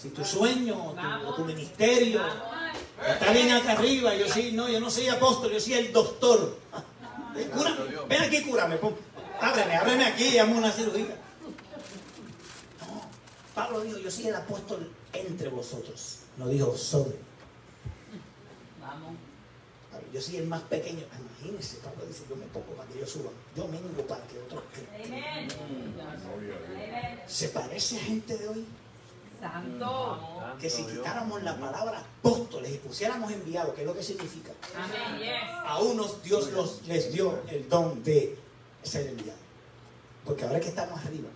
Si 0.00 0.08
tu 0.10 0.24
sueño, 0.24 0.94
o 1.26 1.34
tu 1.34 1.44
ministerio 1.44 2.20
está 3.06 3.30
bien 3.32 3.50
acá 3.52 3.72
arriba, 3.72 4.14
yo 4.14 4.26
sí, 4.28 4.52
no, 4.52 4.68
yo 4.68 4.80
no 4.80 4.90
soy 4.90 5.08
apóstol, 5.08 5.52
yo 5.52 5.60
soy 5.60 5.74
el 5.74 5.92
doctor. 5.92 6.56
Ven, 7.34 7.48
cura- 7.50 7.76
ven 8.08 8.22
aquí, 8.22 8.42
cúrame, 8.42 8.78
ábreme, 9.40 9.76
ábreme 9.76 10.04
aquí 10.06 10.38
hazme 10.38 10.56
una 10.56 10.70
cirugía. 10.72 11.16
No, 12.80 13.02
Pablo 13.54 13.80
dijo, 13.82 13.98
yo 13.98 14.10
soy 14.10 14.28
el 14.28 14.34
apóstol 14.36 14.90
entre 15.12 15.48
vosotros. 15.50 16.20
No 16.38 16.48
dijo 16.48 16.74
sobre. 16.76 17.16
Vamos. 18.80 19.14
Yo 20.12 20.20
soy 20.20 20.36
el 20.36 20.46
más 20.46 20.62
pequeño. 20.62 21.04
Imagínense, 21.18 21.78
Pablo 21.78 22.04
dice, 22.06 22.24
yo 22.28 22.36
me 22.36 22.46
pongo 22.46 22.72
para 22.76 22.88
que 22.88 22.98
ellos 22.98 23.10
suban. 23.10 23.32
Yo 23.56 23.66
mengo 23.68 24.06
para 24.06 24.26
que 24.26 24.38
otros 24.38 24.62
crezcan. 24.72 25.48
¿Se 27.26 27.48
parece 27.48 27.96
a 27.96 28.00
gente 28.00 28.36
de 28.38 28.48
hoy? 28.48 28.66
Santo. 29.40 30.56
Que 30.60 30.70
si 30.70 30.84
quitáramos 30.84 31.42
la 31.42 31.58
palabra 31.58 32.02
apóstoles 32.18 32.72
y 32.72 32.78
pusiéramos 32.78 33.30
enviados, 33.30 33.74
que 33.74 33.82
es 33.82 33.86
lo 33.86 33.94
que 33.94 34.02
significa, 34.02 34.52
Amén. 34.76 35.34
A 35.66 35.80
unos 35.80 36.22
Dios 36.22 36.52
los, 36.52 36.86
les 36.86 37.12
dio 37.12 37.42
el 37.48 37.68
don 37.68 38.02
de 38.02 38.38
ser 38.82 39.08
enviado. 39.08 39.38
Porque 40.24 40.44
ahora 40.44 40.60
que 40.60 40.68
estamos 40.68 40.98
arriba, 41.04 41.28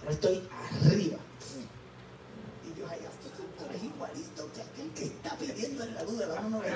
ahora 0.00 0.12
estoy 0.12 0.48
arriba. 0.84 1.18
Que 5.02 5.16
está 5.16 5.36
pidiendo 5.36 5.84
en 5.84 5.94
la 5.94 6.04
duda, 6.04 6.26
la 6.26 6.34
mano 6.36 6.48
no 6.58 6.62
le 6.62 6.68
Y 6.68 6.72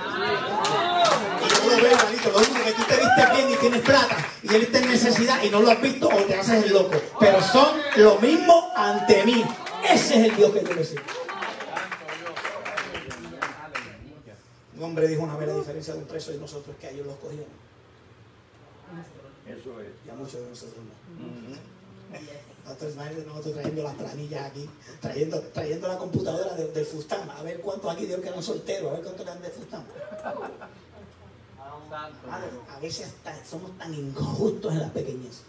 yo 1.48 1.70
lo 1.70 1.76
veo 1.76 1.92
igualito, 1.92 2.30
lo 2.30 2.38
único 2.38 2.64
que 2.64 2.72
tú 2.72 2.82
te 2.84 2.96
viste 2.96 3.26
bien 3.34 3.50
y 3.50 3.56
tienes 3.56 3.80
plata, 3.82 4.16
y 4.42 4.54
él 4.54 4.62
está 4.62 4.78
en 4.78 4.88
necesidad 4.88 5.42
y 5.42 5.50
no 5.50 5.60
lo 5.60 5.70
has 5.70 5.80
visto 5.80 6.08
o 6.08 6.22
te 6.24 6.34
haces 6.34 6.64
el 6.64 6.72
loco. 6.72 7.00
Pero 7.20 7.40
son 7.42 7.78
lo 7.96 8.18
mismo 8.18 8.72
ante 8.74 9.24
mí. 9.24 9.44
Ese 9.88 10.18
es 10.20 10.30
el 10.30 10.36
Dios 10.36 10.52
que 10.52 10.64
yo 10.64 10.74
le. 10.74 10.86
Un 14.76 14.82
hombre 14.82 15.08
dijo 15.08 15.22
una 15.22 15.36
vez 15.36 15.48
la 15.48 15.54
diferencia 15.54 15.94
de 15.94 16.00
un 16.00 16.06
preso 16.06 16.34
y 16.34 16.38
nosotros 16.38 16.74
es 16.74 16.80
que 16.80 16.86
a 16.88 16.90
ellos 16.90 17.06
los 17.06 17.16
cogieron. 17.16 17.46
Eso 19.46 19.80
es. 19.80 19.88
Y 20.04 20.10
a 20.10 20.14
muchos 20.14 20.40
de 20.40 20.48
nosotros 20.48 20.84
no. 20.84 22.55
Nosotros, 22.66 23.54
trayendo 23.54 23.82
las 23.84 23.94
planillas 23.94 24.44
aquí, 24.50 24.68
trayendo, 25.00 25.40
trayendo 25.52 25.86
la 25.88 25.98
computadora 25.98 26.54
de- 26.54 26.72
del 26.72 26.84
Fustam, 26.84 27.30
a 27.30 27.42
ver 27.42 27.60
cuántos 27.60 27.90
aquí 27.92 28.02
dijeron 28.02 28.22
que 28.22 28.28
eran 28.28 28.42
solteros, 28.42 28.90
a 28.90 28.94
ver 28.94 29.02
cuántos 29.04 29.26
eran 29.26 29.40
de 29.42 29.50
Fustam. 29.50 29.84
A 32.68 32.80
veces 32.80 33.12
somos 33.48 33.76
tan 33.78 33.94
injustos 33.94 34.72
en 34.72 34.80
la 34.80 34.92
pequeñez. 34.92 35.42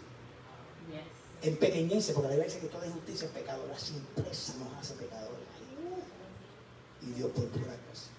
Yes. 0.90 1.02
En 1.42 1.56
pequeñez, 1.56 2.10
porque 2.12 2.28
Biblia 2.28 2.44
dice 2.44 2.60
que 2.60 2.66
toda 2.68 2.86
injusticia 2.86 3.26
es 3.26 3.32
pecado, 3.32 3.66
la 3.68 3.78
simpleza 3.78 4.54
nos 4.58 4.80
hace 4.80 4.94
pecadores. 4.94 5.36
Y 7.02 7.06
Dios 7.12 7.30
por 7.32 7.46
pura 7.48 7.64
gracia. 7.66 8.10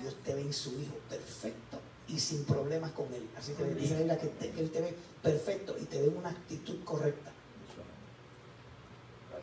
Dios 0.00 0.14
te 0.24 0.34
ve 0.34 0.40
en 0.42 0.52
su 0.52 0.70
Hijo 0.80 0.94
perfecto 1.08 1.78
y 2.08 2.18
sin 2.18 2.44
problemas 2.44 2.92
con 2.92 3.12
Él. 3.14 3.28
Así 3.38 3.52
ve, 3.58 3.74
dice 3.74 3.96
que, 4.40 4.50
que 4.50 4.60
Él 4.60 4.70
te 4.70 4.80
ve 4.80 4.94
perfecto 5.22 5.76
y 5.80 5.84
te 5.84 6.00
ve 6.00 6.08
una 6.08 6.30
actitud 6.30 6.82
correcta. 6.84 7.32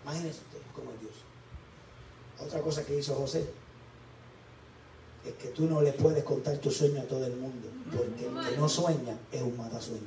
Imagínese 0.05 0.41
usted 0.41 0.59
cómo 0.75 0.91
es 0.91 0.99
Dios. 1.01 1.13
Otra 2.39 2.61
cosa 2.61 2.85
que 2.85 2.95
hizo 2.95 3.15
José 3.15 3.49
es 5.25 5.33
que 5.33 5.47
tú 5.47 5.65
no 5.67 5.81
le 5.81 5.93
puedes 5.93 6.23
contar 6.23 6.59
tu 6.59 6.69
sueño 6.69 7.01
a 7.01 7.05
todo 7.05 7.25
el 7.25 7.35
mundo, 7.35 7.67
porque 7.91 8.27
el 8.27 8.49
que 8.49 8.57
no 8.57 8.69
sueña 8.69 9.17
es 9.31 9.41
un 9.41 9.57
matasueño. 9.57 10.05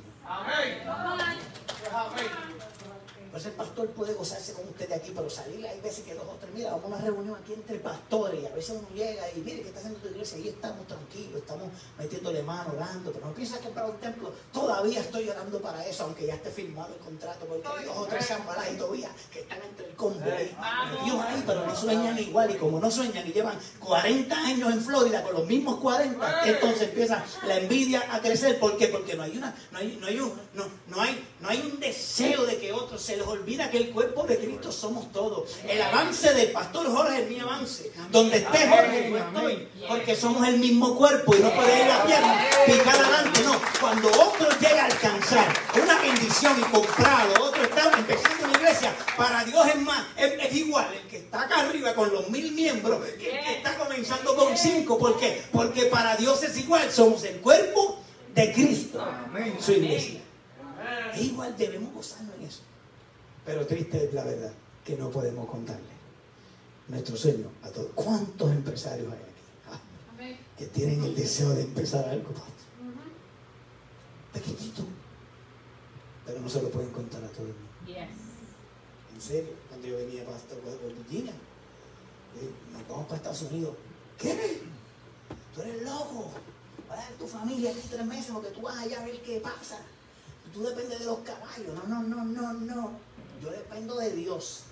Pues 3.31 3.45
el 3.45 3.51
pastor 3.53 3.87
puede 3.89 4.13
gozarse 4.13 4.53
con 4.53 4.67
usted 4.67 4.89
de 4.89 4.95
aquí, 4.95 5.11
pero 5.15 5.29
salir 5.29 5.65
hay 5.65 5.79
veces 5.81 6.03
que 6.03 6.13
dos 6.15 6.25
o 6.25 6.37
tres, 6.39 6.51
mira, 6.53 6.71
vamos 6.71 6.85
a 6.85 6.87
una 6.87 6.97
reunión 6.97 7.35
aquí 7.35 7.53
entre 7.53 7.77
pastores 7.79 8.41
y 8.41 8.45
a 8.45 8.55
veces 8.55 8.75
uno 8.77 8.87
llega 8.93 9.23
y 9.35 9.39
mire, 9.39 9.61
¿qué 9.61 9.67
está 9.67 9.79
haciendo 9.79 9.99
tu 9.99 10.07
iglesia? 10.07 10.37
Y 10.39 10.47
estamos 10.49 10.87
tranquilos, 10.87 11.41
estamos 11.41 11.67
metiéndole 11.97 12.41
mano, 12.43 12.73
orando, 12.75 13.11
pero 13.11 13.27
no 13.27 13.33
piensas 13.33 13.59
para 13.59 13.87
un 13.87 13.97
templo 13.97 14.31
todavía 14.51 14.99
estoy 14.99 15.29
orando 15.29 15.61
para 15.61 15.85
eso, 15.85 16.03
aunque 16.03 16.25
ya 16.25 16.35
esté 16.35 16.49
firmado 16.49 16.93
el 16.93 16.99
contrato, 16.99 17.45
porque 17.45 17.67
hay 17.67 17.85
dos 17.85 17.97
o 17.97 18.05
tres 18.05 18.27
zambalas 18.27 18.71
y 18.71 18.77
todavía 18.77 19.09
que 19.31 19.41
están 19.41 19.59
entre 19.61 19.87
el 19.87 19.95
combo 19.95 20.23
ahí, 20.25 20.55
metidos 20.91 21.21
ahí, 21.21 21.43
pero 21.45 21.65
no 21.65 21.75
sueñan 21.75 22.17
igual, 22.19 22.51
y 22.51 22.55
como 22.55 22.79
no 22.79 22.91
sueñan 22.91 23.27
y 23.27 23.31
llevan 23.31 23.57
40 23.79 24.35
años 24.37 24.73
en 24.73 24.81
Florida 24.81 25.23
con 25.23 25.33
los 25.33 25.45
mismos 25.45 25.79
40, 25.79 26.47
entonces 26.47 26.81
empieza 26.83 27.23
la 27.45 27.57
envidia 27.57 28.03
a 28.13 28.19
crecer, 28.19 28.59
¿por 28.59 28.77
qué? 28.77 28.87
Porque 28.87 29.15
no 29.15 29.23
hay 29.23 29.37
una, 29.37 29.55
no 29.71 29.79
hay, 29.79 29.97
no 29.99 30.07
hay 30.07 30.19
un, 30.19 30.33
no, 30.53 30.65
no 30.87 31.01
hay, 31.01 31.27
no 31.39 31.47
hay 31.47 31.59
un 31.59 31.79
deseo 31.79 32.45
de 32.45 32.57
que 32.57 32.73
otros 32.73 33.01
se 33.01 33.15
les 33.15 33.25
olvida 33.25 33.71
que 33.71 33.77
el 33.77 33.91
cuerpo 33.91 34.23
de 34.23 34.37
Cristo 34.37 34.71
somos 34.73 35.09
todos. 35.13 35.49
El 35.67 35.81
avance 35.81 36.33
del 36.33 36.51
pastor 36.51 36.91
Jorge 36.93 37.23
es 37.23 37.29
mi 37.29 37.39
avance. 37.39 37.91
Donde 38.11 38.37
esté 38.37 38.67
Jorge, 38.67 39.09
yo 39.09 39.17
estoy. 39.17 39.67
Porque 39.87 40.15
somos 40.15 40.45
el 40.47 40.59
mismo 40.59 40.95
cuerpo 40.95 41.33
y 41.35 41.39
no 41.39 41.51
puede 41.53 41.79
ir 41.79 41.87
la 41.87 42.03
pierna 42.03 42.45
picar 42.65 42.95
adelante. 42.95 43.41
No, 43.43 43.61
cuando 43.79 44.09
otro 44.09 44.49
llega 44.59 44.83
a 44.83 44.85
alcanzar 44.87 45.47
una 45.81 45.99
bendición 46.01 46.59
y 46.59 46.63
comprado, 46.63 47.43
otro 47.45 47.63
está 47.63 47.89
empezando 47.97 48.45
una 48.45 48.57
iglesia, 48.57 48.93
para 49.15 49.45
Dios 49.45 49.67
es 49.67 49.77
más, 49.77 50.05
es, 50.17 50.33
es 50.33 50.55
igual 50.55 50.93
el 50.93 51.07
que 51.07 51.17
está 51.17 51.43
acá 51.43 51.61
arriba 51.61 51.93
con 51.93 52.11
los 52.11 52.29
mil 52.29 52.51
miembros 52.51 52.99
que 53.17 53.31
el 53.31 53.45
que 53.45 53.53
está 53.53 53.77
comenzando 53.77 54.35
con 54.35 54.57
cinco. 54.57 54.97
¿Por 54.97 55.17
qué? 55.17 55.41
Porque 55.53 55.85
para 55.85 56.17
Dios 56.17 56.43
es 56.43 56.57
igual. 56.57 56.91
Somos 56.91 57.23
el 57.23 57.37
cuerpo 57.37 57.99
de 58.35 58.51
Cristo. 58.51 59.05
Su 59.59 59.71
iglesia. 59.71 60.19
Es 61.13 61.21
igual, 61.21 61.55
debemos 61.57 61.93
gozarnos 61.93 62.35
en 62.35 62.43
eso. 62.43 62.61
Pero 63.45 63.65
triste 63.65 64.05
es 64.05 64.13
la 64.13 64.23
verdad 64.23 64.51
que 64.85 64.95
no 64.95 65.09
podemos 65.09 65.47
contarle 65.49 65.99
nuestro 66.87 67.15
sueño 67.15 67.51
a 67.63 67.69
todos. 67.69 67.89
¿Cuántos 67.95 68.51
empresarios 68.51 69.11
hay 69.11 69.19
aquí? 69.19 69.29
Ah, 69.71 69.79
que 70.57 70.65
tienen 70.67 71.03
el 71.03 71.15
deseo 71.15 71.49
de 71.49 71.61
empezar 71.61 72.07
algo, 72.09 72.29
pastor. 72.29 72.53
Pequeñito. 74.33 74.83
Pero 76.25 76.39
no 76.41 76.49
se 76.49 76.61
lo 76.61 76.69
pueden 76.69 76.91
contar 76.91 77.23
a 77.23 77.27
todo 77.27 77.47
el 77.47 77.53
mundo. 77.53 77.69
Yes. 77.87 78.09
En 79.15 79.21
serio, 79.21 79.53
cuando 79.67 79.87
yo 79.87 79.97
venía 79.97 80.23
con 80.23 80.35
Virginia, 80.95 81.33
nos 82.71 82.87
vamos 82.87 83.05
para 83.05 83.17
Estados 83.17 83.41
Unidos. 83.43 83.75
¿Qué? 84.17 84.61
Tú 85.53 85.61
eres 85.61 85.81
loco. 85.83 86.31
Vas 86.87 86.99
a 86.99 87.01
dar 87.03 87.13
tu 87.13 87.27
familia 87.27 87.71
aquí 87.71 87.81
tres 87.89 88.05
meses 88.05 88.31
porque 88.33 88.49
tú 88.49 88.61
vas 88.61 88.77
allá 88.77 89.01
a 89.01 89.05
ver 89.05 89.21
qué 89.21 89.39
pasa. 89.39 89.79
Tú 90.53 90.63
dependes 90.63 90.99
de 90.99 91.05
los 91.05 91.19
caballos. 91.19 91.75
No, 91.87 92.01
no, 92.01 92.03
no, 92.03 92.25
no, 92.25 92.53
no. 92.53 92.91
Yo 93.41 93.51
dependo 93.51 93.97
de 93.97 94.11
Dios. 94.13 94.63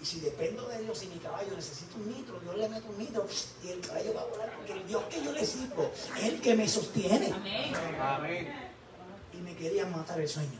Y 0.00 0.04
si 0.04 0.20
dependo 0.20 0.66
de 0.66 0.82
Dios 0.82 1.02
y 1.04 1.06
mi 1.06 1.18
caballo 1.18 1.54
necesita 1.54 1.96
un 1.96 2.08
nitro, 2.08 2.40
Dios 2.40 2.56
le 2.56 2.68
mete 2.68 2.88
un 2.88 2.98
nitro 2.98 3.24
y 3.62 3.68
el 3.68 3.80
caballo 3.80 4.14
va 4.14 4.22
a 4.22 4.24
volar 4.24 4.52
porque 4.56 4.72
el 4.72 4.86
Dios 4.86 5.04
que 5.04 5.24
yo 5.24 5.30
le 5.30 5.46
sirvo 5.46 5.92
es 6.18 6.24
el 6.24 6.40
que 6.40 6.56
me 6.56 6.68
sostiene. 6.68 7.32
Amén. 7.32 7.72
Amén. 8.00 8.48
Y 9.32 9.36
me 9.36 9.54
querían 9.54 9.92
matar 9.92 10.20
el 10.20 10.28
sueño. 10.28 10.58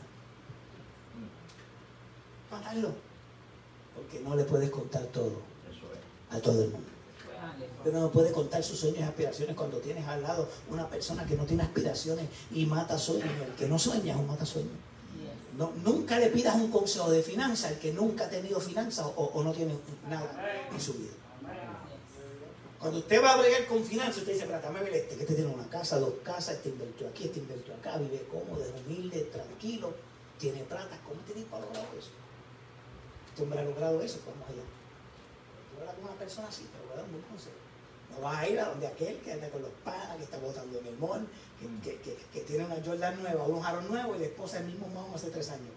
Matarlo. 2.49 2.93
Porque 3.93 4.21
no 4.21 4.35
le 4.35 4.45
puedes 4.45 4.69
contar 4.69 5.03
todo 5.07 5.41
a 6.29 6.39
todo 6.39 6.63
el 6.63 6.71
mundo. 6.71 6.92
Pero 7.83 7.99
no 7.99 8.11
puede 8.11 8.31
contar 8.31 8.63
sus 8.63 8.79
sueños 8.79 8.99
y 8.99 9.03
aspiraciones 9.03 9.55
cuando 9.55 9.77
tienes 9.77 10.07
al 10.07 10.23
lado 10.23 10.47
una 10.69 10.87
persona 10.87 11.25
que 11.25 11.35
no 11.35 11.45
tiene 11.45 11.63
aspiraciones 11.63 12.27
y 12.51 12.65
mata 12.65 12.97
sueños. 12.97 13.29
El 13.45 13.53
que 13.55 13.67
no 13.67 13.77
sueña 13.77 14.13
es 14.13 14.19
un 14.19 14.27
mata 14.27 14.45
sueños. 14.45 14.71
Nunca 15.83 16.17
le 16.17 16.29
pidas 16.29 16.55
un 16.55 16.71
consejo 16.71 17.11
de 17.11 17.21
finanzas 17.21 17.71
al 17.71 17.79
que 17.79 17.93
nunca 17.93 18.25
ha 18.25 18.29
tenido 18.29 18.59
finanzas 18.59 19.05
o, 19.15 19.43
no 19.43 19.51
tiene 19.51 19.77
nada 20.09 20.67
en 20.71 20.81
su 20.81 20.93
vida. 20.93 21.11
Cuando 22.79 22.99
usted 22.99 23.23
va 23.23 23.33
a 23.33 23.37
bregar 23.37 23.65
con 23.67 23.81
finanzas, 23.83 24.17
usted 24.17 24.33
dice, 24.33 24.43
espérate, 24.43 24.65
dame 24.65 24.81
ver 24.81 24.93
este, 24.93 25.15
que 25.15 25.21
este 25.21 25.35
tiene 25.35 25.53
una 25.53 25.69
casa, 25.69 25.99
dos 25.99 26.15
casas, 26.21 26.55
este 26.55 26.69
invirtió 26.69 27.07
aquí, 27.07 27.25
este 27.25 27.39
invirtió 27.39 27.73
acá, 27.75 27.97
vive 27.97 28.27
cómodo, 28.29 28.61
es 28.61 28.71
humilde, 28.85 29.21
tranquilo, 29.31 29.93
tiene 30.37 30.63
plata. 30.63 30.99
¿Cómo 31.07 31.21
tiene 31.21 31.43
para 31.43 31.65
lograr 31.65 31.85
eso? 31.97 32.09
Este 33.29 33.43
hombre 33.43 33.59
ha 33.59 33.63
logrado 33.63 34.01
eso, 34.01 34.19
vamos 34.25 34.49
allá. 34.49 34.63
Hablas 35.79 35.95
con 35.95 36.03
una 36.03 36.13
persona 36.13 36.47
así, 36.49 36.63
te 36.63 36.85
voy 36.85 36.93
a 36.93 36.95
dar 36.97 37.05
un 37.05 37.21
consejo. 37.21 37.62
No 38.15 38.21
vas 38.21 38.39
a 38.39 38.47
ir 38.47 38.59
a 38.59 38.69
donde 38.69 38.87
aquel 38.87 39.17
que 39.19 39.33
anda 39.33 39.49
con 39.49 39.61
los 39.61 39.71
panas, 39.83 40.17
que 40.17 40.23
está 40.23 40.37
botando 40.37 40.79
en 40.79 40.87
el 40.87 40.97
mall, 40.97 41.27
que, 41.59 41.67
que, 41.81 41.99
que, 42.01 42.17
que 42.33 42.41
tiene 42.41 42.65
una 42.65 42.75
Jordan 42.83 43.21
nueva, 43.21 43.43
un 43.45 43.61
jarón 43.61 43.87
nuevo 43.87 44.15
y 44.15 44.19
la 44.19 44.25
esposa 44.25 44.59
el 44.59 44.65
mismo 44.65 44.87
mamá 44.87 45.15
hace 45.15 45.29
tres 45.29 45.49
años. 45.49 45.71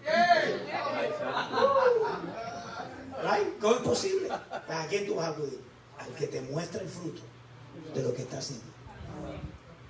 Right? 3.22 3.58
¿Cómo 3.60 3.74
es 3.76 3.80
posible? 3.80 4.28
¿A 4.30 4.86
quién 4.88 5.06
tú 5.06 5.14
vas 5.14 5.26
a 5.26 5.30
acudir? 5.30 5.60
Al 5.98 6.14
que 6.14 6.26
te 6.26 6.40
muestra 6.42 6.82
el 6.82 6.88
fruto 6.88 7.22
de 7.94 8.02
lo 8.02 8.12
que 8.12 8.22
está 8.22 8.38
haciendo. 8.38 8.66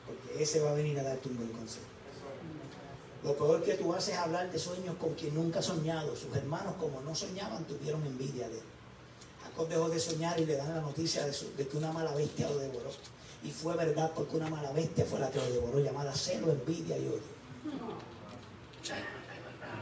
Porque 0.07 0.43
ese 0.43 0.61
va 0.61 0.71
a 0.71 0.75
venir 0.75 0.99
a 1.01 1.03
darte 1.03 1.29
un 1.29 1.37
buen 1.37 1.51
consejo. 1.51 1.87
Lo 3.25 3.35
peor 3.37 3.65
que 3.65 3.75
tú 3.75 3.93
haces 3.93 4.15
es 4.15 4.21
hablar 4.21 4.53
de 4.53 4.59
sueños 4.59 4.95
con 5.01 5.15
quien 5.15 5.35
nunca 5.35 5.59
ha 5.59 5.63
soñado. 5.63 6.15
Sus 6.15 6.35
hermanos, 6.37 6.75
como 6.79 7.01
no 7.01 7.13
soñaban, 7.13 7.65
tuvieron 7.65 8.07
envidia 8.07 8.49
de 8.49 8.59
él. 8.59 8.65
Jacob 9.57 9.69
dejó 9.71 9.89
de 9.89 9.99
soñar 9.99 10.39
y 10.39 10.45
le 10.45 10.57
dan 10.57 10.75
la 10.75 10.81
noticia 10.83 11.25
de, 11.25 11.33
su- 11.33 11.55
de 11.57 11.67
que 11.67 11.77
una 11.79 11.91
mala 11.91 12.13
bestia 12.13 12.47
lo 12.49 12.59
devoró. 12.59 12.91
Y 13.43 13.51
fue 13.51 13.75
verdad 13.75 14.13
porque 14.15 14.37
una 14.37 14.51
mala 14.51 14.71
bestia 14.73 15.07
fue 15.07 15.19
la 15.19 15.31
que 15.31 15.39
lo 15.39 15.47
devoró, 15.51 15.79
llamada 15.81 16.13
celo, 16.15 16.53
envidia 16.53 16.99
y 16.99 17.07
odio. 17.09 17.23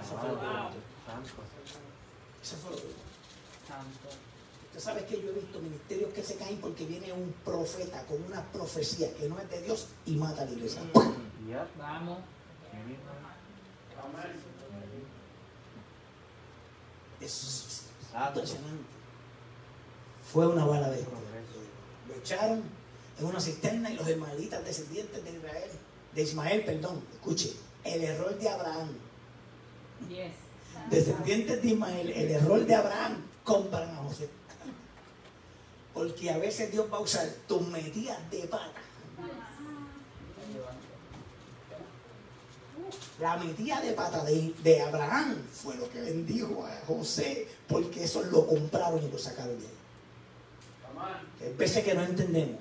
Eso 0.01 0.17
fue 0.21 0.29
lo 0.29 0.41
que. 0.41 0.47
Eso 2.43 2.57
fue 2.63 2.71
lo 2.71 2.77
que. 2.77 2.83
Usted 4.69 4.81
sabe 4.81 5.05
que 5.07 5.21
yo 5.21 5.31
he 5.31 5.33
visto 5.33 5.59
ministerios 5.61 6.13
que 6.13 6.23
se 6.23 6.37
caen 6.37 6.59
porque 6.61 6.85
viene 6.87 7.13
un 7.13 7.33
profeta 7.45 8.05
con 8.07 8.23
una 8.25 8.43
profecía 8.53 9.13
que 9.15 9.29
no 9.29 9.39
es 9.41 9.51
de 9.51 9.63
Dios 9.63 9.87
y 10.07 10.17
mata 10.17 10.43
a 10.43 10.45
la 10.45 10.51
iglesia. 10.53 10.83
Vamos. 11.79 12.19
Es 17.21 17.83
impresionante. 18.39 18.94
Fue 20.33 20.47
una 20.47 20.65
bala 20.65 20.89
bestia. 20.89 21.09
Lo 22.09 22.15
echaron 22.15 22.63
en 23.19 23.25
una 23.27 23.41
cisterna 23.41 23.91
y 23.91 23.97
los 23.97 24.09
ismaelitas 24.09 24.65
descendientes 24.65 25.23
de 25.25 25.31
Israel, 25.31 25.71
de 26.15 26.23
Ismael, 26.23 26.65
perdón, 26.65 27.03
escuche, 27.13 27.53
el 27.85 28.03
error 28.03 28.39
de 28.39 28.49
Abraham, 28.49 28.89
Yes. 30.09 30.33
descendientes 30.91 31.63
de 31.63 31.69
Ismael, 31.69 32.11
el 32.11 32.31
error 32.31 32.65
de 32.67 32.75
Abraham, 32.75 33.23
compran 33.45 33.89
a 33.91 33.97
José. 33.97 34.29
Porque 35.93 36.31
a 36.31 36.39
veces 36.39 36.73
Dios 36.73 36.87
va 36.93 36.97
a 36.97 37.01
usar 37.01 37.29
tus 37.47 37.63
medidas 37.69 38.19
de 38.31 38.39
pata 38.49 38.73
La 43.21 43.37
metida 43.37 43.81
de 43.81 43.93
pata 43.93 44.25
de, 44.25 44.53
de 44.63 44.83
Abraham 44.83 45.37
fue 45.53 45.77
lo 45.77 45.89
que 45.89 46.01
bendijo 46.01 46.65
a 46.67 46.81
José, 46.87 47.47
porque 47.69 48.05
eso 48.05 48.23
lo 48.25 48.47
compraron 48.47 49.03
y 49.03 49.09
lo 49.09 49.19
sacaron 49.19 49.59
de 49.59 49.67
ahí. 49.67 49.74
Hay 51.41 51.53
veces 51.55 51.85
que 51.85 51.95
no 51.95 52.03
entendemos. 52.03 52.61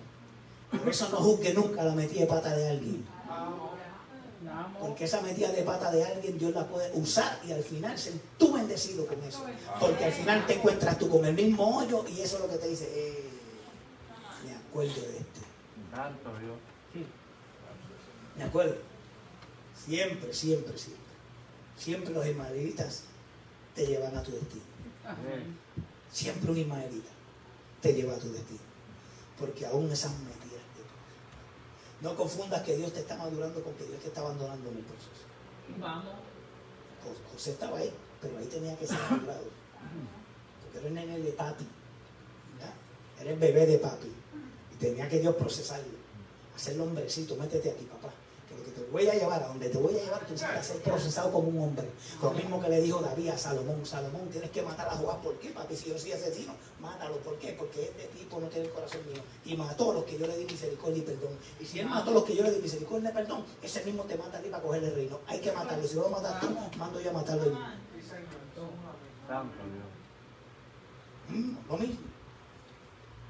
Por 0.71 0.89
eso 0.89 1.09
no 1.09 1.17
juzgue 1.17 1.53
nunca 1.53 1.83
la 1.83 1.93
metida 1.93 2.21
de 2.21 2.27
pata 2.27 2.55
de 2.55 2.69
alguien. 2.69 3.05
Porque 4.79 5.05
esa 5.05 5.21
metida 5.21 5.51
de 5.51 5.63
pata 5.63 5.91
de 5.91 6.03
alguien 6.03 6.37
Dios 6.37 6.53
la 6.53 6.67
puede 6.67 6.91
usar 6.93 7.39
y 7.47 7.51
al 7.51 7.63
final 7.63 7.97
ser 7.97 8.13
tú 8.37 8.53
bendecido 8.53 9.05
con 9.05 9.21
eso. 9.23 9.45
Porque 9.79 10.05
al 10.05 10.11
final 10.11 10.45
te 10.45 10.55
encuentras 10.55 10.97
tú 10.97 11.09
con 11.09 11.25
el 11.25 11.33
mismo 11.33 11.77
hoyo 11.77 12.05
y 12.09 12.21
eso 12.21 12.37
es 12.37 12.43
lo 12.43 12.49
que 12.49 12.57
te 12.57 12.67
dice, 12.67 12.89
eh, 12.93 13.29
me 14.45 14.55
acuerdo 14.55 15.01
de 15.01 15.17
este. 15.17 15.39
Dios. 16.41 17.07
Me 18.35 18.43
acuerdo. 18.43 18.75
Siempre, 19.85 20.33
siempre, 20.33 20.77
siempre. 20.77 21.03
Siempre 21.77 22.13
los 22.13 22.25
ismaelitas 22.25 23.03
te 23.75 23.85
llevan 23.85 24.15
a 24.17 24.23
tu 24.23 24.31
destino. 24.31 24.63
Siempre 26.11 26.51
un 26.51 26.57
ismaelita 26.57 27.12
te 27.83 27.93
lleva 27.93 28.13
a 28.15 28.17
tu 28.17 28.31
destino. 28.31 28.59
Porque 29.39 29.65
aún 29.67 29.91
esas 29.91 30.11
metidas 30.19 30.63
de 30.75 30.83
pata. 30.83 32.01
No 32.01 32.15
confundas 32.15 32.63
que 32.63 32.75
Dios 32.77 32.91
te 32.93 33.01
está 33.01 33.15
madurando 33.17 33.61
con 33.63 33.73
que 33.75 33.83
Dios 33.85 33.99
te 34.01 34.07
está 34.07 34.21
abandonando 34.21 34.69
en 34.71 34.77
el 34.77 34.83
proceso. 34.83 35.23
Vamos. 35.79 36.13
Jo- 37.03 37.31
José 37.33 37.51
estaba 37.51 37.77
ahí, 37.77 37.93
pero 38.21 38.37
ahí 38.39 38.45
tenía 38.45 38.75
que 38.77 38.87
ser 38.87 38.97
madurado. 39.11 39.45
Porque 40.63 40.77
era 40.79 40.87
el 40.87 40.93
nene 40.95 41.19
de 41.19 41.31
papi. 41.33 41.67
¿ya? 42.59 43.21
Era 43.21 43.31
el 43.31 43.37
bebé 43.39 43.65
de 43.67 43.77
papi. 43.77 44.11
Y 44.73 44.75
tenía 44.77 45.07
que 45.09 45.19
Dios 45.19 45.35
procesarlo. 45.35 46.01
Hacerlo 46.55 46.83
hombrecito, 46.85 47.35
métete 47.35 47.71
aquí, 47.71 47.83
papá. 47.85 48.09
Que 48.47 48.55
lo 48.57 48.63
que 48.63 48.71
te 48.71 48.81
voy 48.93 49.07
a 49.07 49.15
llevar, 49.15 49.41
a 49.41 49.47
donde 49.47 49.69
te 49.69 49.77
voy 49.79 49.97
a 49.97 50.03
llevar, 50.03 50.23
tú 50.25 50.33
necesitas 50.33 50.67
ser 50.67 50.77
procesado 50.81 51.31
como 51.31 51.49
un 51.49 51.59
hombre. 51.59 51.89
Lo 52.21 52.31
mismo 52.31 52.61
que 52.61 52.69
le 52.69 52.79
dijo 52.79 53.01
David 53.01 53.29
a 53.29 53.37
Salomón. 53.37 53.83
Salomón, 53.83 54.29
tienes 54.29 54.51
que 54.51 54.61
matar 54.61 54.87
a 54.87 54.91
Joab. 54.91 55.19
¿Por 55.21 55.39
qué, 55.39 55.49
papi? 55.49 55.75
Si 55.75 55.89
yo 55.89 55.97
soy 55.97 56.11
asesino, 56.11 56.53
mátalo. 56.79 57.17
¿Por 57.17 57.37
qué? 57.39 57.53
Porque 57.57 57.85
este 57.85 58.05
tipo 58.15 58.39
no 58.39 58.47
tiene 58.47 58.67
el 58.67 58.71
corazón 58.71 59.01
mío. 59.11 59.21
Y 59.45 59.57
mató 59.57 59.91
a 59.91 59.95
los 59.95 60.03
que 60.05 60.19
yo 60.19 60.27
le 60.27 60.37
di 60.37 60.45
misericordia 60.45 60.99
y 60.99 61.01
perdón. 61.01 61.31
Y 61.59 61.65
si 61.65 61.79
él 61.79 61.87
mató 61.87 62.11
a 62.11 62.13
los 62.13 62.23
que 62.23 62.35
yo 62.35 62.43
le 62.43 62.51
di 62.51 62.61
misericordia 62.61 63.09
y 63.09 63.13
perdón, 63.13 63.43
ese 63.63 63.83
mismo 63.83 64.03
te 64.03 64.15
mata 64.15 64.37
a 64.37 64.41
ti 64.41 64.49
para 64.49 64.61
coger 64.61 64.83
el 64.83 64.93
reino. 64.93 65.19
Hay 65.25 65.39
que 65.39 65.51
matarlo. 65.51 65.87
Si 65.87 65.95
no 65.95 66.03
lo 66.03 66.09
matas 66.09 66.39
tú, 66.39 66.55
mando 66.77 67.01
yo 67.01 67.09
a 67.09 67.13
matarlo 67.13 67.45
yo. 67.45 67.57
Mm, 71.29 71.57
lo 71.67 71.77
mismo. 71.77 71.97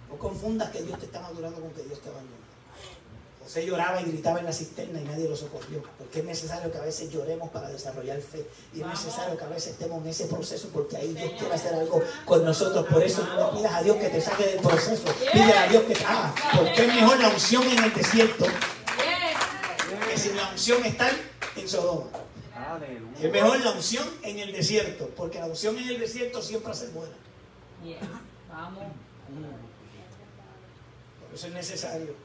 No 0.10 0.18
confundas 0.18 0.70
que 0.72 0.84
Dios 0.84 1.00
te 1.00 1.06
está 1.06 1.22
madurando 1.22 1.62
con 1.62 1.72
que 1.72 1.84
Dios 1.84 2.02
te 2.02 2.10
abandona. 2.10 2.43
José 3.44 3.66
lloraba 3.66 4.02
y 4.02 4.06
gritaba 4.06 4.40
en 4.40 4.46
la 4.46 4.54
cisterna 4.54 5.02
y 5.02 5.04
nadie 5.04 5.28
lo 5.28 5.36
socorrió. 5.36 5.84
Porque 5.98 6.20
es 6.20 6.26
necesario 6.26 6.72
que 6.72 6.78
a 6.78 6.82
veces 6.82 7.12
lloremos 7.12 7.50
para 7.52 7.70
desarrollar 7.70 8.22
fe. 8.22 8.48
Y 8.74 8.82
es 8.82 8.88
necesario 8.88 9.38
que 9.38 9.44
a 9.44 9.50
veces 9.50 9.74
estemos 9.74 10.02
en 10.02 10.10
ese 10.10 10.26
proceso 10.28 10.70
porque 10.74 10.98
ahí 10.98 11.14
Dios 11.14 11.34
quiere 11.38 11.54
hacer 11.54 11.74
algo 11.74 12.02
con 12.26 12.46
nosotros. 12.46 12.86
Por 12.88 13.04
eso 13.04 13.26
no 13.26 13.52
le 13.52 13.58
pidas 13.58 13.74
a 13.74 13.84
Dios 13.84 13.98
que 13.98 14.10
te 14.10 14.22
saque 14.22 14.46
del 14.46 14.60
proceso. 14.60 15.04
Pídele 15.32 15.58
a 15.58 15.68
Dios 15.68 15.84
que 15.84 15.94
te 15.94 16.06
haga. 16.06 16.34
Porque 16.56 16.86
es 16.86 16.96
mejor 16.96 17.20
la 17.20 17.30
unción 17.30 17.64
en 17.64 17.84
el 17.84 17.94
desierto 17.94 18.46
que 20.14 20.18
sin 20.18 20.36
la 20.36 20.50
unción 20.50 20.86
estar 20.86 21.12
en 21.56 21.68
Sodoma. 21.68 22.06
Es 23.22 23.32
mejor 23.32 23.60
la 23.60 23.72
unción 23.72 24.08
en 24.24 24.40
el 24.40 24.52
desierto, 24.52 25.10
porque 25.16 25.40
la 25.40 25.46
unción 25.46 25.78
en 25.78 25.90
el 25.90 26.00
desierto 26.00 26.42
siempre 26.42 26.72
hace 26.72 26.88
buena. 26.90 27.14
Vamos. 28.50 28.84
Por 31.20 31.36
eso 31.36 31.48
es 31.48 31.54
necesario 31.54 32.16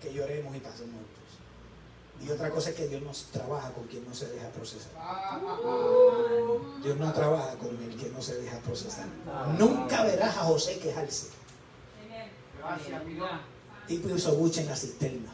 que 0.00 0.12
lloremos 0.12 0.54
y 0.56 0.60
pasemos. 0.60 1.00
Y 2.24 2.30
otra 2.30 2.50
cosa 2.50 2.70
es 2.70 2.76
que 2.76 2.88
Dios 2.88 3.02
nos 3.02 3.24
trabaja 3.26 3.70
con 3.70 3.84
quien 3.84 4.04
no 4.04 4.12
se 4.12 4.28
deja 4.28 4.48
procesar. 4.48 4.90
Dios 6.82 6.96
no 6.96 7.12
trabaja 7.12 7.54
con 7.56 7.76
el 7.80 7.96
que 7.96 8.08
no 8.10 8.20
se 8.20 8.40
deja 8.40 8.58
procesar. 8.58 9.06
Nunca 9.56 10.02
verás 10.02 10.36
a 10.36 10.44
José 10.44 10.78
quejarse. 10.78 11.28
Aleluya. 12.64 13.40
Tipo 13.86 14.14
hizo 14.14 14.34
buche 14.34 14.62
en 14.62 14.66
la 14.68 14.76
cisterna. 14.76 15.30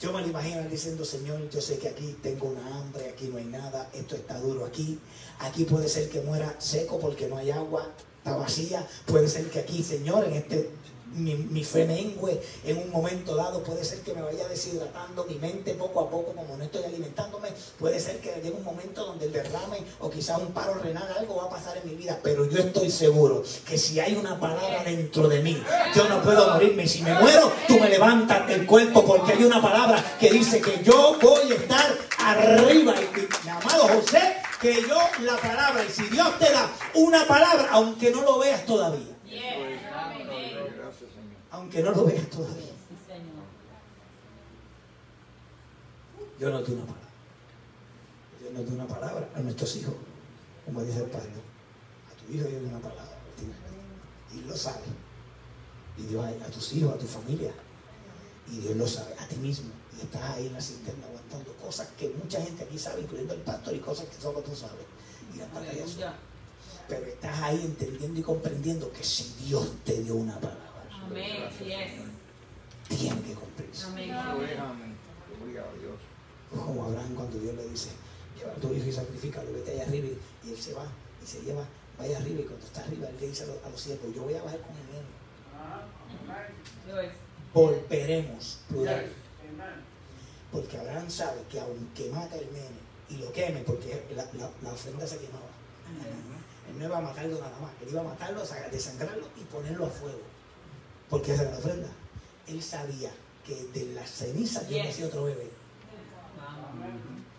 Yo 0.00 0.12
me 0.12 0.20
lo 0.20 0.28
imagino 0.28 0.62
diciendo, 0.68 1.04
Señor, 1.04 1.48
yo 1.48 1.60
sé 1.60 1.78
que 1.78 1.88
aquí 1.88 2.16
tengo 2.22 2.48
una 2.48 2.78
hambre, 2.78 3.08
aquí 3.08 3.28
no 3.28 3.38
hay 3.38 3.46
nada, 3.46 3.88
esto 3.94 4.14
está 4.14 4.38
duro 4.38 4.64
aquí. 4.66 4.98
Aquí 5.38 5.64
puede 5.64 5.88
ser 5.88 6.10
que 6.10 6.20
muera 6.20 6.54
seco 6.58 6.98
porque 7.00 7.28
no 7.28 7.38
hay 7.38 7.50
agua, 7.50 7.88
está 8.18 8.36
vacía. 8.36 8.86
Puede 9.06 9.28
ser 9.28 9.50
que 9.50 9.60
aquí, 9.60 9.82
Señor, 9.82 10.24
en 10.24 10.34
este 10.34 10.70
mi, 11.16 11.34
mi 11.34 11.64
fe 11.64 11.84
mengue 11.84 12.40
en 12.64 12.78
un 12.78 12.90
momento 12.90 13.34
dado. 13.34 13.62
Puede 13.62 13.84
ser 13.84 14.00
que 14.00 14.14
me 14.14 14.22
vaya 14.22 14.46
deshidratando 14.48 15.24
mi 15.24 15.36
mente 15.36 15.74
poco 15.74 16.00
a 16.00 16.10
poco, 16.10 16.32
como 16.32 16.56
no 16.56 16.64
estoy 16.64 16.84
alimentándome. 16.84 17.48
Puede 17.78 17.98
ser 18.00 18.20
que 18.20 18.32
llegue 18.42 18.52
un 18.52 18.64
momento 18.64 19.04
donde 19.04 19.26
el 19.26 19.32
derrame 19.32 19.82
o 20.00 20.10
quizás 20.10 20.38
un 20.38 20.52
paro 20.52 20.74
renal, 20.74 21.08
algo 21.18 21.36
va 21.36 21.44
a 21.44 21.50
pasar 21.50 21.76
en 21.78 21.88
mi 21.88 21.96
vida. 21.96 22.18
Pero 22.22 22.48
yo 22.48 22.58
estoy 22.58 22.90
seguro 22.90 23.42
que 23.66 23.78
si 23.78 23.98
hay 24.00 24.14
una 24.14 24.38
palabra 24.38 24.82
dentro 24.84 25.28
de 25.28 25.40
mí, 25.40 25.62
yo 25.94 26.08
no 26.08 26.22
puedo 26.22 26.52
morirme. 26.52 26.84
Y 26.84 26.88
si 26.88 27.02
me 27.02 27.14
muero, 27.14 27.52
tú 27.66 27.78
me 27.78 27.88
levantas 27.88 28.48
el 28.50 28.66
cuerpo 28.66 29.04
porque 29.04 29.32
hay 29.32 29.44
una 29.44 29.60
palabra 29.60 30.02
que 30.20 30.30
dice 30.30 30.60
que 30.60 30.82
yo 30.82 31.16
voy 31.20 31.52
a 31.52 31.54
estar 31.54 31.98
arriba. 32.18 32.94
Y 33.00 33.44
mi 33.44 33.50
amado 33.50 33.88
José, 33.88 34.36
que 34.60 34.82
yo 34.82 34.98
la 35.20 35.36
palabra, 35.36 35.84
y 35.84 35.92
si 35.92 36.04
Dios 36.08 36.38
te 36.38 36.50
da 36.50 36.70
una 36.94 37.26
palabra, 37.26 37.68
aunque 37.72 38.10
no 38.10 38.22
lo 38.22 38.38
veas 38.38 38.64
todavía, 38.64 39.16
Yes. 39.26 39.42
Amén. 39.92 40.26
Gracias, 40.78 41.10
Señor. 41.10 41.36
Aunque 41.66 41.82
no 41.82 41.90
lo 41.90 42.04
veas 42.04 42.30
todavía, 42.30 42.72
yo 46.38 46.50
no 46.50 46.62
tengo 46.62 46.82
una 46.82 46.86
palabra. 46.86 47.08
Dios 48.40 48.52
nos 48.52 48.66
da 48.66 48.74
una 48.74 48.86
palabra 48.86 49.28
a 49.34 49.40
nuestros 49.40 49.74
hijos, 49.76 49.94
como 50.64 50.84
dice 50.84 50.98
el 50.98 51.10
Padre. 51.10 51.30
A 52.08 52.22
tu 52.22 52.32
hijo 52.32 52.46
Dios 52.46 52.62
da 52.62 52.68
una 52.68 52.78
palabra. 52.78 53.16
Y 54.32 54.40
lo 54.42 54.56
sabe. 54.56 54.84
Y 55.96 56.02
Dios 56.02 56.24
a, 56.24 56.28
a 56.28 56.50
tus 56.50 56.72
hijos, 56.74 56.94
a 56.94 56.98
tu 56.98 57.06
familia. 57.06 57.52
Y 58.52 58.58
Dios 58.58 58.76
lo 58.76 58.86
sabe, 58.86 59.14
a 59.18 59.26
ti 59.26 59.36
mismo. 59.36 59.70
Y 59.96 60.02
estás 60.02 60.22
ahí 60.22 60.46
en 60.46 60.52
la 60.52 60.60
cisterna 60.60 61.06
aguantando 61.06 61.52
cosas 61.54 61.88
que 61.98 62.10
mucha 62.10 62.40
gente 62.40 62.62
aquí 62.62 62.78
sabe, 62.78 63.00
incluyendo 63.00 63.34
el 63.34 63.40
pastor, 63.40 63.74
y 63.74 63.80
cosas 63.80 64.06
que 64.06 64.20
solo 64.20 64.40
tú 64.40 64.54
sabes. 64.54 64.86
Y 65.34 65.38
las. 65.38 66.14
Pero 66.88 67.06
estás 67.06 67.42
ahí 67.42 67.60
entendiendo 67.64 68.20
y 68.20 68.22
comprendiendo 68.22 68.92
que 68.92 69.02
si 69.02 69.34
Dios 69.46 69.72
te 69.84 70.00
dio 70.02 70.14
una 70.14 70.38
palabra, 70.38 70.65
Amén. 71.06 71.48
Yes. 71.58 72.98
tiene 72.98 73.22
que 73.22 73.34
cumplirse. 73.34 73.86
Amén. 73.86 74.10
Amén. 74.12 74.96
Como 76.50 76.84
Abraham 76.84 77.14
cuando 77.14 77.38
Dios 77.38 77.54
le 77.54 77.68
dice, 77.68 77.90
lleva 78.36 78.52
a 78.52 78.56
tu 78.56 78.72
hijo 78.72 78.86
y 78.88 78.92
sacrifícalo, 78.92 79.52
vete 79.52 79.72
allá 79.72 79.82
arriba. 79.84 80.08
Y, 80.44 80.50
él 80.50 80.56
se 80.56 80.72
va 80.74 80.86
y 81.22 81.26
se 81.26 81.40
lleva, 81.42 81.64
vaya 81.98 82.18
arriba. 82.18 82.40
Y 82.40 82.44
cuando 82.44 82.66
está 82.66 82.80
arriba, 82.82 83.08
él 83.08 83.16
le 83.20 83.28
dice 83.28 83.44
a 83.44 83.46
los, 83.46 83.56
a 83.64 83.78
siervos, 83.78 84.14
yo 84.14 84.22
voy 84.22 84.34
a 84.34 84.42
bajar 84.42 84.60
con 84.60 84.70
el 84.76 84.86
nene. 84.86 85.06
Yes. 86.86 87.12
Volveremos. 87.52 88.60
Porque 90.52 90.78
Abraham 90.78 91.10
sabe 91.10 91.42
que 91.50 91.60
aunque 91.60 92.10
mata 92.10 92.36
el 92.36 92.46
nene 92.52 92.86
y 93.10 93.16
lo 93.16 93.32
queme, 93.32 93.60
porque 93.60 94.02
la, 94.14 94.24
la- 94.34 94.72
ofrenda 94.72 95.06
se 95.06 95.18
quemaba. 95.18 95.46
Él 96.68 96.78
no 96.78 96.84
iba 96.84 96.98
a 96.98 97.00
matarlo 97.00 97.38
nada 97.40 97.58
más, 97.60 97.70
él 97.82 97.88
iba 97.90 98.00
a 98.00 98.04
matarlo, 98.04 98.42
desangrarlo 98.70 99.28
y 99.36 99.44
ponerlo 99.44 99.86
a 99.86 99.90
fuego. 99.90 100.20
Porque 101.10 101.32
esa 101.32 101.42
era 101.42 101.52
la 101.52 101.58
ofrenda. 101.58 101.88
Él 102.48 102.62
sabía 102.62 103.10
que 103.44 103.54
de 103.72 103.92
las 103.94 104.10
cenizas 104.10 104.68
Dios 104.68 104.82
Yes. 104.82 104.94
hacía 104.94 105.06
otro 105.06 105.24
bebé. 105.24 105.50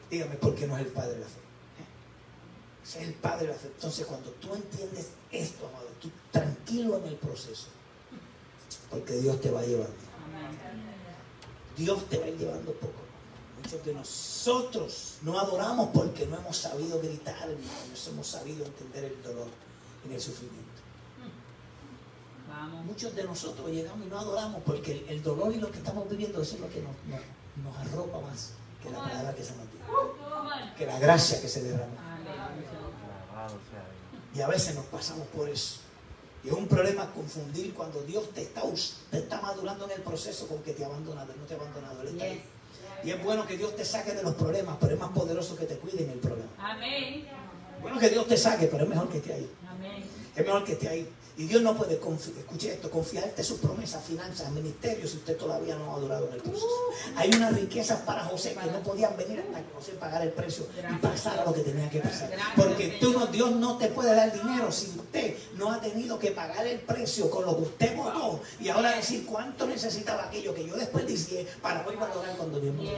Dígame, 0.10 0.36
¿por 0.36 0.56
qué 0.56 0.68
no 0.68 0.78
es 0.78 0.86
el 0.86 0.92
padre 0.92 1.14
de 1.16 1.20
la 1.20 1.26
fe? 1.28 1.40
Es 2.84 2.96
el 2.96 3.14
padre 3.16 3.48
de 3.48 3.54
la 3.54 3.60
fe. 3.60 3.68
Entonces, 3.68 4.06
cuando 4.06 4.30
tú 4.32 4.54
entiendes 4.56 5.10
esto, 5.32 5.68
amado, 5.68 5.88
tú 6.02 6.10
tranquilo 6.32 6.98
en 6.98 7.06
el 7.08 7.16
proceso. 7.16 7.68
Porque 8.90 9.14
Dios 9.16 9.42
te 9.42 9.52
va 9.52 9.62
llevando. 9.64 9.94
Dios 11.76 12.10
te 12.10 12.18
va 12.18 12.26
llevando 12.28 12.72
poco. 12.74 13.02
Muchos 13.62 13.84
de 13.86 13.94
nosotros 13.94 15.16
no 15.24 15.38
adoramos 15.40 15.90
porque 15.94 16.26
no 16.26 16.38
hemos 16.38 16.56
sabido 16.56 17.00
gritar, 17.02 17.48
no 17.50 18.12
hemos 18.12 18.28
sabido 18.28 18.66
entender 18.66 19.04
el 19.06 19.22
dolor 19.24 19.48
en 20.06 20.12
el 20.14 20.22
sufrimiento. 20.22 20.67
Muchos 22.86 23.16
de 23.16 23.24
nosotros 23.24 23.70
llegamos 23.70 24.06
y 24.08 24.10
no 24.10 24.20
adoramos 24.20 24.62
porque 24.66 24.92
el, 24.94 25.10
el 25.10 25.24
dolor 25.24 25.54
y 25.54 25.58
lo 25.58 25.72
que 25.72 25.78
estamos 25.78 26.10
viviendo, 26.10 26.42
eso 26.42 26.56
es 26.56 26.62
lo 26.62 26.70
que 26.70 26.82
nos, 26.82 26.94
nos- 27.08 27.64
nos 27.64 27.78
arropa 27.78 28.20
más 28.22 28.52
que 28.82 28.90
la 28.90 29.00
palabra 29.00 29.36
que 29.36 29.44
se 29.44 29.56
nos 29.56 29.66
dio, 29.72 29.80
que 30.78 30.86
la 30.86 31.00
gracia 31.00 31.42
que 31.42 31.48
se 31.48 31.64
derrama. 31.64 31.94
Y 34.36 34.42
a 34.42 34.48
veces 34.48 34.76
nos 34.76 34.86
pasamos 34.86 35.28
por 35.28 35.50
eso. 35.50 35.80
Y 36.44 36.48
es 36.50 36.54
un 36.54 36.68
problema 36.68 37.12
confundir 37.12 37.74
cuando 37.74 38.02
Dios 38.04 38.32
te 38.34 38.44
está, 38.44 38.62
te 39.12 39.18
está 39.18 39.42
madurando 39.42 39.86
en 39.86 39.92
el 39.92 40.02
proceso 40.02 40.48
con 40.48 40.62
que 40.64 40.74
te 40.74 40.84
ha 40.84 40.88
abandonado. 40.88 41.32
Él 41.34 41.40
no 41.40 41.46
te 41.46 41.54
ha 41.56 41.58
abandonado, 41.58 42.02
Él 42.04 42.08
está 42.10 42.24
ahí. 42.26 42.44
Y 43.04 43.12
es 43.12 43.24
bueno 43.24 43.46
que 43.46 43.58
Dios 43.58 43.76
te 43.76 43.84
saque 43.86 44.14
de 44.14 44.24
los 44.24 44.36
problemas, 44.36 44.78
pero 44.80 44.94
es 44.94 45.00
más 45.00 45.10
poderoso 45.12 45.56
que 45.56 45.66
te 45.66 45.78
cuide 45.78 46.04
en 46.04 46.12
el 46.12 46.20
problema. 46.20 46.50
Amén. 46.58 47.28
Bueno 47.82 48.00
que 48.00 48.10
Dios 48.10 48.28
te 48.28 48.38
saque, 48.38 48.68
pero 48.68 48.84
es 48.84 48.90
mejor 48.90 49.10
que 49.10 49.18
esté 49.18 49.34
ahí. 49.34 49.52
Amén. 49.68 50.04
Es 50.36 50.46
mejor 50.46 50.64
que 50.64 50.74
esté 50.74 50.90
ahí. 50.90 51.10
Y 51.40 51.44
Dios 51.46 51.62
no 51.62 51.78
puede, 51.78 51.94
escuche 51.94 52.74
esto, 52.74 52.90
confiarte 52.90 53.44
sus 53.44 53.60
promesas, 53.60 54.04
finanzas, 54.04 54.50
ministerios 54.52 55.12
si 55.12 55.18
usted 55.18 55.38
todavía 55.38 55.76
no 55.76 55.96
ha 55.96 56.00
durado 56.00 56.28
en 56.30 56.34
el 56.34 56.42
proceso. 56.42 56.66
Hay 57.16 57.30
unas 57.30 57.54
riquezas 57.54 58.00
para 58.02 58.24
José 58.24 58.56
que 58.56 58.72
no 58.72 58.80
podían 58.82 59.16
venir 59.16 59.42
hasta 59.42 59.60
que 59.60 59.72
José 59.76 59.92
pagara 60.00 60.24
el 60.24 60.32
precio 60.32 60.66
y 60.92 60.96
pasara 60.96 61.46
lo 61.46 61.54
que 61.54 61.62
tenía 61.62 61.88
que 61.92 62.00
pasar. 62.00 62.32
Porque 62.56 62.98
tú 63.00 63.12
no, 63.14 63.28
Dios 63.28 63.52
no 63.52 63.78
te 63.78 63.90
puede 63.90 64.16
dar 64.16 64.34
dinero 64.34 64.72
si 64.72 64.88
usted 64.88 65.36
no 65.58 65.72
ha 65.72 65.80
tenido 65.80 66.18
que 66.18 66.32
pagar 66.32 66.66
el 66.66 66.80
precio 66.80 67.30
con 67.30 67.46
lo 67.46 67.56
que 67.56 67.62
usted 67.64 67.96
votó 67.96 68.42
y 68.60 68.70
ahora 68.70 68.96
decir 68.96 69.24
cuánto 69.28 69.68
necesitaba 69.68 70.24
aquello 70.26 70.56
que 70.56 70.66
yo 70.68 70.76
desperdicié 70.76 71.46
para 71.62 71.86
hoy 71.88 71.96
valorar 71.98 72.36
cuando 72.36 72.60
Dios 72.60 72.74
me 72.74 72.84
lo. 72.84 72.90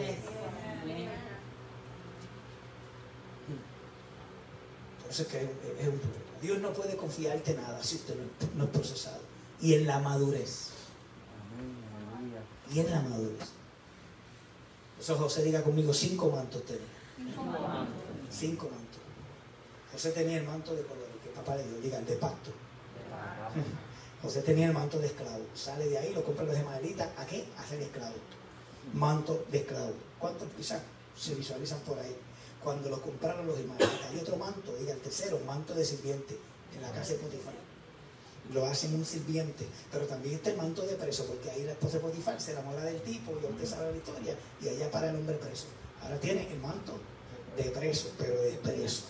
Por 5.02 5.12
eso 5.12 5.22
es 5.24 5.28
que 5.28 5.38
es 5.40 5.44
un- 5.44 5.50
es 5.82 5.88
un 5.90 6.00
problema. 6.00 6.19
Dios 6.42 6.60
no 6.60 6.72
puede 6.72 6.96
confiarte 6.96 7.54
nada 7.54 7.84
si 7.84 7.96
usted 7.96 8.16
no 8.56 8.64
es, 8.64 8.70
procesado. 8.70 9.22
Y 9.62 9.74
en 9.74 9.88
la 9.88 10.00
madurez. 10.00 10.70
Y 12.74 12.80
en 12.80 12.92
la 12.92 13.02
madurez. 13.02 13.50
Eso 15.00 15.18
José 15.18 15.44
diga 15.44 15.64
conmigo, 15.64 15.94
cinco 15.94 16.30
mantos 16.30 16.66
tenía. 16.66 16.84
Cinco 18.30 18.70
mantos. 18.70 19.02
José 19.92 20.12
tenía 20.12 20.38
el 20.38 20.46
manto 20.46 20.76
de 20.76 20.84
colores, 20.84 21.16
que 21.24 21.30
papá 21.30 21.56
le 21.56 21.64
dio, 21.64 21.80
diga, 21.80 22.00
el 22.00 22.06
de 22.06 22.16
pacto. 22.16 22.52
José 24.22 24.42
tenía 24.42 24.68
el 24.68 24.74
manto 24.74 25.00
de 25.00 25.08
esclavo. 25.08 25.46
Sale 25.56 25.88
de 25.88 25.98
ahí, 25.98 26.14
lo 26.14 26.24
compra 26.24 26.46
los 26.46 26.58
ismaelitas. 26.58 27.10
¿A 27.18 27.26
qué? 27.26 27.46
A 27.58 27.66
ser 27.66 27.82
esclavo. 27.82 28.16
Manto 28.94 29.46
de 29.52 29.60
esclavo. 29.60 29.94
¿Cuántos 30.20 30.48
quizás 30.56 30.82
se 31.18 31.36
visualizan 31.36 31.80
por 31.80 31.98
ahí? 31.98 32.16
Cuando 32.64 32.90
lo 32.90 33.02
compraron 33.02 33.48
los 33.48 33.60
ismaelitas. 33.60 33.90
Hay 34.10 34.20
otro 34.20 34.38
manto, 34.38 34.76
diga 34.76 34.94
el 34.94 35.00
tercero, 35.00 35.40
manto 35.46 35.74
de 35.74 35.86
sirviente 35.86 36.38
en 36.76 36.82
la 36.82 36.92
casa 36.92 37.14
de 37.14 37.20
Potifar. 37.20 37.54
Lo 38.54 38.66
hacen 38.66 38.96
un 38.96 39.06
sirviente, 39.06 39.68
pero 39.92 40.06
también 40.08 40.36
está 40.36 40.50
el 40.50 40.58
manto 40.58 40.82
de 40.82 40.96
preso, 40.96 41.26
porque 41.26 41.52
ahí 41.52 41.64
la 41.64 41.74
esposa 41.74 41.98
de 41.98 42.04
Potifar 42.04 42.42
se 42.42 42.52
enamora 42.52 42.84
del 42.84 43.02
tipo, 43.02 43.32
y 43.32 43.46
usted 43.46 43.66
sabe 43.66 43.92
la 43.92 43.98
historia, 43.98 44.36
y 44.62 44.70
allá 44.70 44.90
para 44.90 45.10
el 45.10 45.16
hombre 45.16 45.36
preso. 45.36 45.68
Ahora 46.02 46.20
tiene 46.20 46.52
el 46.52 46.60
manto 46.60 46.98
de 47.56 47.64
preso, 47.66 48.12
pero 48.18 48.42
de 48.42 48.52
preso. 48.54 49.04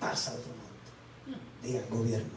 Pasa 0.00 0.32
otro 0.32 0.50
manto. 0.50 1.40
Diga, 1.62 1.82
gobierno. 1.90 2.36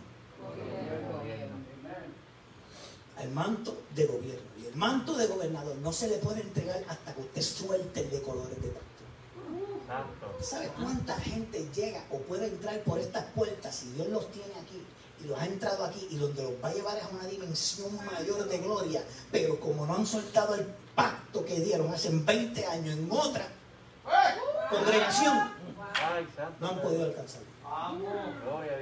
Al 3.18 3.32
manto 3.32 3.84
de 3.96 4.06
gobierno. 4.06 4.50
Manto 4.80 5.14
de 5.14 5.28
gobernador 5.28 5.76
no 5.84 5.92
se 5.92 6.08
le 6.08 6.20
puede 6.20 6.40
entregar 6.40 6.82
hasta 6.88 7.14
que 7.14 7.20
usted 7.20 7.42
suelte 7.42 8.00
el 8.00 8.12
de 8.12 8.22
colores 8.22 8.62
de 8.62 8.70
pacto. 8.70 10.42
¿Sabe 10.42 10.70
cuánta 10.70 11.20
gente 11.20 11.68
llega 11.76 12.02
o 12.10 12.20
puede 12.20 12.48
entrar 12.48 12.80
por 12.84 12.98
estas 12.98 13.26
puertas 13.36 13.76
si 13.76 13.92
Dios 13.92 14.08
los 14.08 14.32
tiene 14.32 14.54
aquí 14.54 14.82
y 15.22 15.28
los 15.28 15.38
ha 15.38 15.48
entrado 15.48 15.84
aquí 15.84 16.08
y 16.10 16.16
donde 16.16 16.44
los 16.44 16.54
va 16.64 16.70
a 16.70 16.74
llevar 16.74 16.98
es 16.98 17.04
a 17.04 17.10
una 17.10 17.28
dimensión 17.28 17.94
mayor 18.06 18.48
de 18.48 18.58
gloria? 18.60 19.04
Pero 19.34 19.60
como 19.60 19.86
no 19.86 19.96
han 19.96 20.06
soltado 20.06 20.56
el 20.56 20.66
pacto 20.96 21.44
que 21.44 21.60
dieron 21.60 21.94
hace 21.94 22.12
20 22.12 22.66
años 22.66 22.98
en 22.98 23.12
otra 23.12 23.50
congregación, 24.70 25.52
no 26.62 26.68
han 26.70 26.82
podido 26.82 27.04
alcanzarlo. 27.04 27.48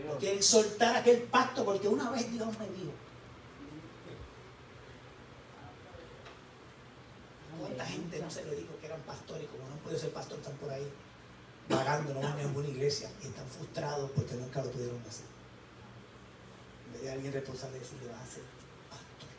No 0.08 0.18
quieren 0.20 0.44
soltar 0.44 0.98
aquel 0.98 1.24
pacto 1.24 1.66
porque 1.66 1.88
una 1.88 2.12
vez 2.12 2.32
Dios 2.32 2.50
me 2.60 2.68
dijo. 2.70 2.92
¿Cuánta 7.60 7.86
gente 7.86 8.20
no 8.20 8.30
se 8.30 8.46
le 8.46 8.56
dijo 8.56 8.78
que 8.80 8.86
eran 8.86 9.02
pastores 9.02 9.48
como 9.48 9.68
no 9.68 9.76
han 9.76 10.00
ser 10.00 10.12
pastor 10.12 10.38
están 10.38 10.56
por 10.58 10.70
ahí 10.70 10.88
vagando, 11.70 12.14
no 12.14 12.22
van 12.22 12.34
a 12.40 12.44
ninguna 12.44 12.68
iglesia 12.68 13.10
y 13.24 13.28
están 13.28 13.48
frustrados 13.48 14.12
porque 14.12 14.36
nunca 14.36 14.64
lo 14.64 14.72
pudieron 14.72 15.02
hacer? 15.08 15.26
En 16.86 16.94
vez 16.94 17.02
de 17.02 17.12
alguien 17.12 17.34
responsable 17.34 17.80
decirle 17.80 18.08
vas 18.10 18.22
a 18.22 18.26
ser 18.26 18.44
pastor 18.90 19.30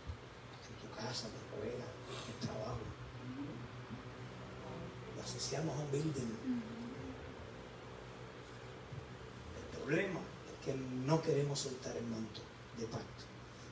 en 0.68 0.88
tu 0.88 0.96
casa, 0.96 1.26
en 1.26 1.32
tu 1.32 1.38
escuela, 1.38 1.84
en 1.84 2.34
el 2.34 2.46
trabajo. 2.46 2.78
Lo 5.16 5.22
asociamos 5.22 5.76
a 5.76 5.80
un 5.80 5.90
building. 5.92 6.60
El 9.58 9.78
problema 9.78 10.20
es 10.20 10.64
que 10.64 10.74
no 10.74 11.22
queremos 11.22 11.58
soltar 11.58 11.96
el 11.96 12.04
manto 12.04 12.40
de 12.78 12.86
pacto. 12.86 13.28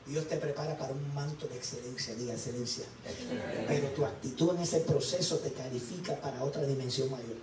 Dios 0.06 0.28
te 0.28 0.36
prepara 0.36 0.78
para 0.78 0.92
un 0.92 1.14
manto 1.14 1.48
de 1.48 1.56
excelencia, 1.56 2.14
diga 2.14 2.34
excelencia. 2.34 2.84
Pero 3.66 3.88
tu 3.88 4.04
actitud 4.04 4.54
en 4.54 4.62
ese 4.62 4.80
proceso 4.80 5.38
te 5.38 5.52
califica 5.52 6.14
para 6.20 6.44
otra 6.44 6.62
dimensión 6.62 7.10
mayor. 7.10 7.36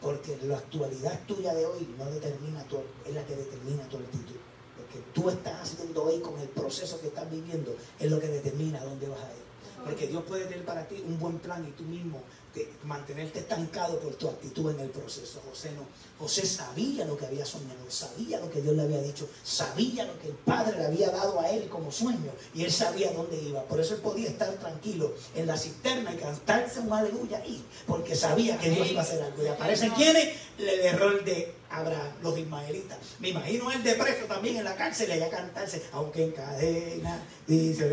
Porque 0.00 0.38
la 0.42 0.58
actualidad 0.58 1.18
tuya 1.26 1.52
de 1.54 1.66
hoy 1.66 1.88
no 1.98 2.08
determina 2.10 2.62
tu, 2.64 2.78
es 3.04 3.14
la 3.14 3.24
que 3.26 3.34
determina 3.34 3.82
tu 3.88 3.96
actitud. 3.96 4.36
Lo 4.78 4.86
que 4.92 5.00
tú 5.12 5.28
estás 5.28 5.60
haciendo 5.60 6.04
hoy 6.04 6.20
con 6.20 6.38
el 6.38 6.48
proceso 6.48 7.00
que 7.00 7.08
estás 7.08 7.28
viviendo 7.28 7.76
es 7.98 8.08
lo 8.08 8.20
que 8.20 8.28
determina 8.28 8.84
dónde 8.84 9.08
vas 9.08 9.20
a 9.20 9.32
ir. 9.32 9.48
Porque 9.84 10.06
Dios 10.06 10.22
puede 10.22 10.44
tener 10.44 10.64
para 10.64 10.86
ti 10.86 11.02
un 11.04 11.18
buen 11.18 11.38
plan 11.38 11.66
y 11.66 11.72
tú 11.72 11.82
mismo 11.82 12.22
que 12.54 12.70
mantenerte 12.84 13.40
estancado 13.40 13.98
por 14.00 14.14
tu 14.14 14.28
actitud 14.28 14.70
en 14.70 14.80
el 14.80 14.90
proceso. 14.90 15.40
José 15.48 15.72
no. 15.72 15.86
José 16.18 16.46
sabía 16.46 17.04
lo 17.04 17.16
que 17.16 17.26
había 17.26 17.44
soñado, 17.44 17.88
sabía 17.88 18.40
lo 18.40 18.50
que 18.50 18.60
Dios 18.60 18.74
le 18.74 18.82
había 18.82 19.00
dicho, 19.00 19.28
sabía 19.44 20.04
lo 20.04 20.18
que 20.18 20.28
el 20.28 20.34
Padre 20.34 20.78
le 20.78 20.86
había 20.86 21.10
dado 21.10 21.40
a 21.40 21.48
él 21.50 21.68
como 21.68 21.92
sueño 21.92 22.32
y 22.54 22.64
él 22.64 22.72
sabía 22.72 23.12
dónde 23.12 23.40
iba. 23.40 23.62
Por 23.64 23.80
eso 23.80 23.94
él 23.94 24.00
podía 24.00 24.28
estar 24.28 24.50
tranquilo 24.54 25.14
en 25.34 25.46
la 25.46 25.56
cisterna 25.56 26.12
y 26.12 26.16
cantarse 26.16 26.80
un 26.80 26.92
aleluya 26.92 27.38
ahí, 27.38 27.64
porque 27.86 28.16
sabía 28.16 28.58
que 28.58 28.70
Dios 28.70 28.90
iba 28.90 29.00
a 29.00 29.04
hacer 29.04 29.22
algo. 29.22 29.44
Y 29.44 29.46
aparecen 29.46 29.90
quienes 29.90 30.36
el 30.58 30.68
error 30.68 31.24
de 31.24 31.54
Abraham, 31.70 32.12
los 32.22 32.38
ismaelitas. 32.38 32.98
Me 33.20 33.28
imagino 33.28 33.70
él 33.70 33.82
de 33.82 33.94
preso 33.94 34.24
también 34.26 34.56
en 34.56 34.64
la 34.64 34.74
cárcel 34.74 35.10
y 35.10 35.12
allá 35.12 35.30
cantarse, 35.30 35.82
aunque 35.92 36.24
en 36.24 36.32
cadena, 36.32 37.22
dice 37.46 37.88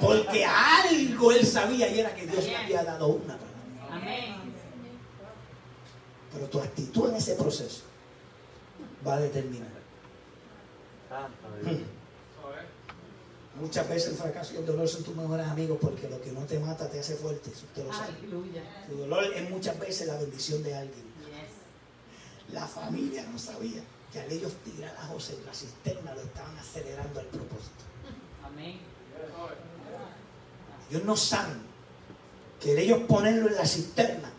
porque 0.00 0.44
algo 0.44 1.32
él 1.32 1.46
sabía 1.46 1.88
y 1.88 2.00
era 2.00 2.14
que 2.14 2.26
Dios 2.26 2.44
le 2.44 2.56
había 2.56 2.82
dado 2.82 2.89
una 2.98 3.36
palabra. 3.36 3.50
Amén. 3.90 4.36
Pero 6.32 6.46
tu 6.46 6.60
actitud 6.60 7.08
en 7.08 7.16
ese 7.16 7.34
proceso 7.34 7.82
va 9.06 9.14
a 9.14 9.20
determinar. 9.20 9.68
Dios. 11.64 11.80
Muchas 13.60 13.88
veces 13.88 14.12
el 14.12 14.16
fracaso 14.16 14.54
y 14.54 14.56
el 14.58 14.66
dolor 14.66 14.88
son 14.88 15.02
tus 15.02 15.14
mejores 15.14 15.46
amigos 15.46 15.78
porque 15.80 16.08
lo 16.08 16.20
que 16.20 16.30
no 16.30 16.40
te 16.42 16.58
mata 16.58 16.88
te 16.88 17.00
hace 17.00 17.16
fuerte. 17.16 17.50
Eso 17.50 17.66
usted 17.66 17.84
lo 17.84 17.92
sabe. 17.92 18.14
Aleluya. 18.18 18.62
Tu 18.88 18.96
dolor 18.96 19.24
es 19.24 19.50
muchas 19.50 19.78
veces 19.78 20.06
la 20.06 20.16
bendición 20.16 20.62
de 20.62 20.74
alguien. 20.74 21.04
Yes. 21.26 22.54
La 22.54 22.66
familia 22.66 23.26
no 23.30 23.38
sabía 23.38 23.82
que 24.12 24.20
al 24.20 24.30
ellos 24.30 24.52
tirar 24.64 24.96
a 24.96 25.06
José 25.06 25.34
en 25.34 25.46
la 25.46 25.52
cisterna 25.52 26.14
lo 26.14 26.20
estaban 26.22 26.56
acelerando 26.56 27.20
al 27.20 27.26
propósito. 27.26 27.84
Amén. 28.44 28.78
Ellos 30.90 31.04
no 31.04 31.16
saben 31.16 31.69
que 32.60 32.72
el 32.72 32.78
ellos 32.78 33.00
ponerlo 33.08 33.48
en 33.48 33.56
la 33.56 33.66
cisterna 33.66 34.30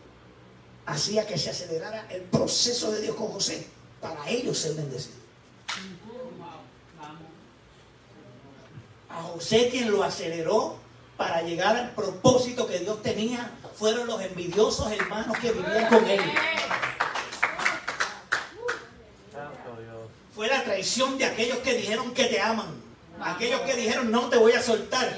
hacía 0.85 1.25
que 1.25 1.37
se 1.37 1.49
acelerara 1.49 2.05
el 2.09 2.21
proceso 2.21 2.91
de 2.91 3.01
Dios 3.01 3.15
con 3.15 3.27
José 3.27 3.67
para 3.99 4.29
ellos 4.29 4.57
ser 4.57 4.73
bendecidos. 4.75 5.17
A 9.09 9.23
José 9.23 9.69
quien 9.69 9.91
lo 9.91 10.03
aceleró 10.03 10.77
para 11.17 11.41
llegar 11.41 11.75
al 11.75 11.91
propósito 11.91 12.65
que 12.67 12.79
Dios 12.79 13.01
tenía 13.01 13.51
fueron 13.75 14.07
los 14.07 14.21
envidiosos 14.21 14.91
hermanos 14.91 15.37
que 15.39 15.51
vivían 15.51 15.87
con 15.87 16.07
él. 16.07 16.21
Fue 20.33 20.47
la 20.47 20.63
traición 20.63 21.17
de 21.17 21.25
aquellos 21.25 21.59
que 21.59 21.73
dijeron 21.73 22.13
que 22.13 22.25
te 22.25 22.39
aman. 22.39 22.81
Aquellos 23.21 23.61
que 23.61 23.75
dijeron 23.75 24.09
no 24.09 24.29
te 24.29 24.37
voy 24.37 24.53
a 24.53 24.61
soltar. 24.61 25.15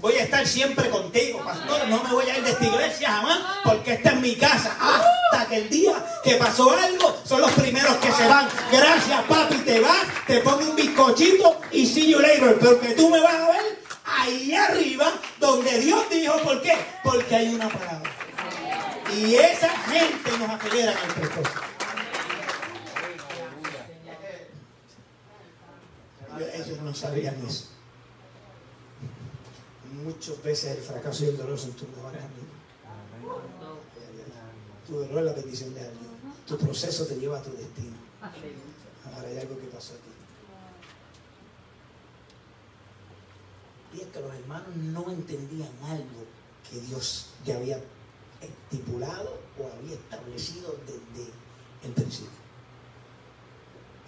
Voy 0.00 0.14
a 0.14 0.24
estar 0.24 0.46
siempre 0.46 0.90
contigo, 0.90 1.42
pastor. 1.44 1.88
No 1.88 2.02
me 2.02 2.12
voy 2.12 2.28
a 2.28 2.38
ir 2.38 2.44
de 2.44 2.50
esta 2.50 2.64
iglesia 2.64 3.10
jamás 3.10 3.38
porque 3.64 3.94
esta 3.94 4.10
es 4.10 4.20
mi 4.20 4.36
casa. 4.36 4.76
Hasta 4.80 5.48
que 5.48 5.56
el 5.56 5.70
día 5.70 5.92
que 6.22 6.34
pasó 6.34 6.70
algo 6.70 7.16
son 7.24 7.40
los 7.40 7.50
primeros 7.52 7.96
que 7.96 8.12
se 8.12 8.28
van. 8.28 8.48
Gracias, 8.70 9.22
papi, 9.24 9.56
te 9.58 9.80
vas, 9.80 10.04
te 10.26 10.40
pongo 10.40 10.70
un 10.70 10.76
bizcochito 10.76 11.60
y 11.72 11.86
see 11.86 12.10
you 12.10 12.20
later. 12.20 12.58
Pero 12.60 12.80
que 12.80 12.94
tú 12.94 13.08
me 13.08 13.20
vas 13.20 13.34
a 13.34 13.50
ver 13.50 13.78
ahí 14.04 14.54
arriba 14.54 15.10
donde 15.38 15.80
Dios 15.80 16.02
dijo, 16.10 16.36
¿por 16.42 16.60
qué? 16.60 16.76
Porque 17.02 17.34
hay 17.34 17.54
una 17.54 17.68
palabra. 17.68 18.10
Y 19.16 19.34
esa 19.36 19.68
gente 19.68 20.38
nos 20.38 20.50
acelera 20.50 20.92
al 20.92 21.14
propósito. 21.14 21.60
Ellos 26.54 26.80
no 26.80 26.94
sabían 26.94 27.36
eso. 27.46 27.73
Muchas 30.02 30.42
veces 30.42 30.76
el 30.76 30.82
fracaso 30.82 31.24
y 31.24 31.28
el 31.28 31.36
dolor 31.36 31.58
son 31.58 31.72
tus 31.72 31.88
mejores 31.88 32.20
amigos. 32.22 32.54
Tu 34.86 34.92
dolor 34.92 35.18
es 35.18 35.24
la 35.24 35.32
bendición 35.32 35.74
de 35.74 35.80
alguien. 35.80 36.10
Tu 36.46 36.58
proceso 36.58 37.06
te 37.06 37.14
lleva 37.16 37.38
a 37.38 37.42
tu 37.42 37.52
destino. 37.52 37.96
Ahora 38.20 39.28
hay 39.28 39.38
algo 39.38 39.58
que 39.58 39.66
pasó 39.66 39.94
aquí. 39.94 40.10
Y 43.94 44.00
es 44.00 44.08
que 44.08 44.20
los 44.20 44.34
hermanos 44.34 44.74
no 44.76 45.10
entendían 45.10 45.70
algo 45.84 46.24
que 46.68 46.80
Dios 46.80 47.30
ya 47.44 47.56
había 47.56 47.80
estipulado 48.40 49.38
o 49.58 49.70
había 49.78 49.94
establecido 49.94 50.76
desde 50.86 51.30
el 51.84 51.92
principio. 51.92 52.44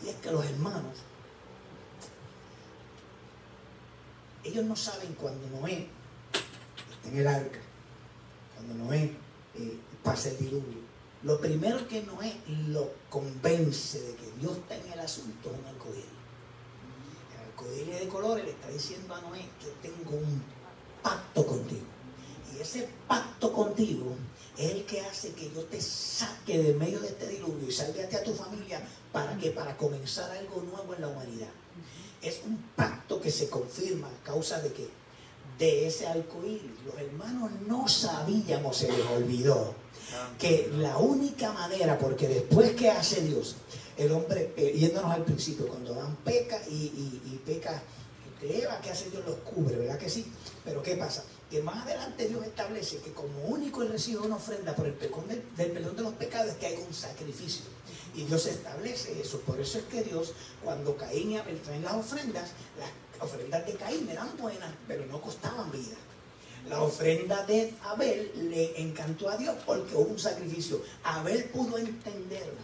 Y 0.03 0.09
es 0.09 0.17
que 0.17 0.31
los 0.33 0.45
hermanos, 0.45 0.97
ellos 4.47 4.65
no 4.65 4.77
saben 4.77 5.15
cuando 5.15 5.47
Noé 5.49 5.89
está 6.91 7.09
en 7.09 7.19
el 7.19 7.27
arca, 7.27 7.59
cuando 8.55 8.85
Noé 8.85 9.13
eh, 9.55 9.79
pasa 10.03 10.31
el 10.31 10.39
diluvio. 10.39 10.87
Lo 11.23 11.41
primero 11.41 11.87
que 11.89 12.03
Noé 12.03 12.37
lo 12.69 12.93
convence 13.11 14.01
de 14.01 14.15
que 14.15 14.31
Dios 14.41 14.57
está 14.59 14.77
en 14.77 14.93
el 14.93 15.01
asunto 15.01 15.51
es 15.51 15.59
un 15.59 15.67
arcoíris. 15.67 16.05
El 17.33 17.49
arcoíris 17.49 18.01
de 18.01 18.09
colores 18.09 18.45
le 18.45 18.51
está 18.53 18.69
diciendo 18.69 19.15
a 19.15 19.21
Noé, 19.23 19.41
yo 19.63 19.69
tengo 19.83 20.17
un 20.17 20.43
pacto 21.03 21.47
contigo. 21.47 21.87
Y 22.55 22.61
ese 22.61 22.89
pacto 23.09 23.53
contigo 23.53 24.17
es 24.57 24.73
el 24.73 24.85
que 24.85 25.01
hace 25.01 25.33
que 25.33 25.51
yo 25.51 25.65
te 25.65 25.81
saque 25.81 26.63
de 26.63 26.75
medio 26.75 27.01
de 27.01 27.09
este 27.09 27.29
diluvio 27.29 27.69
y 27.69 27.73
salve 27.73 28.05
a 28.05 28.23
tu 28.23 28.35
familia 28.35 28.81
para 29.13 29.37
que 29.37 29.51
para 29.51 29.77
comenzar 29.77 30.31
algo 30.31 30.63
nuevo 30.63 30.95
en 30.95 31.01
la 31.01 31.09
humanidad. 31.09 31.51
Es 32.27 32.41
un 32.45 32.57
pacto 32.75 33.21
que 33.21 33.31
se 33.31 33.49
confirma 33.49 34.09
a 34.09 34.25
causa 34.27 34.61
de 34.61 34.73
que 34.73 34.89
de 35.59 35.87
ese 35.87 36.07
arcoíris 36.07 36.71
los 36.85 36.95
hermanos 36.99 37.51
no 37.67 37.87
sabíamos, 37.89 38.77
se 38.77 38.91
les 38.93 39.07
olvidó 39.07 39.75
que 40.39 40.71
la 40.77 40.99
única 40.99 41.53
manera, 41.53 41.99
porque 41.99 42.29
después 42.29 42.73
que 42.73 42.91
hace 42.91 43.23
Dios, 43.23 43.57
el 43.97 44.13
hombre, 44.13 44.53
eh, 44.57 44.73
yéndonos 44.77 45.11
al 45.11 45.25
principio, 45.25 45.67
cuando 45.69 45.95
Adán 45.95 46.17
peca 46.25 46.61
y, 46.69 46.75
y- 46.75 47.23
y 47.33 47.41
peca 47.47 47.83
este, 48.35 48.63
Eva, 48.65 48.79
¿qué 48.83 48.91
hace 48.91 49.09
Dios? 49.11 49.25
Los 49.27 49.37
cubre, 49.37 49.77
¿verdad 49.77 49.99
que 49.99 50.11
sí? 50.11 50.27
Pero 50.65 50.83
¿qué 50.83 50.97
pasa? 50.97 51.25
Que 51.51 51.63
más 51.63 51.85
adelante 51.87 52.29
Dios 52.29 52.45
establece 52.45 52.99
que 52.99 53.13
como 53.13 53.39
único 53.47 53.83
él 53.83 53.89
recibe 53.89 54.19
una 54.21 54.37
ofrenda 54.37 54.75
por 54.75 54.87
el 54.87 54.93
perdón 54.95 55.27
del, 55.29 55.43
del 55.57 55.71
perdón 55.73 55.97
de 55.97 56.03
los 56.03 56.13
pecados 56.15 56.55
que 56.57 56.67
hay 56.67 56.77
un 56.87 56.93
sacrificio. 56.93 57.65
Y 58.17 58.25
Dios 58.25 58.47
establece 58.47 59.21
eso. 59.21 59.41
Por 59.41 59.61
eso 59.61 59.79
es 59.79 59.85
que 59.85 60.03
Dios, 60.03 60.33
cuando 60.65 60.97
Caín 60.97 61.33
y 61.33 61.37
Abel 61.37 61.61
traen 61.61 61.85
las 61.85 61.95
ofrendas, 61.95 62.51
las 62.79 62.91
ofrendas 63.31 63.67
de 63.67 63.75
Caín 63.75 64.09
eran 64.09 64.35
buenas, 64.39 64.71
pero 64.89 65.05
no 65.07 65.21
costaban 65.21 65.71
vida. 65.71 65.97
La 66.71 66.83
ofrenda 66.83 67.45
de 67.45 67.75
Abel 67.85 68.33
le 68.51 68.81
encantó 68.81 69.29
a 69.29 69.37
Dios 69.37 69.55
porque 69.67 69.95
hubo 69.95 70.11
un 70.13 70.19
sacrificio. 70.19 70.83
Abel 71.05 71.45
pudo 71.45 71.77
entenderla. 71.77 72.61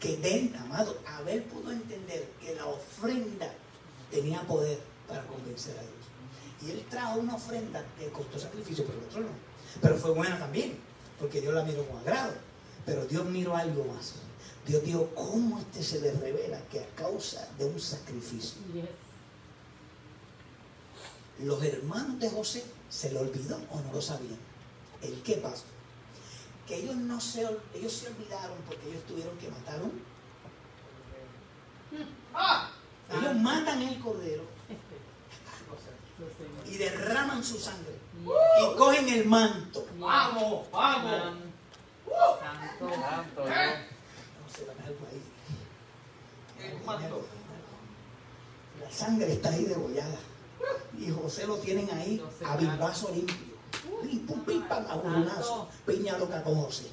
Que 0.00 0.16
de, 0.16 0.52
amado, 0.58 0.96
Abel 1.04 1.42
pudo 1.42 1.72
entender 1.72 2.28
que 2.40 2.54
la 2.54 2.66
ofrenda 2.66 3.52
tenía 4.12 4.40
poder 4.42 4.78
para 5.08 5.26
convencer 5.26 5.76
a 5.76 5.82
Dios. 5.82 5.92
Y 6.62 6.70
él 6.70 6.86
trajo 6.88 7.18
una 7.18 7.34
ofrenda 7.34 7.84
que 7.98 8.08
costó 8.10 8.38
sacrificio, 8.38 8.84
pero 8.86 8.98
el 8.98 9.04
otro 9.04 9.20
no. 9.22 9.28
Pero 9.80 9.96
fue 9.96 10.12
buena 10.12 10.38
también, 10.38 10.78
porque 11.18 11.40
Dios 11.40 11.52
la 11.52 11.64
miró 11.64 11.84
con 11.86 11.98
agrado. 11.98 12.32
Pero 12.86 13.04
Dios 13.06 13.24
miró 13.26 13.56
algo 13.56 13.84
más. 13.84 14.14
Dios 14.68 14.84
dijo, 14.84 15.08
¿cómo 15.14 15.58
este 15.58 15.82
se 15.82 15.98
le 15.98 16.12
revela 16.12 16.60
que 16.70 16.80
a 16.80 16.86
causa 16.94 17.48
de 17.56 17.64
un 17.64 17.80
sacrificio? 17.80 18.60
Yes. 18.74 18.84
Los 21.46 21.62
hermanos 21.64 22.20
de 22.20 22.28
José 22.28 22.64
se 22.90 23.10
le 23.10 23.18
olvidó 23.18 23.58
o 23.70 23.80
no 23.80 23.92
lo 23.94 24.02
sabían. 24.02 24.38
¿El 25.00 25.22
qué 25.22 25.36
pasó? 25.36 25.64
Que 26.66 26.76
ellos 26.76 26.96
no 26.96 27.18
se, 27.18 27.48
ellos 27.74 27.92
se 27.94 28.08
olvidaron 28.08 28.58
porque 28.66 28.90
ellos 28.90 29.02
tuvieron 29.04 29.38
que 29.38 29.48
matar 29.48 29.80
un. 29.82 30.02
Ellos 33.10 33.36
matan 33.36 33.80
el 33.80 33.98
cordero. 34.00 34.42
y 36.66 36.76
derraman 36.76 37.42
su 37.42 37.58
sangre 37.58 37.98
y 38.22 38.76
cogen 38.76 39.08
el 39.08 39.24
manto. 39.24 39.86
Vamos, 39.98 40.70
vamos. 40.70 41.38
Santo. 42.38 42.90
Santo 42.94 43.44
Dios. 43.46 43.97
Ahí. 44.56 45.22
Dame 46.86 47.04
algo. 47.04 47.22
La 48.82 48.90
sangre 48.90 49.32
está 49.32 49.50
ahí 49.50 49.64
degollada. 49.64 50.18
Y 50.98 51.10
José 51.10 51.46
lo 51.46 51.56
tienen 51.56 51.90
ahí 51.90 52.22
a 52.44 52.56
bilbazo 52.56 53.10
limpio. 53.14 53.36
Pim, 54.02 54.26
pum, 54.26 54.40
pim, 54.44 54.62
pam, 54.68 54.84
a. 54.88 55.68
Piña 55.86 56.18
loca 56.18 56.42
con 56.42 56.56
José. 56.62 56.90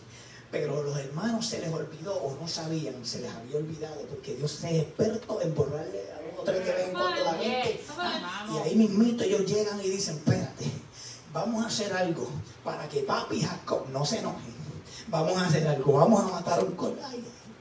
Pero 0.51 0.83
los 0.83 0.97
hermanos 0.97 1.45
se 1.45 1.59
les 1.59 1.73
olvidó 1.73 2.13
o 2.15 2.37
no 2.39 2.47
sabían, 2.47 3.03
se 3.05 3.21
les 3.21 3.31
había 3.31 3.57
olvidado, 3.57 4.01
porque 4.09 4.35
Dios 4.35 4.63
es 4.63 4.83
experto 4.83 5.41
en 5.41 5.55
borrarle 5.55 6.01
a 6.13 6.21
los 6.21 6.39
otros 6.39 6.57
que 6.57 6.71
ven 6.71 6.91
cuando 6.91 7.23
la 7.23 7.31
mente. 7.33 7.81
Y 8.53 8.57
ahí 8.59 8.75
mismito 8.75 9.23
ellos 9.23 9.45
llegan 9.45 9.81
y 9.81 9.89
dicen, 9.89 10.15
espérate, 10.15 10.71
vamos 11.33 11.63
a 11.63 11.67
hacer 11.67 11.91
algo 11.93 12.29
para 12.63 12.87
que 12.87 13.01
papi 13.01 13.37
y 13.37 13.41
Jacob 13.41 13.87
no 13.89 14.05
se 14.05 14.19
enojen. 14.19 14.55
Vamos 15.07 15.37
a 15.37 15.47
hacer 15.47 15.67
algo, 15.67 15.93
vamos 15.93 16.23
a 16.23 16.35
matar 16.35 16.63
un 16.63 16.77
un 16.79 16.97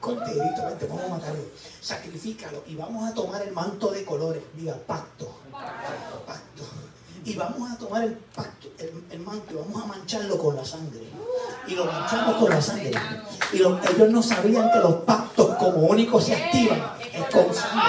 corderito, 0.05 0.63
vamos 0.89 1.05
a 1.05 1.09
matarlo. 1.09 1.45
Sacrifícalo 1.81 2.63
y 2.67 2.77
vamos 2.77 3.11
a 3.11 3.15
tomar 3.15 3.41
el 3.43 3.53
manto 3.53 3.91
de 3.91 4.05
colores, 4.05 4.43
diga 4.55 4.75
pacto, 4.87 5.35
pacto. 6.27 6.63
Y 7.25 7.35
vamos 7.37 7.71
a 7.73 7.79
tomar 7.79 8.05
el 8.05 8.13
pacto, 8.13 8.69
el, 9.11 9.21
manto 9.21 9.55
y 9.55 9.57
vamos 9.57 9.83
a 9.83 9.87
mancharlo 9.87 10.37
con 10.37 10.57
la 10.57 10.65
sangre. 10.65 11.05
Y 11.67 11.75
lo 11.75 11.87
manchamos 11.87 12.37
con 12.37 12.51
la 12.51 12.61
sangre. 12.61 12.93
Y 13.51 13.59
lo- 13.59 13.81
ellos 13.83 14.11
no 14.11 14.23
sabían 14.23 14.71
que 14.71 14.79
los 14.81 14.97
pactos 14.97 15.57
como 15.57 15.87
únicos 15.87 16.25
se 16.25 16.35
activan 16.35 16.83
es 17.01 17.25
con 17.35 17.55
sangre. 17.55 17.83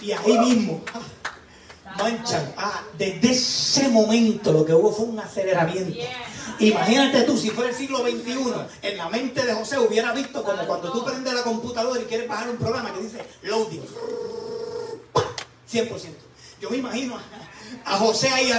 Y 0.00 0.10
ahí 0.10 0.38
mismo 0.38 0.80
ah, 0.94 1.96
manchan. 1.98 2.52
Ah, 2.56 2.82
desde 2.96 3.30
ese 3.30 3.88
momento 3.88 4.52
lo 4.52 4.64
que 4.64 4.74
hubo 4.74 4.90
fue 4.90 5.06
un 5.06 5.20
aceleramiento. 5.20 6.00
Imagínate 6.60 7.22
tú, 7.22 7.36
si 7.36 7.50
fuera 7.50 7.70
el 7.70 7.76
siglo 7.76 7.98
XXI, 7.98 8.52
en 8.82 8.96
la 8.96 9.08
mente 9.08 9.44
de 9.44 9.54
José 9.54 9.78
hubiera 9.78 10.12
visto 10.12 10.42
como 10.42 10.66
cuando 10.66 10.90
tú 10.90 11.04
prendes 11.04 11.32
la 11.32 11.42
computadora 11.42 12.00
y 12.00 12.04
quieres 12.04 12.28
bajar 12.28 12.50
un 12.50 12.56
programa 12.56 12.92
que 12.92 13.02
dice 13.02 13.24
loading. 13.42 13.82
100%. 15.70 15.88
Yo 16.60 16.70
me 16.70 16.78
imagino 16.78 17.16
a, 17.84 17.96
José 17.98 18.28
ahí. 18.30 18.50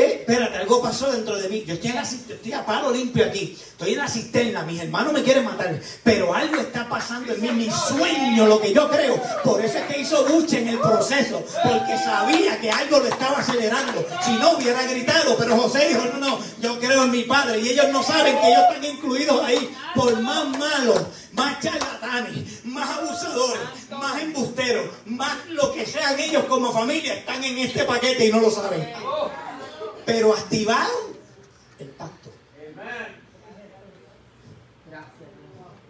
Eh, 0.00 0.16
espérate, 0.20 0.58
algo 0.58 0.82
pasó 0.82 1.10
dentro 1.12 1.36
de 1.36 1.48
mí. 1.48 1.64
Yo 1.66 1.74
estoy, 1.74 1.90
en 1.90 1.96
la 1.96 2.02
estoy 2.02 2.52
a 2.52 2.66
palo 2.66 2.90
limpio 2.90 3.24
aquí. 3.24 3.56
Estoy 3.56 3.92
en 3.92 3.98
la 3.98 4.08
cisterna, 4.08 4.62
mis 4.62 4.80
hermanos 4.80 5.12
me 5.12 5.22
quieren 5.22 5.44
matar. 5.44 5.78
Pero 6.02 6.34
algo 6.34 6.60
está 6.60 6.88
pasando 6.88 7.32
en 7.32 7.40
mí, 7.40 7.50
mi 7.50 7.70
sueño, 7.70 8.46
lo 8.46 8.60
que 8.60 8.72
yo 8.72 8.88
creo. 8.90 9.20
Por 9.42 9.64
eso 9.64 9.78
es 9.78 9.84
que 9.84 10.00
hizo 10.00 10.26
lucha 10.28 10.58
en 10.58 10.68
el 10.68 10.78
proceso, 10.78 11.44
porque 11.62 11.96
sabía 11.98 12.60
que 12.60 12.70
algo 12.70 12.98
lo 12.98 13.06
estaba 13.06 13.38
acelerando. 13.38 14.04
Si 14.24 14.32
no, 14.32 14.56
hubiera 14.56 14.82
gritado. 14.84 15.36
Pero 15.36 15.56
José 15.56 15.88
dijo, 15.88 16.04
no, 16.12 16.18
no, 16.18 16.38
yo 16.60 16.78
creo 16.80 17.04
en 17.04 17.10
mi 17.10 17.22
padre. 17.22 17.60
Y 17.60 17.68
ellos 17.68 17.88
no 17.90 18.02
saben 18.02 18.38
que 18.38 18.48
ellos 18.48 18.62
están 18.68 18.84
incluidos 18.84 19.44
ahí. 19.44 19.70
Por 19.94 20.20
más 20.20 20.48
malos, 20.58 21.02
más 21.32 21.60
charlatanes, 21.60 22.64
más 22.64 22.98
abusadores, 22.98 23.62
más 23.90 24.22
embusteros, 24.22 24.86
más 25.06 25.36
lo 25.48 25.72
que 25.72 25.86
sean 25.86 26.18
ellos 26.18 26.44
como 26.44 26.72
familia, 26.72 27.14
están 27.14 27.42
en 27.42 27.58
este 27.58 27.84
paquete 27.84 28.26
y 28.26 28.32
no 28.32 28.40
lo 28.40 28.50
saben. 28.50 28.88
Pero 30.06 30.34
activaron 30.34 31.16
el 31.78 31.88
pacto 31.88 32.30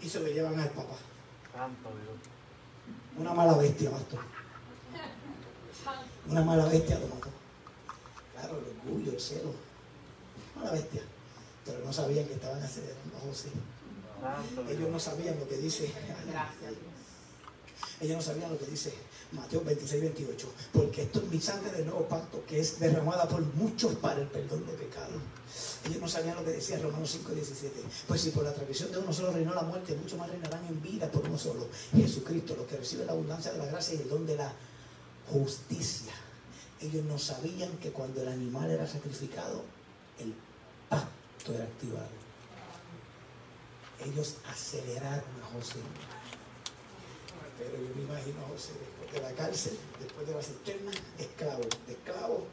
y 0.05 0.09
se 0.09 0.21
lo 0.21 0.29
llevan 0.29 0.59
al 0.61 0.69
papá. 0.71 0.97
Santo 1.53 1.89
Dios. 1.89 2.19
Una 3.17 3.33
mala 3.33 3.55
bestia, 3.55 3.91
pastor. 3.91 4.21
Una 6.29 6.43
mala 6.43 6.67
bestia 6.67 6.99
lo 6.99 7.07
mató. 7.09 7.31
Claro, 8.35 8.59
el 8.59 8.89
orgullo, 8.89 9.13
el 9.13 9.21
celo. 9.21 9.55
Mala 10.57 10.73
bestia. 10.73 11.03
Pero 11.65 11.79
no 11.85 11.93
sabían 11.93 12.27
que 12.27 12.35
estaban 12.35 12.63
acelerando 12.63 13.17
a 13.17 13.21
José. 13.21 13.49
Ellos 14.71 14.91
no 14.91 15.01
sabían 15.01 15.39
lo 15.39 15.49
que 15.49 15.57
dice. 15.57 15.91
Gracias. 16.31 16.61
Dios. 16.61 18.01
Ellos 18.01 18.17
no 18.17 18.23
sabían 18.23 18.51
lo 18.51 18.59
que 18.59 18.67
dice 18.67 18.93
Mateo 19.33 19.63
26, 19.65 20.03
28. 20.03 20.53
Porque 20.73 21.03
esto 21.03 21.21
es 21.21 21.29
mi 21.29 21.41
sangre 21.41 21.71
del 21.73 21.87
nuevo 21.87 22.07
pacto 22.07 22.45
que 22.47 22.61
es 22.61 22.79
derramada 22.79 23.29
por 23.29 23.43
muchos 23.55 23.95
para 23.97 24.21
el 24.21 24.29
perdón 24.29 24.67
de 24.67 24.73
pecados. 24.73 25.21
Ellos 25.85 26.01
no 26.01 26.09
sabían 26.09 26.37
lo 26.37 26.45
que 26.45 26.53
decía 26.53 26.79
Romanos 26.79 27.11
5, 27.13 27.33
17. 27.33 27.81
Pues 28.09 28.21
si 28.21 28.31
por 28.31 28.45
la 28.45 28.53
transgresión 28.53 28.91
de 28.91 28.99
uno 28.99 29.13
solo 29.13 29.33
reinó 29.33 29.55
la 29.55 29.63
muerte, 29.63 29.95
mucho 29.95 30.17
más 30.17 30.31
reinarán 30.31 30.65
en 30.67 30.83
vida 30.83 31.11
por 31.11 31.27
uno 31.27 31.39
solo. 31.39 31.69
Jesucristo, 31.95 32.57
los 32.57 32.67
que 32.67 32.77
reciben 32.77 33.07
la 33.07 33.13
abundancia 33.13 33.53
de 33.53 33.59
la 33.59 33.67
gracia 33.67 33.95
y 33.95 34.03
el 34.03 34.09
don 34.09 34.27
de 34.27 34.37
la 34.37 34.53
justicia. 35.31 36.13
Ellos 36.81 37.05
no 37.05 37.19
sabían 37.19 37.77
que 37.79 37.93
cuando 37.93 38.23
el 38.23 38.29
animal 38.29 38.71
era 38.71 38.87
sacrificado, 38.87 39.65
el 40.19 40.35
pacto 40.89 41.55
era 41.55 41.65
activado. 41.65 42.09
Ellos 44.05 44.37
aceleraron 44.47 45.25
a 45.43 45.55
José. 45.55 45.79
Pero 47.59 47.77
yo 47.77 47.95
me 47.95 48.03
imagino 48.03 48.41
a 48.45 48.49
José 48.49 48.73
de 49.15 49.21
la 49.21 49.31
cárcel, 49.33 49.79
después 50.01 50.27
de 50.27 50.35
la 50.35 50.43
cisterna, 50.43 50.91
esclavo, 51.19 51.63
de 51.87 51.93
esclavo, 51.93 52.47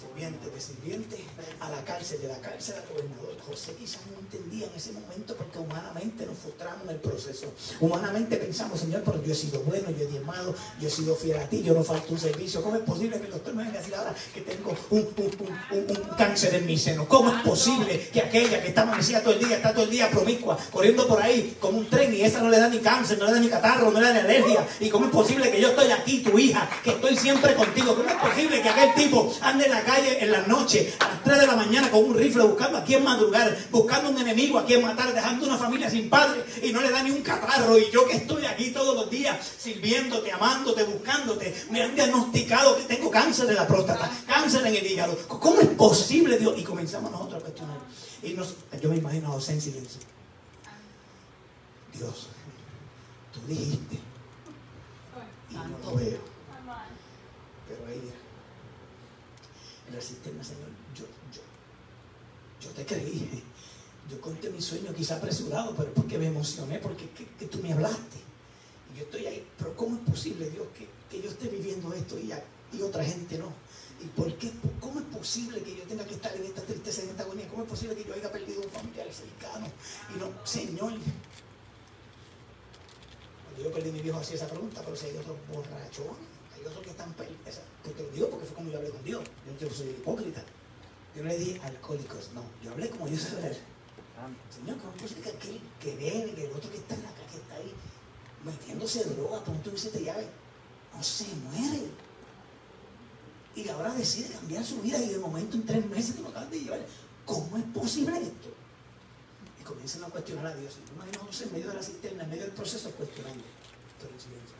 sirviente, 0.00 0.50
de 0.50 0.60
sirviente, 0.60 1.16
a 1.60 1.68
la 1.70 1.84
cárcel, 1.84 2.20
de 2.22 2.28
la 2.28 2.38
cárcel 2.40 2.74
al 2.76 2.88
gobernador. 2.94 3.36
José 3.46 3.74
quizás 3.78 4.00
no 4.12 4.18
entendía 4.20 4.66
en 4.66 4.74
ese 4.76 4.92
momento 4.92 5.34
porque 5.36 5.58
humanamente 5.58 6.24
nos 6.26 6.38
frustramos 6.38 6.84
en 6.84 6.90
el 6.90 6.96
proceso. 6.96 7.46
Humanamente 7.80 8.36
pensamos, 8.36 8.80
Señor, 8.80 9.02
pero 9.04 9.22
yo 9.22 9.32
he 9.32 9.36
sido 9.36 9.60
bueno, 9.60 9.90
yo 9.90 10.04
he 10.04 10.06
diezmado, 10.06 10.54
yo 10.80 10.88
he 10.88 10.90
sido 10.90 11.14
fiel 11.16 11.38
a 11.38 11.48
ti, 11.48 11.62
yo 11.62 11.74
no 11.74 11.84
falto 11.84 12.12
un 12.12 12.18
servicio. 12.18 12.62
¿Cómo 12.62 12.76
es 12.76 12.82
posible 12.82 13.18
que 13.18 13.26
el 13.26 13.32
doctor 13.32 13.54
me 13.54 13.64
venga 13.64 13.76
a 13.78 13.80
decir 13.82 13.94
ahora 13.94 14.14
que 14.34 14.40
tengo 14.40 14.74
un, 14.90 15.00
un- 15.00 15.48
un- 15.70 15.90
un- 15.90 16.16
cáncer 16.16 16.54
en 16.54 16.66
mi 16.66 16.78
seno? 16.78 17.06
¿Cómo 17.08 17.30
es 17.34 17.42
posible 17.42 18.08
que 18.12 18.20
aquella 18.20 18.62
que 18.62 18.68
está 18.68 18.82
amanecida 18.82 19.22
todo 19.22 19.34
el 19.34 19.40
día, 19.44 19.56
está 19.56 19.72
todo 19.74 19.84
el 19.84 19.90
día 19.90 20.10
promiscua, 20.10 20.56
corriendo 20.72 21.06
por 21.06 21.20
ahí 21.22 21.56
como 21.60 21.78
un 21.78 21.90
tren 21.90 22.14
y 22.14 22.22
esa 22.22 22.40
no 22.40 22.48
le 22.48 22.58
da 22.58 22.68
ni 22.68 22.78
cáncer, 22.78 23.18
no 23.18 23.26
le 23.26 23.32
da 23.32 23.40
ni 23.40 23.48
catarro, 23.48 23.90
no 23.90 24.00
le 24.00 24.06
da 24.06 24.12
ni 24.14 24.18
alergia? 24.20 24.66
¿Y 24.80 24.88
cómo 24.88 25.06
es 25.06 25.12
posible 25.12 25.50
que 25.50 25.60
yo 25.60 25.68
estoy 25.68 25.90
aquí, 25.90 26.20
tu 26.22 26.38
hija, 26.38 26.68
que 26.84 26.90
estoy 26.90 27.16
siempre 27.16 27.54
contigo? 27.54 27.94
¿Cómo 27.94 28.08
es 28.08 28.14
posible 28.16 28.62
que 28.62 28.68
aquel 28.68 28.94
tipo 28.94 29.34
ande 29.42 29.64
en 29.64 29.70
la 29.72 29.82
calle 29.82 29.89
en 29.98 30.30
la 30.30 30.42
noche 30.42 30.94
a 31.00 31.08
las 31.08 31.24
3 31.24 31.40
de 31.40 31.46
la 31.46 31.56
mañana 31.56 31.90
con 31.90 32.04
un 32.04 32.14
rifle 32.14 32.44
buscando 32.44 32.78
a 32.78 32.84
quién 32.84 33.02
madrugar, 33.02 33.56
buscando 33.70 34.10
un 34.10 34.18
enemigo 34.18 34.58
a 34.58 34.64
quien 34.64 34.82
matar, 34.82 35.12
dejando 35.12 35.46
una 35.46 35.56
familia 35.56 35.90
sin 35.90 36.08
padre 36.08 36.44
y 36.62 36.72
no 36.72 36.80
le 36.80 36.90
da 36.90 37.02
ni 37.02 37.10
un 37.10 37.22
catarro? 37.22 37.76
Y 37.76 37.90
yo 37.90 38.06
que 38.06 38.16
estoy 38.16 38.46
aquí 38.46 38.70
todos 38.70 38.94
los 38.94 39.10
días 39.10 39.36
sirviéndote, 39.58 40.30
amándote, 40.30 40.84
buscándote, 40.84 41.54
me 41.70 41.82
han 41.82 41.94
diagnosticado 41.94 42.76
que 42.76 42.84
tengo 42.84 43.10
cáncer 43.10 43.46
de 43.46 43.54
la 43.54 43.66
próstata, 43.66 44.10
cáncer 44.26 44.66
en 44.66 44.76
el 44.76 44.86
hígado. 44.86 45.18
¿Cómo 45.26 45.60
es 45.60 45.68
posible, 45.68 46.38
Dios? 46.38 46.54
Y 46.56 46.62
comenzamos 46.62 47.10
nosotros 47.10 47.42
a 47.42 47.44
cuestionar. 47.44 47.78
Y 48.22 48.36
yo 48.80 48.88
me 48.90 48.96
imagino 48.96 49.28
a 49.28 49.32
José 49.32 49.54
en 49.54 49.60
silencio. 49.60 50.00
Dios, 51.92 52.28
tú 53.32 53.40
dijiste 53.48 53.98
y 55.50 55.54
no 55.54 55.78
lo 55.84 55.96
veo. 55.96 56.20
Pero 57.68 57.86
ahí 57.88 58.19
cisterna, 59.98 60.44
Señor, 60.44 60.68
yo, 60.94 61.04
yo, 61.32 61.42
yo 62.60 62.70
te 62.74 62.84
creí. 62.84 63.42
Yo 64.10 64.20
conté 64.20 64.50
mi 64.50 64.60
sueño 64.60 64.92
quizá 64.92 65.16
apresurado, 65.16 65.74
pero 65.76 65.94
porque 65.94 66.18
me 66.18 66.26
emocioné, 66.26 66.78
porque 66.80 67.08
que, 67.10 67.46
tú 67.46 67.58
me 67.62 67.72
hablaste. 67.72 68.18
Y 68.92 68.98
yo 68.98 69.04
estoy 69.04 69.26
ahí, 69.26 69.46
pero 69.56 69.76
¿cómo 69.76 69.96
es 69.96 70.02
posible, 70.02 70.50
Dios, 70.50 70.66
que, 70.76 70.88
que 71.08 71.22
yo 71.22 71.30
esté 71.30 71.48
viviendo 71.48 71.92
esto 71.92 72.18
y, 72.18 72.32
y 72.76 72.82
otra 72.82 73.04
gente 73.04 73.38
no? 73.38 73.52
¿Y 74.02 74.06
por 74.06 74.34
qué? 74.36 74.50
¿Cómo 74.80 74.98
es 74.98 75.06
posible 75.06 75.62
que 75.62 75.76
yo 75.76 75.84
tenga 75.84 76.04
que 76.04 76.14
estar 76.14 76.34
en 76.34 76.44
esta 76.44 76.62
tristeza, 76.62 77.02
en 77.02 77.10
esta 77.10 77.22
agonía? 77.22 77.46
¿Cómo 77.48 77.62
es 77.62 77.68
posible 77.68 77.94
que 77.94 78.04
yo 78.04 78.14
haya 78.14 78.32
perdido 78.32 78.62
un 78.62 78.70
familiar 78.70 79.06
cercano? 79.12 79.66
Y 80.14 80.18
no, 80.18 80.32
Señor, 80.44 80.94
cuando 83.44 83.62
yo 83.62 83.72
perdí 83.72 83.92
mi 83.92 84.00
viejo 84.00 84.18
hacía 84.18 84.36
esa 84.36 84.48
pregunta, 84.48 84.80
pero 84.82 84.96
si 84.96 85.06
hay 85.06 85.16
otros 85.18 85.36
borrachones, 85.52 86.29
otros 86.66 86.84
que 86.84 86.90
están 86.90 87.12
perdidos. 87.14 87.60
Te 87.82 88.02
lo 88.02 88.10
digo 88.10 88.30
porque 88.30 88.46
fue 88.46 88.56
como 88.56 88.70
yo 88.70 88.78
hablé 88.78 88.90
con 88.90 89.04
Dios. 89.04 89.22
Yo 89.60 89.68
no 89.68 89.74
soy 89.74 89.88
hipócrita. 89.88 90.42
Yo 91.14 91.22
no 91.22 91.28
le 91.28 91.38
di 91.38 91.58
alcohólicos, 91.62 92.30
no. 92.34 92.42
Yo 92.62 92.72
hablé 92.72 92.90
como 92.90 93.08
yo 93.08 93.16
sé 93.16 93.34
hablar. 93.36 93.52
Santo. 94.14 94.40
Señor, 94.54 94.78
¿cómo 94.78 94.92
es 94.94 95.02
posible 95.02 95.22
que 95.22 95.36
aquel 95.36 95.60
que 95.80 95.96
bebe, 95.96 96.34
que 96.34 96.46
el 96.46 96.52
otro 96.52 96.70
que 96.70 96.76
está 96.76 96.94
en 96.94 97.02
la 97.02 97.10
calle, 97.10 97.26
que 97.30 97.36
está 97.36 97.54
ahí 97.54 97.74
metiéndose 98.44 99.04
droga, 99.04 99.38
a 99.38 99.44
punto 99.44 99.70
de 99.70 99.76
irse 99.76 100.04
llave, 100.04 100.28
no 100.94 101.02
se 101.02 101.26
muere? 101.36 101.90
Y 103.54 103.68
ahora 103.68 103.94
decide 103.94 104.28
cambiar 104.28 104.64
su 104.64 104.80
vida 104.80 104.98
y 104.98 105.08
de 105.08 105.18
momento 105.18 105.56
en 105.56 105.66
tres 105.66 105.84
meses 105.86 106.16
te 106.16 106.22
lo 106.22 106.28
acaban 106.28 106.50
de 106.50 106.60
llevar. 106.60 106.80
¿Cómo 107.24 107.56
es 107.56 107.64
posible 107.64 108.16
esto? 108.18 108.48
Y 109.60 109.64
comienzan 109.64 110.04
a 110.04 110.06
cuestionar 110.08 110.46
a 110.46 110.54
Dios. 110.54 110.78
Y 110.78 111.12
yo 111.12 111.20
José 111.24 111.44
en 111.44 111.52
medio 111.52 111.68
de 111.68 111.74
la 111.74 111.82
cisterna, 111.82 112.24
en 112.24 112.30
medio 112.30 112.42
del 112.44 112.52
proceso, 112.52 112.90
cuestionando. 112.92 113.42
Pero 114.00 114.12
en 114.12 114.20
silencio, 114.20 114.56
ahí. 114.56 114.59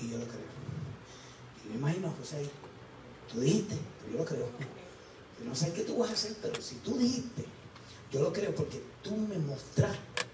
Y 0.00 0.08
yo 0.10 0.18
lo 0.18 0.26
creo. 0.26 0.40
Y 1.64 1.68
me 1.70 1.74
imagino 1.76 2.12
José. 2.18 2.48
Tú 3.32 3.40
dijiste, 3.40 3.76
pero 4.00 4.12
yo 4.12 4.18
lo 4.18 4.24
creo. 4.24 4.48
Yo 5.38 5.44
no 5.44 5.54
sé 5.54 5.72
qué 5.72 5.82
tú 5.82 5.98
vas 5.98 6.10
a 6.10 6.14
hacer, 6.14 6.36
pero 6.42 6.60
si 6.60 6.76
tú 6.76 6.96
dijiste, 6.96 7.44
yo 8.12 8.20
lo 8.20 8.32
creo 8.32 8.54
porque 8.54 8.82
tú 9.02 9.16
me 9.16 9.38
mostraste 9.38 10.24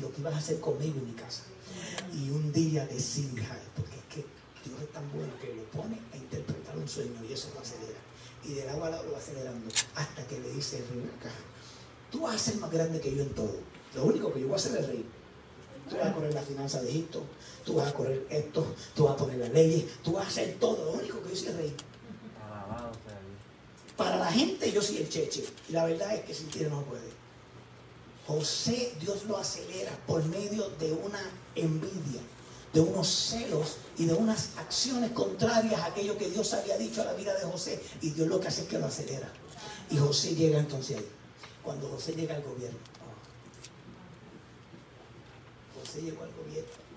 lo 0.00 0.12
que 0.12 0.20
ibas 0.20 0.34
a 0.34 0.38
hacer 0.38 0.60
conmigo 0.60 0.98
en 0.98 1.06
mi 1.06 1.12
casa. 1.12 1.44
Y 2.12 2.30
un 2.30 2.52
día 2.52 2.86
decirle, 2.86 3.46
ay, 3.48 3.62
porque 3.76 3.96
es 3.96 4.04
que 4.04 4.24
Dios 4.68 4.80
es 4.82 4.92
tan 4.92 5.10
bueno 5.12 5.32
que 5.40 5.54
lo 5.54 5.62
pone 5.70 5.98
a 6.12 6.16
interpretar 6.16 6.76
un 6.76 6.88
sueño 6.88 7.22
y 7.28 7.32
eso 7.32 7.50
lo 7.54 7.60
acelera. 7.60 7.98
Y 8.44 8.54
del 8.54 8.68
agua 8.70 8.88
al 8.88 8.94
agua 8.94 9.06
lo 9.06 9.12
va 9.12 9.18
acelerando 9.18 9.68
hasta 9.94 10.26
que 10.26 10.40
le 10.40 10.50
dice, 10.50 10.84
Rebeca, 10.90 11.30
tú 12.10 12.20
vas 12.20 12.34
a 12.34 12.38
ser 12.38 12.56
más 12.56 12.70
grande 12.70 13.00
que 13.00 13.14
yo 13.14 13.22
en 13.22 13.34
todo. 13.34 13.60
Lo 13.94 14.04
único 14.04 14.32
que 14.32 14.40
yo 14.40 14.46
voy 14.46 14.54
a 14.54 14.56
hacer 14.56 14.76
es 14.78 14.86
reír. 14.86 15.06
Tú 15.88 15.96
vas 15.96 16.08
a 16.08 16.14
correr 16.14 16.34
la 16.34 16.42
finanza 16.42 16.82
de 16.82 16.90
Egipto, 16.90 17.24
tú 17.68 17.74
vas 17.74 17.88
a 17.88 17.92
correr 17.92 18.26
esto, 18.30 18.66
tú 18.94 19.04
vas 19.04 19.12
a 19.12 19.16
poner 19.18 19.36
las 19.36 19.50
leyes, 19.50 19.84
tú 20.02 20.12
vas 20.12 20.24
a 20.24 20.28
hacer 20.28 20.56
todo. 20.58 20.86
Lo 20.86 20.92
único 20.92 21.22
que 21.22 21.34
yo. 21.34 21.50
Alabado 21.50 22.94
sea 22.94 23.20
Dios. 23.20 23.94
Para 23.94 24.16
la 24.16 24.32
gente 24.32 24.72
yo 24.72 24.80
soy 24.80 24.96
el 24.96 25.08
cheche. 25.10 25.44
Y 25.68 25.72
la 25.72 25.84
verdad 25.84 26.14
es 26.14 26.22
que 26.22 26.32
sin 26.32 26.48
ti 26.48 26.60
no 26.60 26.82
puede. 26.84 27.18
José, 28.26 28.94
Dios 29.00 29.24
lo 29.24 29.36
acelera 29.36 29.92
por 30.06 30.24
medio 30.24 30.70
de 30.78 30.92
una 30.92 31.20
envidia, 31.54 32.22
de 32.72 32.80
unos 32.80 33.06
celos 33.06 33.76
y 33.98 34.06
de 34.06 34.14
unas 34.14 34.56
acciones 34.56 35.10
contrarias 35.10 35.80
a 35.80 35.86
aquello 35.86 36.16
que 36.16 36.30
Dios 36.30 36.54
había 36.54 36.78
dicho 36.78 37.02
a 37.02 37.04
la 37.04 37.12
vida 37.12 37.34
de 37.34 37.44
José. 37.44 37.82
Y 38.00 38.10
Dios 38.10 38.28
lo 38.28 38.40
que 38.40 38.48
hace 38.48 38.62
es 38.62 38.68
que 38.68 38.78
lo 38.78 38.86
acelera. 38.86 39.30
Y 39.90 39.98
José 39.98 40.34
llega 40.34 40.58
entonces 40.58 40.96
ahí. 40.96 41.08
Cuando 41.62 41.86
José 41.88 42.14
llega 42.14 42.34
al 42.34 42.42
gobierno. 42.42 42.78
José 45.78 46.00
llegó 46.00 46.22
al 46.22 46.32
gobierno. 46.32 46.87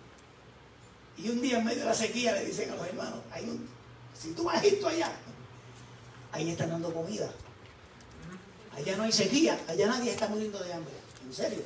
Y 1.18 1.30
un 1.30 1.42
día 1.42 1.60
en 1.60 1.66
medio 1.66 1.80
de 1.80 1.86
la 1.86 1.94
sequía 1.94 2.34
le 2.34 2.46
dicen 2.46 2.72
a 2.72 2.76
los 2.76 2.88
hermanos, 2.88 3.20
hay 3.32 3.44
un, 3.50 3.68
si 4.18 4.32
tú 4.34 4.44
vas 4.44 4.58
a 4.58 4.66
Egipto 4.66 4.88
allá, 4.88 5.12
ahí 6.32 6.50
están 6.50 6.70
dando 6.70 6.94
comida. 6.94 7.32
Allá 8.76 8.96
no 8.98 9.04
hay 9.04 9.12
sequía, 9.12 9.60
allá 9.68 9.88
nadie 9.88 10.12
está 10.12 10.28
muriendo 10.28 10.60
de 10.64 10.74
hambre. 10.74 10.94
En 11.26 11.34
serio, 11.34 11.62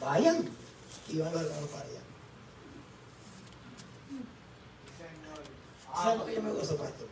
vayan 0.00 0.48
y 1.08 1.18
van 1.18 1.32
los 1.32 1.42
hermanos 1.42 1.70
para 1.70 1.84
allá. 1.84 2.00
¿Sabes 5.94 6.18
por 6.18 6.26
qué 6.26 6.34
yo 6.34 6.42
me 6.42 6.52
gozo, 6.52 6.76
pastor? 6.76 7.08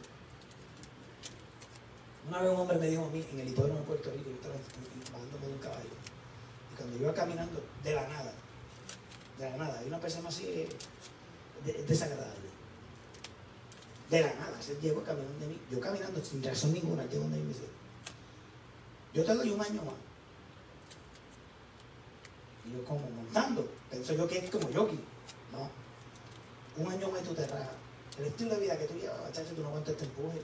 Una 2.28 2.40
vez 2.40 2.52
un 2.52 2.60
hombre 2.60 2.78
me 2.78 2.88
dijo 2.88 3.04
a 3.04 3.08
mí 3.08 3.26
en 3.32 3.40
el 3.40 3.48
hipódromo 3.48 3.80
de 3.80 3.86
Puerto 3.86 4.10
Rico, 4.10 4.28
yo 4.28 4.34
estaba 4.34 4.54
bajándome 5.12 5.46
de 5.46 5.52
un 5.52 5.58
caballo, 5.58 5.90
y 6.72 6.76
cuando 6.76 6.96
yo 6.96 7.02
iba 7.04 7.14
caminando, 7.14 7.64
de 7.82 7.94
la 7.94 8.06
nada, 8.06 8.32
de 9.38 9.50
la 9.50 9.56
nada, 9.56 9.78
hay 9.78 9.86
una 9.86 9.98
persona 9.98 10.28
así 10.28 10.68
desagradable. 11.64 12.48
De 14.10 14.20
la 14.22 14.34
nada, 14.34 14.60
se 14.62 14.74
llegó 14.80 15.02
caminando 15.02 15.38
de 15.40 15.46
mí, 15.48 15.58
yo 15.70 15.80
caminando 15.80 16.24
sin 16.24 16.42
razón 16.42 16.72
ninguna, 16.72 17.04
llegó 17.04 17.24
donde 17.24 17.38
mí 17.38 17.42
me 17.44 17.48
dice, 17.48 17.66
yo 19.12 19.24
te 19.24 19.34
doy 19.34 19.50
un 19.50 19.60
año 19.60 19.82
más. 19.82 19.94
Y 22.66 22.72
yo 22.72 22.84
como 22.84 23.08
montando, 23.10 23.68
pienso 23.90 24.14
yo 24.14 24.26
que 24.26 24.38
es 24.38 24.50
como 24.50 24.66
jockey. 24.72 25.00
No, 25.52 25.70
un 26.82 26.92
año 26.92 27.10
más 27.10 27.22
y 27.22 27.24
tú 27.24 27.34
te 27.34 27.46
rajas. 27.46 27.68
El 28.18 28.26
estilo 28.26 28.54
de 28.54 28.60
vida 28.60 28.78
que 28.78 28.86
tú 28.86 28.94
llevas, 28.94 29.32
chacho, 29.32 29.54
tú 29.54 29.62
no 29.62 29.68
aguantas 29.68 29.94
este 29.94 30.04
empuje. 30.06 30.40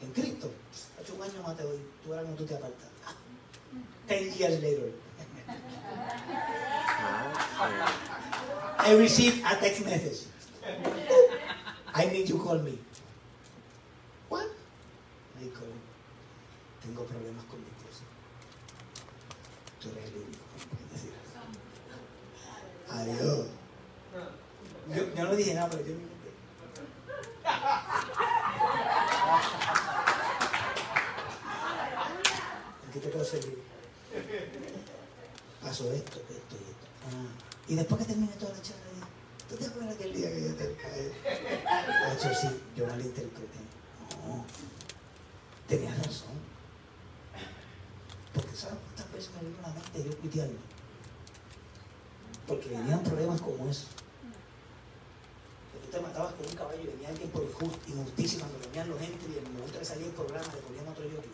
En 0.00 0.12
Cristo, 0.12 0.50
hecho 1.00 1.14
un 1.14 1.22
año 1.22 1.42
más 1.42 1.56
te 1.56 1.62
doy, 1.64 1.78
tú 2.02 2.10
verás 2.10 2.24
cómo 2.24 2.36
tú 2.36 2.46
te 2.46 2.54
apartas. 2.54 2.88
Ah, 3.06 3.14
Ten 4.06 4.32
years 4.32 4.62
later. 4.62 4.92
I 8.78 8.94
received 8.96 9.44
a 9.44 9.56
text 9.56 9.84
message. 9.84 10.29
I 11.94 12.06
need 12.06 12.28
you 12.28 12.38
call 12.38 12.58
me. 12.58 12.78
What? 14.28 14.46
I 15.40 15.48
call 15.48 15.66
him. 15.66 15.80
Tengo 16.82 17.04
problemas 17.04 17.44
con 17.44 17.60
mi 17.60 17.66
esposa. 17.66 18.04
Tú 19.80 19.88
eres 19.90 20.04
el 20.10 20.16
único 20.16 20.44
decir. 20.92 21.12
Adiós. 22.88 23.46
Yo, 24.94 25.14
yo 25.14 25.24
no 25.24 25.36
dije 25.36 25.54
nada, 25.54 25.68
pero 25.70 25.82
yo 25.82 25.94
me 25.94 26.02
inventé. 26.02 26.30
¿En 32.86 32.92
qué 32.92 33.00
te 33.00 33.08
puedo 33.08 33.24
servir? 33.24 33.58
Pasó 35.62 35.92
esto, 35.92 36.18
esto 36.18 36.56
y 36.56 36.64
esto. 36.70 36.86
Ah, 37.06 37.28
y 37.68 37.74
después 37.74 38.00
que 38.00 38.06
termine 38.06 38.32
toda 38.34 38.52
la 38.52 38.62
charla, 38.62 38.89
¿tú 39.50 39.56
te 39.56 39.66
acuerdas 39.66 39.94
aquel 39.94 40.14
día 40.14 40.30
que 40.30 40.42
yo 40.42 40.54
te... 40.54 40.64
De 40.68 42.12
hecho, 42.14 42.30
sí, 42.40 42.48
yo 42.76 42.86
malinterpreté. 42.86 43.58
No, 44.26 44.44
tenías 45.68 45.98
razón. 45.98 46.38
Porque 48.32 48.54
¿sabes 48.54 48.78
cuántas 48.78 49.12
veces 49.12 49.30
me 49.34 49.48
vino 49.48 49.60
la 49.62 49.68
mente 49.74 50.04
yo 50.04 50.16
cuitearme? 50.18 50.58
Porque 52.46 52.68
venían 52.68 53.02
problemas 53.02 53.40
como 53.40 53.68
eso. 53.68 53.86
Que 55.72 55.78
tú 55.86 55.90
te 55.90 56.00
matabas 56.00 56.34
con 56.34 56.46
un 56.46 56.54
caballo 56.54 56.82
y 56.82 56.86
venía 56.86 57.08
alguien 57.08 57.30
por 57.30 57.42
injust- 57.42 57.88
injusticia 57.88 58.38
cuando 58.38 58.58
venían 58.60 58.88
los 58.88 59.02
entry 59.02 59.34
y 59.34 59.38
en 59.38 59.46
el 59.46 59.52
momento 59.52 59.78
que 59.78 59.84
salía 59.84 60.06
el 60.06 60.12
programa 60.12 60.46
le 60.54 60.60
ponían 60.62 60.86
otro 60.88 61.04
yoki. 61.04 61.30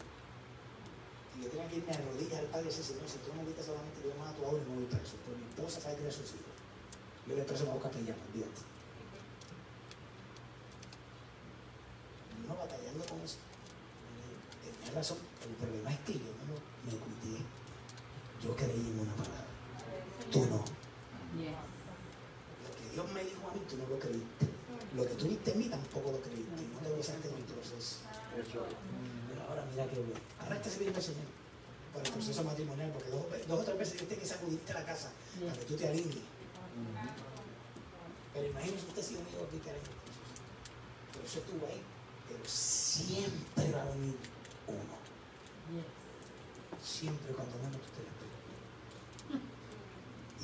Y 1.36 1.42
yo 1.44 1.48
tenía 1.50 1.68
que 1.68 1.76
irme 1.76 1.92
a 1.92 2.00
rodillas 2.00 2.40
al 2.40 2.46
padre 2.46 2.64
y 2.64 2.68
decir, 2.72 2.84
Señor, 2.84 3.08
si 3.08 3.18
tú 3.20 3.28
no 3.36 3.42
me 3.44 3.52
solamente 3.52 4.00
yo 4.00 4.12
mato 4.16 4.40
a 4.40 4.48
uno 4.56 4.62
y 4.64 4.68
me 4.70 4.74
voy 4.76 4.84
preso. 4.88 5.16
Pero 5.24 5.36
mi 5.36 5.44
esposa 5.44 5.80
sabe 5.80 5.96
que 6.00 6.08
a 6.08 6.12
sus 6.12 6.32
hijos. 6.32 6.55
Yo 7.29 7.35
le 7.35 7.43
preso 7.43 7.64
hago 7.68 7.81
capellano, 7.81 8.22
olvídate. 8.31 8.62
Y 12.31 12.45
uno 12.45 12.55
batallando 12.57 13.05
con 13.07 13.20
eso. 13.20 13.39
Tenía 14.62 14.95
razón, 14.95 15.18
el 15.43 15.55
problema 15.57 15.91
es 15.91 15.99
que 16.01 16.12
yo 16.14 16.31
no 16.47 16.55
me 16.87 16.97
cuidé. 16.99 17.43
Yo 18.43 18.55
creí 18.55 18.93
en 18.95 19.01
una 19.01 19.12
palabra. 19.14 19.45
Tú 20.31 20.47
no. 20.47 20.62
Lo 22.62 22.70
que 22.79 22.91
Dios 22.95 23.12
me 23.12 23.24
dijo 23.24 23.49
a 23.49 23.55
mí, 23.55 23.61
tú 23.68 23.77
no 23.77 23.87
lo 23.89 23.99
creíste. 23.99 24.47
Lo 24.95 25.03
que 25.03 25.14
tú 25.14 25.29
viste 25.29 25.51
en 25.51 25.59
mí, 25.59 25.68
tampoco 25.68 26.12
lo 26.12 26.20
creíste. 26.20 26.62
No 26.72 26.79
te 26.79 26.95
gozaste 26.95 27.29
en 27.29 27.35
el 27.35 27.43
proceso. 27.43 27.97
Pero 28.37 28.66
ahora 29.49 29.66
mira 29.70 29.87
que 29.89 29.97
bien. 29.97 30.20
Ahora 30.39 30.57
está 30.57 30.70
sirviendo 30.70 30.99
al 30.99 31.05
Señor 31.05 31.27
por 31.93 32.07
el 32.07 32.12
proceso 32.12 32.45
matrimonial, 32.45 32.91
porque 32.93 33.11
dos, 33.11 33.24
dos 33.49 33.61
o 33.61 33.64
tres 33.64 33.79
veces 33.79 33.95
Dios 33.95 34.09
tiene 34.09 34.22
que 34.22 34.29
sacudirte 34.29 34.72
la 34.74 34.85
casa 34.85 35.11
para 35.41 35.59
que 35.59 35.64
tú 35.64 35.77
te 35.77 35.89
alinees. 35.89 36.36
Pero 38.37 38.49
imagínese 38.49 38.87
usted 38.87 39.03
si 39.03 39.14
un 39.14 39.22
hijo 39.22 39.49
aquí 39.49 39.68
hará 39.68 39.79
Pero 41.12 41.24
eso 41.24 41.39
estuvo 41.39 41.66
ahí. 41.66 41.83
Pero 42.29 42.45
siempre 42.45 43.72
va 43.72 43.83
a 43.83 43.91
venir 43.97 44.16
uno. 44.66 44.97
Siempre 46.83 47.33
cuando 47.33 47.57
menos 47.57 47.81
te 47.81 48.03
lo 48.05 48.09
esperas. 48.12 48.37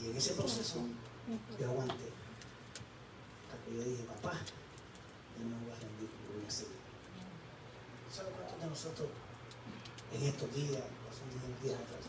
Y 0.01 0.11
en 0.11 0.17
ese 0.17 0.35
proceso 0.35 0.79
yo 1.59 1.71
aguanté. 1.71 2.09
Hasta 3.45 3.65
que 3.65 3.77
yo 3.77 3.83
dije, 3.85 4.05
papá, 4.05 4.41
yo 5.39 5.45
no 5.45 5.57
me 5.59 5.65
voy 5.67 5.73
a 5.73 5.81
rendir, 5.81 6.09
yo 6.09 6.39
voy 6.39 6.47
a 6.47 6.51
seguir. 6.51 6.81
¿Sabes 8.11 8.33
cuántos 8.35 8.61
de 8.61 8.67
nosotros 8.67 9.09
en 10.15 10.23
estos 10.23 10.55
días, 10.55 10.83
hace 11.09 11.23
unos 11.29 11.63
días 11.63 11.77
atrás, 11.77 12.05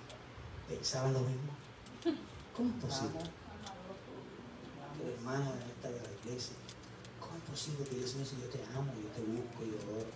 pensaban 0.68 1.14
lo 1.14 1.20
mismo? 1.20 1.52
¿Cómo 2.56 2.70
es 2.70 2.84
posible? 2.84 3.43
La 5.04 5.10
hermana 5.10 5.52
esta 5.68 5.90
de 5.90 6.00
la 6.00 6.12
iglesia, 6.24 6.56
¿cómo 7.20 7.36
es 7.36 7.44
posible 7.44 7.84
que 7.84 7.96
Dios 7.96 8.16
mío, 8.16 8.26
si 8.26 8.40
yo 8.40 8.48
te 8.48 8.64
amo, 8.72 8.88
yo 8.96 9.10
te 9.12 9.22
busco, 9.22 9.60
yo 9.68 9.76
oro? 9.92 10.08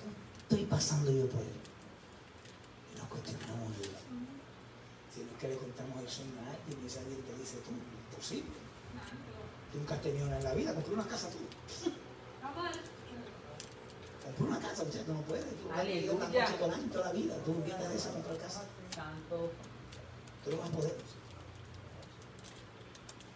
¿Cómo 0.00 0.12
estoy 0.48 0.64
pasando 0.64 1.12
yo 1.12 1.28
por 1.28 1.40
él? 1.42 1.60
Y 2.88 2.98
nos 2.98 3.08
cuestionamos 3.08 3.76
de 3.76 3.84
Si 5.12 5.20
no 5.20 5.28
es 5.32 5.38
que 5.38 5.48
le 5.48 5.56
contamos 5.56 6.00
el 6.00 6.08
sueño 6.08 6.40
a 6.40 6.56
alguien 6.56 6.80
y 6.80 6.88
alguien 6.88 7.20
te 7.20 7.36
dice, 7.36 7.56
tú, 7.60 7.70
imposible. 7.76 8.56
Tú 9.72 9.78
nunca 9.78 9.94
has 9.94 10.02
tenido 10.02 10.24
nada 10.26 10.38
en 10.38 10.44
la 10.44 10.54
vida, 10.54 10.74
compré 10.74 10.94
una 10.94 11.06
casa 11.06 11.28
tú. 11.28 11.38
Compré 14.24 14.44
una 14.44 14.58
casa, 14.58 14.84
muchachos, 14.84 15.06
tú 15.06 15.12
no 15.12 15.20
puedes. 15.22 15.44
Tú 15.44 15.68
has 15.70 15.84
vivido 15.84 16.14
una 16.14 16.24
Aleluya. 16.26 16.44
noche 16.48 16.58
todo 16.58 16.68
el 16.68 16.74
año, 16.74 16.90
toda 16.92 17.04
la 17.04 17.12
vida. 17.12 17.36
Tú 17.44 17.54
vienes 17.62 17.88
de 17.88 17.96
esa 17.96 18.10
comprar 18.12 18.38
casa. 18.38 18.64
Tú 19.28 20.50
no 20.50 20.56
vas 20.56 20.68
a 20.68 20.72
poder. 20.72 20.96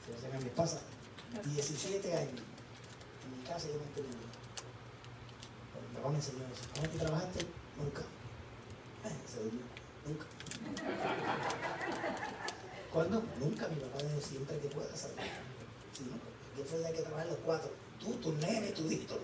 Fíjate 0.06 0.38
que 0.38 0.44
me 0.44 0.50
pasa 0.50 0.80
17 1.44 2.16
años 2.16 2.42
en 3.24 3.38
mi 3.38 3.44
casa 3.44 3.68
yo 3.68 3.78
manteniendo. 3.80 4.26
Pero 5.74 5.88
mi 5.88 5.96
papá 5.96 6.08
me 6.10 6.16
enseñó 6.16 6.44
eso. 6.46 6.64
¿Cómo 6.74 6.88
tú 6.88 6.98
trabajaste? 6.98 7.46
Nunca. 7.76 8.02
Se 9.26 9.42
durmió. 9.42 9.62
Nunca. 10.06 10.26
¿Cuándo? 12.92 13.22
Nunca. 13.40 13.68
Mi 13.68 13.80
papá 13.80 13.98
dijo 14.02 14.20
siempre 14.20 14.58
que 14.58 14.68
puedas 14.68 14.98
saber. 14.98 15.26
Si 15.92 16.04
no, 16.04 16.16
yo 16.56 16.64
fue 16.64 16.78
de 16.78 16.92
que 16.92 17.02
trabajar 17.02 17.26
los 17.26 17.38
cuatro. 17.38 17.70
Tú, 18.00 18.14
tu 18.14 18.32
nene, 18.32 18.70
tu 18.70 18.82
mundo. 18.82 19.18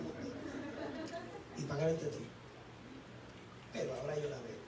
Y 1.57 1.61
pagar 1.63 1.89
entre 1.89 2.09
ti. 2.09 2.27
Pero 3.71 3.93
ahora 3.95 4.15
yo 4.15 4.29
la 4.29 4.37
veo. 4.37 4.61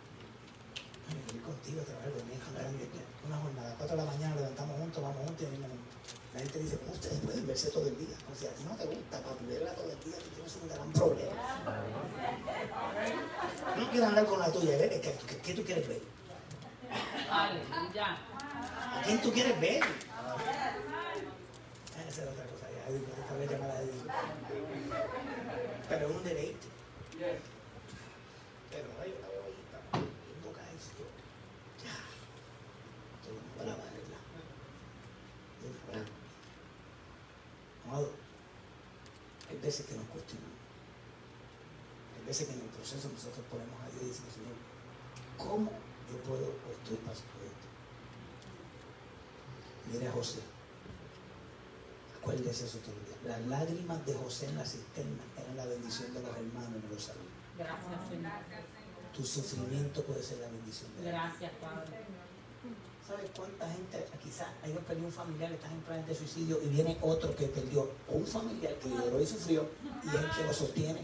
Ay, 1.09 1.21
yo 1.35 1.43
contigo 1.43 1.81
a 1.81 1.85
trabajar 1.85 2.11
con 2.11 2.27
mi 2.27 2.33
hija 2.35 2.51
grande. 2.53 2.89
Una 3.27 3.37
jornada, 3.37 3.75
4 3.77 3.97
de 3.97 4.03
la 4.03 4.11
mañana 4.11 4.34
verse 7.55 7.71
todo 7.71 7.87
el 7.87 7.97
día. 7.97 8.17
O 8.29 8.35
sea, 8.35 8.49
a 8.49 8.69
no 8.69 8.75
te 8.75 8.85
gusta, 8.85 9.17
papi, 9.19 9.45
verla 9.45 9.73
todo 9.75 9.89
el 9.89 9.99
día, 10.03 10.17
tú 10.19 10.29
tienes 10.35 10.55
un 10.61 10.67
gran 10.67 10.91
problema. 10.91 11.31
No 13.77 13.91
quiero 13.91 14.05
andar 14.07 14.25
con 14.25 14.39
la 14.39 14.51
tuya, 14.51 14.77
¿eh? 14.77 15.01
¿Qué, 15.41 15.53
tú 15.53 15.63
quieres 15.63 15.87
ver? 15.87 16.01
¿A 17.31 19.01
quién 19.05 19.21
tú 19.21 19.31
quieres 19.31 19.59
ver? 19.61 19.81
Ah, 20.11 20.35
esa 22.09 22.23
es 22.23 22.27
otra 22.27 22.43
cosa, 22.43 22.67
ya. 22.75 22.83
Pero 25.87 26.09
es 26.09 26.15
un 26.15 26.23
deleite. 26.25 26.54
Proceso 42.85 43.09
nosotros 43.09 43.43
ponemos 43.49 43.73
a 43.81 43.89
Dios 43.89 44.03
y 44.03 44.07
decimos, 44.13 44.33
Señor, 44.37 44.57
¿cómo 45.41 45.71
yo 46.05 46.17
puedo 46.21 46.53
o 46.53 46.69
estoy 46.69 46.97
pasando 47.01 47.41
esto? 47.41 47.65
Mire 49.89 50.07
a 50.07 50.11
José. 50.11 50.39
Acuérdese 52.21 52.65
eso 52.65 52.77
todo 52.85 52.93
el 52.93 53.05
día. 53.09 53.17
Las 53.25 53.41
lágrimas 53.47 54.05
de 54.05 54.13
José 54.13 54.45
en 54.45 54.57
la 54.57 54.65
cisterna 54.65 55.23
eran 55.33 55.57
la 55.57 55.65
bendición 55.65 56.13
de 56.13 56.21
los 56.21 56.29
hermanos, 56.29 56.77
no 56.77 56.93
lo 56.93 56.99
sabían. 57.01 57.33
Gracias, 57.57 58.09
Señor. 58.09 58.31
Tu 59.17 59.25
sufrimiento 59.25 60.03
puede 60.03 60.21
ser 60.21 60.37
la 60.45 60.47
bendición 60.49 60.95
de 60.95 61.01
Dios. 61.01 61.13
Gracias, 61.13 61.51
Padre. 61.57 62.05
¿Sabes 63.07 63.31
cuánta 63.35 63.69
gente, 63.69 64.05
quizás 64.21 64.47
hay 64.63 64.71
un 64.71 64.83
perdió 64.83 65.05
un 65.05 65.11
familiar, 65.11 65.51
estás 65.51 65.71
en 65.71 65.81
planes 65.81 66.07
de 66.07 66.15
suicidio 66.15 66.59
y 66.63 66.69
viene 66.69 66.97
otro 67.01 67.35
que 67.35 67.45
perdió 67.45 67.89
o 68.09 68.13
un 68.13 68.25
familiar 68.25 68.73
que 68.75 68.89
lloró 68.89 69.21
y 69.21 69.25
sufrió 69.25 69.69
y 70.03 70.07
es 70.07 70.13
el 70.15 70.31
que 70.31 70.43
lo 70.43 70.53
sostiene? 70.53 71.01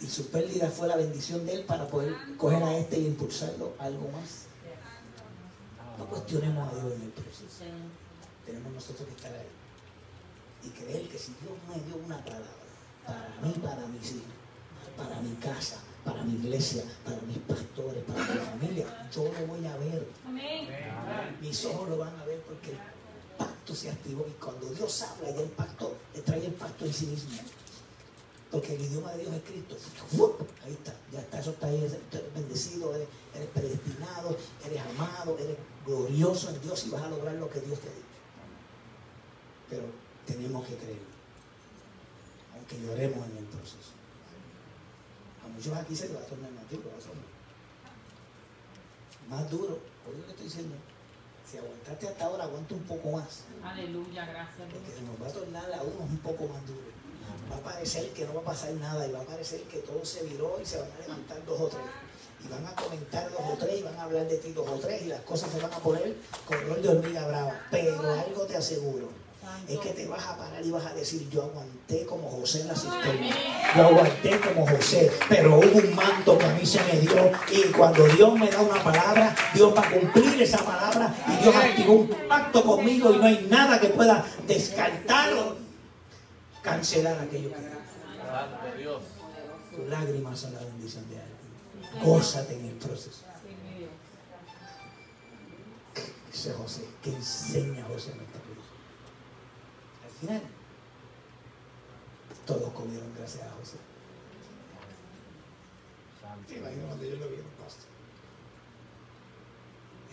Y 0.00 0.06
su 0.06 0.28
pérdida 0.28 0.70
fue 0.70 0.88
la 0.88 0.96
bendición 0.96 1.44
de 1.46 1.54
él 1.54 1.64
para 1.64 1.86
poder 1.86 2.14
coger 2.36 2.62
a 2.62 2.76
este 2.76 2.98
y 2.98 3.06
impulsarlo 3.06 3.74
a 3.78 3.84
algo 3.84 4.08
más. 4.10 4.46
No 5.98 6.06
cuestionemos 6.06 6.72
a 6.72 6.74
Dios 6.74 6.92
en 6.94 7.02
el 7.02 7.10
proceso. 7.10 7.64
Tenemos 8.44 8.72
nosotros 8.72 9.08
que 9.08 9.14
estar 9.14 9.32
ahí 9.32 9.46
y 10.66 10.68
creer 10.70 11.08
que 11.08 11.18
si 11.18 11.34
Dios 11.40 11.52
me 11.68 11.82
dio 11.84 11.96
una 12.04 12.18
palabra 12.24 12.48
para 13.06 13.28
mí, 13.42 13.52
para 13.62 13.86
mis 13.86 14.12
hijos, 14.12 14.22
para 14.96 15.20
mi 15.20 15.34
casa, 15.36 15.76
para 16.04 16.22
mi 16.22 16.34
iglesia, 16.34 16.84
para 17.04 17.20
mis 17.22 17.38
pastores, 17.38 18.02
para 18.04 18.20
mi 18.20 18.40
familia, 18.40 19.08
yo 19.14 19.24
lo 19.24 19.46
voy 19.46 19.66
a 19.66 19.76
ver. 19.76 20.08
Amén. 20.26 20.68
Mis 21.40 21.64
ojos 21.66 21.88
lo 21.88 21.98
van 21.98 22.18
a 22.18 22.24
ver 22.24 22.40
porque 22.42 22.72
el 22.72 22.78
pacto 23.36 23.74
se 23.74 23.90
activó 23.90 24.26
y 24.28 24.32
cuando 24.32 24.66
Dios 24.70 25.02
habla 25.02 25.30
ya 25.30 25.42
el 25.42 25.50
pacto, 25.50 25.96
le 26.14 26.22
trae 26.22 26.46
el 26.46 26.54
pacto 26.54 26.86
en 26.86 26.94
sí 26.94 27.06
mismo. 27.06 27.38
Porque 28.54 28.74
el 28.76 28.82
idioma 28.82 29.10
de 29.14 29.22
Dios 29.22 29.34
es 29.34 29.42
Cristo. 29.42 29.76
¡Uf! 30.12 30.40
Ahí 30.64 30.74
está, 30.74 30.94
ya 31.10 31.18
está, 31.18 31.40
eso 31.40 31.50
está 31.50 31.66
ahí, 31.66 31.76
eres 31.76 31.98
bendecido, 32.32 32.94
eres, 32.94 33.08
eres 33.34 33.48
predestinado, 33.48 34.36
eres 34.64 34.80
amado, 34.80 35.36
eres 35.40 35.56
glorioso 35.84 36.50
en 36.50 36.60
Dios 36.60 36.86
y 36.86 36.90
vas 36.90 37.02
a 37.02 37.08
lograr 37.08 37.34
lo 37.34 37.50
que 37.50 37.60
Dios 37.62 37.80
te 37.80 37.88
ha 37.88 37.90
dicho. 37.90 38.04
Pero 39.68 39.82
tenemos 40.24 40.64
que 40.68 40.76
creer, 40.76 41.00
aunque 42.54 42.80
lloremos 42.80 43.26
en 43.26 43.38
el 43.38 43.44
proceso. 43.46 43.90
A 45.44 45.48
muchos 45.48 45.72
aquí 45.72 45.96
se 45.96 46.06
les 46.06 46.16
va 46.16 46.20
a 46.20 46.26
tornar 46.26 46.52
más 46.52 46.70
duro, 46.70 46.90
a 46.90 46.94
más 49.34 49.50
duro. 49.50 49.80
Oye 50.06 50.18
lo 50.18 50.24
que 50.26 50.30
estoy 50.30 50.44
diciendo. 50.44 50.76
Si 51.50 51.58
aguantaste 51.58 52.06
hasta 52.06 52.24
ahora, 52.24 52.44
aguanta 52.44 52.72
un 52.72 52.84
poco 52.84 53.10
más. 53.10 53.46
Aleluya, 53.64 54.26
gracias, 54.26 54.72
Porque 54.72 54.92
se 54.94 55.02
nos 55.02 55.20
va 55.20 55.26
a 55.26 55.32
tornar 55.32 55.72
a 55.72 55.82
unos 55.82 56.08
un 56.08 56.18
poco 56.18 56.46
más 56.46 56.64
duro. 56.68 56.93
Va 57.54 57.70
a 57.70 57.74
parecer 57.74 58.08
que 58.10 58.24
no 58.24 58.34
va 58.34 58.40
a 58.40 58.44
pasar 58.44 58.72
nada 58.72 59.06
y 59.06 59.12
va 59.12 59.20
a 59.20 59.24
parecer 59.24 59.60
que 59.62 59.78
todo 59.78 60.04
se 60.04 60.24
viró 60.24 60.58
y 60.60 60.66
se 60.66 60.78
van 60.78 60.90
a 60.90 61.02
levantar 61.02 61.44
dos 61.46 61.60
o 61.60 61.68
tres. 61.68 61.82
Y 62.44 62.48
van 62.48 62.66
a 62.66 62.74
comentar 62.74 63.30
dos 63.30 63.40
o 63.40 63.56
tres 63.56 63.78
y 63.78 63.82
van 63.82 63.96
a 63.96 64.02
hablar 64.02 64.26
de 64.26 64.38
ti 64.38 64.52
dos 64.52 64.68
o 64.68 64.74
tres 64.78 65.02
y 65.02 65.06
las 65.06 65.20
cosas 65.20 65.50
se 65.52 65.60
van 65.60 65.72
a 65.72 65.78
poner 65.78 66.16
color 66.46 66.82
de 66.82 66.88
hormiga 66.88 67.28
brava. 67.28 67.60
Pero 67.70 68.12
algo 68.12 68.42
te 68.42 68.56
aseguro, 68.56 69.08
es 69.68 69.78
que 69.78 69.90
te 69.90 70.06
vas 70.06 70.24
a 70.24 70.36
parar 70.36 70.64
y 70.64 70.70
vas 70.70 70.84
a 70.84 70.94
decir, 70.94 71.28
yo 71.30 71.42
aguanté 71.42 72.04
como 72.06 72.28
José 72.28 72.62
en 72.62 72.68
la 72.68 72.74
cisterna. 72.74 73.36
Yo 73.76 73.82
aguanté 73.84 74.40
como 74.40 74.66
José, 74.66 75.10
pero 75.28 75.58
hubo 75.58 75.78
un 75.78 75.94
manto 75.94 76.36
que 76.36 76.44
a 76.44 76.54
mí 76.54 76.66
se 76.66 76.82
me 76.84 77.00
dio 77.00 77.30
y 77.50 77.72
cuando 77.72 78.04
Dios 78.08 78.38
me 78.38 78.48
da 78.50 78.60
una 78.60 78.82
palabra, 78.82 79.34
Dios 79.54 79.74
va 79.74 79.82
a 79.82 79.90
cumplir 79.90 80.42
esa 80.42 80.58
palabra 80.58 81.14
y 81.28 81.42
Dios 81.42 81.54
activó 81.54 81.92
un 81.94 82.08
pacto 82.28 82.62
conmigo 82.62 83.12
y 83.12 83.18
no 83.18 83.24
hay 83.24 83.46
nada 83.48 83.80
que 83.80 83.88
pueda 83.88 84.24
descartar 84.46 85.32
o 85.34 85.63
cancelar 86.64 87.20
aquello 87.20 87.50
que 87.50 87.56
Santo 87.56 88.76
Dios. 88.78 89.02
tus 89.70 89.86
lágrimas 89.86 90.40
son 90.40 90.54
la 90.54 90.60
bendición 90.60 91.08
de 91.10 91.20
alguien. 91.20 92.02
Gózate 92.02 92.58
en 92.58 92.64
el 92.64 92.74
proceso. 92.76 93.22
Sí, 93.42 93.54
mi 93.62 93.78
Dios. 93.78 93.90
Dice 96.32 96.52
José, 96.54 96.88
que 97.02 97.10
enseña 97.10 97.84
José 97.84 98.12
en 98.12 98.20
esta 98.20 98.38
vida. 98.38 98.64
Al 100.04 100.10
final, 100.10 100.42
todos 102.46 102.72
comieron 102.72 103.14
gracias 103.16 103.44
a 103.44 103.52
José. 103.52 103.76
Me 106.48 106.56
imagino 106.56 106.86
cuando 106.86 107.04
ellos 107.04 107.20
lo 107.20 107.28
vieron, 107.28 107.46
pastor. 107.62 107.88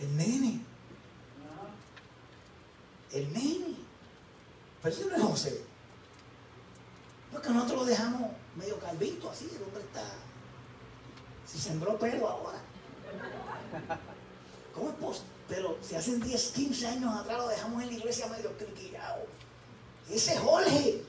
El 0.00 0.16
nene. 0.16 0.60
El 3.12 3.32
nene. 3.32 3.76
Pero 4.82 4.94
ese 4.94 5.06
no 5.06 5.16
es 5.16 5.22
José. 5.22 5.71
Porque 7.32 7.48
nosotros 7.50 7.80
lo 7.80 7.84
dejamos 7.86 8.30
medio 8.56 8.78
calvito 8.78 9.30
así, 9.30 9.50
el 9.56 9.62
hombre 9.62 9.82
está. 9.82 10.04
Si 11.46 11.58
sembró 11.58 11.98
pelo 11.98 12.28
ahora. 12.28 12.58
¿Cómo 14.74 14.90
es 14.90 14.94
posible? 14.96 15.32
Pero 15.48 15.76
si 15.82 15.94
hacen 15.94 16.20
10, 16.20 16.52
15 16.52 16.86
años 16.86 17.14
atrás 17.14 17.38
lo 17.38 17.48
dejamos 17.48 17.82
en 17.82 17.88
la 17.88 17.94
iglesia 17.94 18.26
medio 18.28 18.56
cliquillado. 18.56 19.26
Ese 20.10 20.34
es 20.34 20.40
Jorge. 20.40 21.04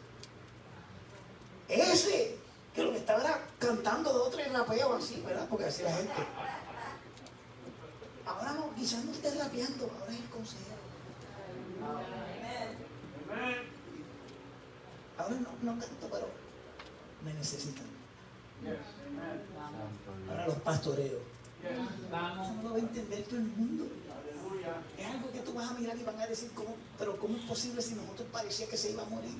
Ese. 1.67 2.37
Que 2.73 2.83
lo 2.83 2.91
que 2.91 2.97
estaba 2.97 3.39
cantando 3.59 4.11
de 4.11 4.19
otro 4.19 4.39
rapeo 4.51 4.95
así, 4.95 5.21
¿verdad? 5.25 5.47
Porque 5.49 5.65
así 5.65 5.83
la 5.83 5.93
gente. 5.93 6.13
Ahora 8.25 8.53
no, 8.53 8.73
quizás 8.75 9.03
no 9.05 9.11
esté 9.11 9.29
rapeando, 9.35 9.91
ahora 9.99 10.11
es 10.11 10.19
el 10.19 10.29
consejero. 10.29 10.73
Ahora 15.17 15.35
no, 15.35 15.73
no 15.73 15.79
canto, 15.79 16.09
pero 16.11 16.27
me 17.23 17.33
necesitan. 17.33 17.85
Ahora 20.29 20.47
los 20.47 20.55
pastoreos. 20.57 21.21
Eso 21.63 22.53
no 22.55 22.63
lo 22.63 22.69
va 22.71 22.75
a 22.75 22.79
entender 22.79 23.23
todo 23.23 23.37
el 23.37 23.45
mundo. 23.45 23.85
Es 24.97 25.05
algo 25.05 25.31
que 25.31 25.39
tú 25.39 25.53
vas 25.53 25.71
a 25.71 25.73
mirar 25.73 25.97
y 25.97 26.03
van 26.03 26.19
a 26.19 26.27
decir, 26.27 26.51
¿cómo? 26.53 26.75
pero 26.97 27.17
¿cómo 27.19 27.37
es 27.37 27.43
posible 27.43 27.81
si 27.81 27.95
nosotros 27.95 28.27
parecía 28.31 28.67
que 28.67 28.77
se 28.77 28.91
iba 28.91 29.03
a 29.03 29.05
morir? 29.05 29.35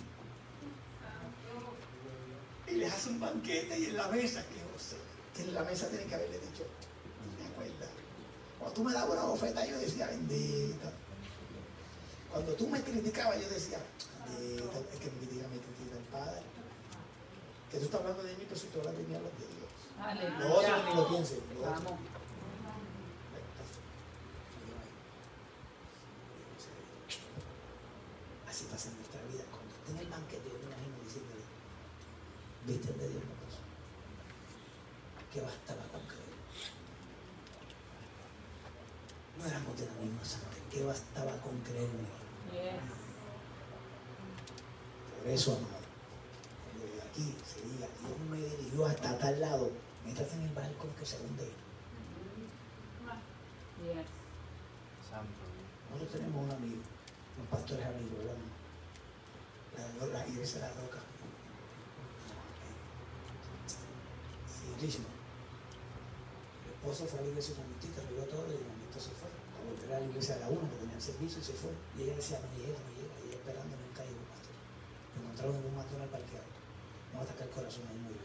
Y 2.67 2.71
les 2.76 2.93
hace 2.93 3.09
un 3.09 3.19
banquete 3.19 3.80
y 3.80 3.86
en 3.86 3.97
la 3.97 4.07
mesa, 4.07 4.43
que 4.47 4.59
José, 4.74 4.97
que 5.36 5.43
en 5.43 5.53
la 5.53 5.63
mesa 5.63 5.88
tiene 5.89 6.05
que 6.05 6.15
haberle 6.15 6.39
dicho, 6.39 6.65
¿me 7.39 7.47
acuerdas? 7.47 7.89
Cuando 8.57 8.74
tú 8.74 8.84
me 8.84 8.93
dabas 8.93 9.11
una 9.11 9.24
bofeta, 9.26 9.65
yo 9.65 9.78
decía, 9.78 10.07
bendita. 10.07 10.91
Cuando 12.32 12.53
tú 12.53 12.67
me 12.67 12.82
criticabas, 12.82 13.41
yo 13.41 13.49
decía, 13.49 13.80
es 14.30 14.99
que 14.99 15.11
mi 15.11 15.26
día 15.28 15.47
me 15.47 15.57
critica 15.59 15.97
el 15.97 16.03
Padre. 16.11 16.41
Que 17.69 17.78
tú 17.78 17.86
estás 17.86 18.01
hablando 18.01 18.24
de 18.24 18.36
mí, 18.36 18.43
pero 18.47 18.59
si 18.59 18.67
tú 18.67 18.80
hablas 18.80 18.97
de 18.97 19.03
mí, 19.03 19.15
hablas 19.15 19.32
de 19.34 19.47
Dios. 19.47 20.39
Lo 20.39 20.53
otro 20.55 20.84
ni 20.84 20.95
lo 20.95 21.07
pienses. 21.07 21.39
lo 21.53 21.61
otro. 21.61 21.71
Vamos. 21.71 21.99
Así 28.47 28.65
pasa 28.65 28.89
en 28.89 28.97
nuestra 28.97 29.21
vida. 29.24 29.43
Cuando 29.49 29.74
esté 29.74 29.91
en 29.91 29.97
el 29.97 30.07
banquete, 30.07 30.49
yo 30.49 30.59
me 30.59 30.65
imagino 30.69 30.95
diciéndole, 31.03 31.41
viste 32.67 32.93
de 32.93 33.09
Dios 33.09 33.24
no 33.26 33.34
pasó. 33.41 33.61
Que 35.34 35.41
bastaba 35.41 35.84
con 35.91 36.05
creer. 36.05 36.38
No 39.38 39.45
éramos 39.45 39.80
de 39.80 39.86
la 39.88 39.93
misma 39.93 40.24
sangre. 40.24 40.61
Que 40.69 40.84
bastaba 40.84 41.32
con 41.41 41.59
creer 41.61 41.89
en 41.89 42.05
él. 42.05 42.24
Yes. 42.53 43.02
Por 45.24 45.32
eso, 45.32 45.55
amado, 45.55 45.80
cuando 46.67 46.84
de 46.84 47.01
aquí 47.01 47.34
se 47.47 47.63
diga, 47.63 47.88
Dios 47.88 48.19
me 48.30 48.43
dirigió 48.43 48.86
hasta 48.86 49.17
tal 49.17 49.39
lado, 49.39 49.71
métase 50.03 50.36
en 50.36 50.41
el 50.41 50.53
barco 50.53 50.89
que 50.99 51.05
se 51.05 51.15
hunde. 51.15 51.47
Nosotros 55.91 56.11
tenemos 56.11 56.43
un 56.43 56.51
amigo, 56.51 56.82
un 57.39 57.45
pastor 57.47 57.80
es 57.80 57.86
amigo, 57.86 58.17
¿verdad? 58.17 58.36
La, 60.11 60.19
la 60.19 60.28
iglesia 60.28 60.59
de 60.59 60.67
la 60.67 60.74
roca. 60.74 60.99
Richmond. 64.82 65.07
El 66.67 66.74
esposo 66.74 67.07
fue 67.07 67.19
a 67.19 67.21
la 67.21 67.28
iglesia 67.30 67.55
un 67.55 67.63
momentito, 67.63 68.01
arregló 68.01 68.26
todo 68.26 68.47
y 68.51 68.59
de 68.59 68.67
momento 68.67 68.99
se 68.99 69.15
fue. 69.15 69.32
A 69.32 69.63
volver 69.63 69.95
a 69.95 69.99
la 70.01 70.05
iglesia 70.05 70.36
de 70.36 70.41
la 70.41 70.49
una, 70.49 70.67
que 70.67 70.76
tenía 70.84 70.95
el 70.95 71.01
servicio, 71.01 71.39
y 71.39 71.43
se 71.47 71.53
fue. 71.53 71.71
Y 71.95 72.03
ella 72.03 72.15
decía, 72.19 72.43
no 72.43 72.51
llega, 72.59 72.76
no 72.76 72.91
llega, 72.91 73.15
y 73.24 73.28
ella 73.32 73.39
esperando. 73.39 73.82
Lo 75.43 75.49
encontraron 75.51 75.59
en 75.59 75.67
un 75.67 75.75
McDonald's 75.75 76.13
parqueado. 76.15 76.47
No 77.11 77.13
va 77.19 77.21
a 77.21 77.25
atacar 77.27 77.47
el 77.47 77.53
corazón 77.53 77.83
ahí 77.91 77.99
murió. 77.99 78.23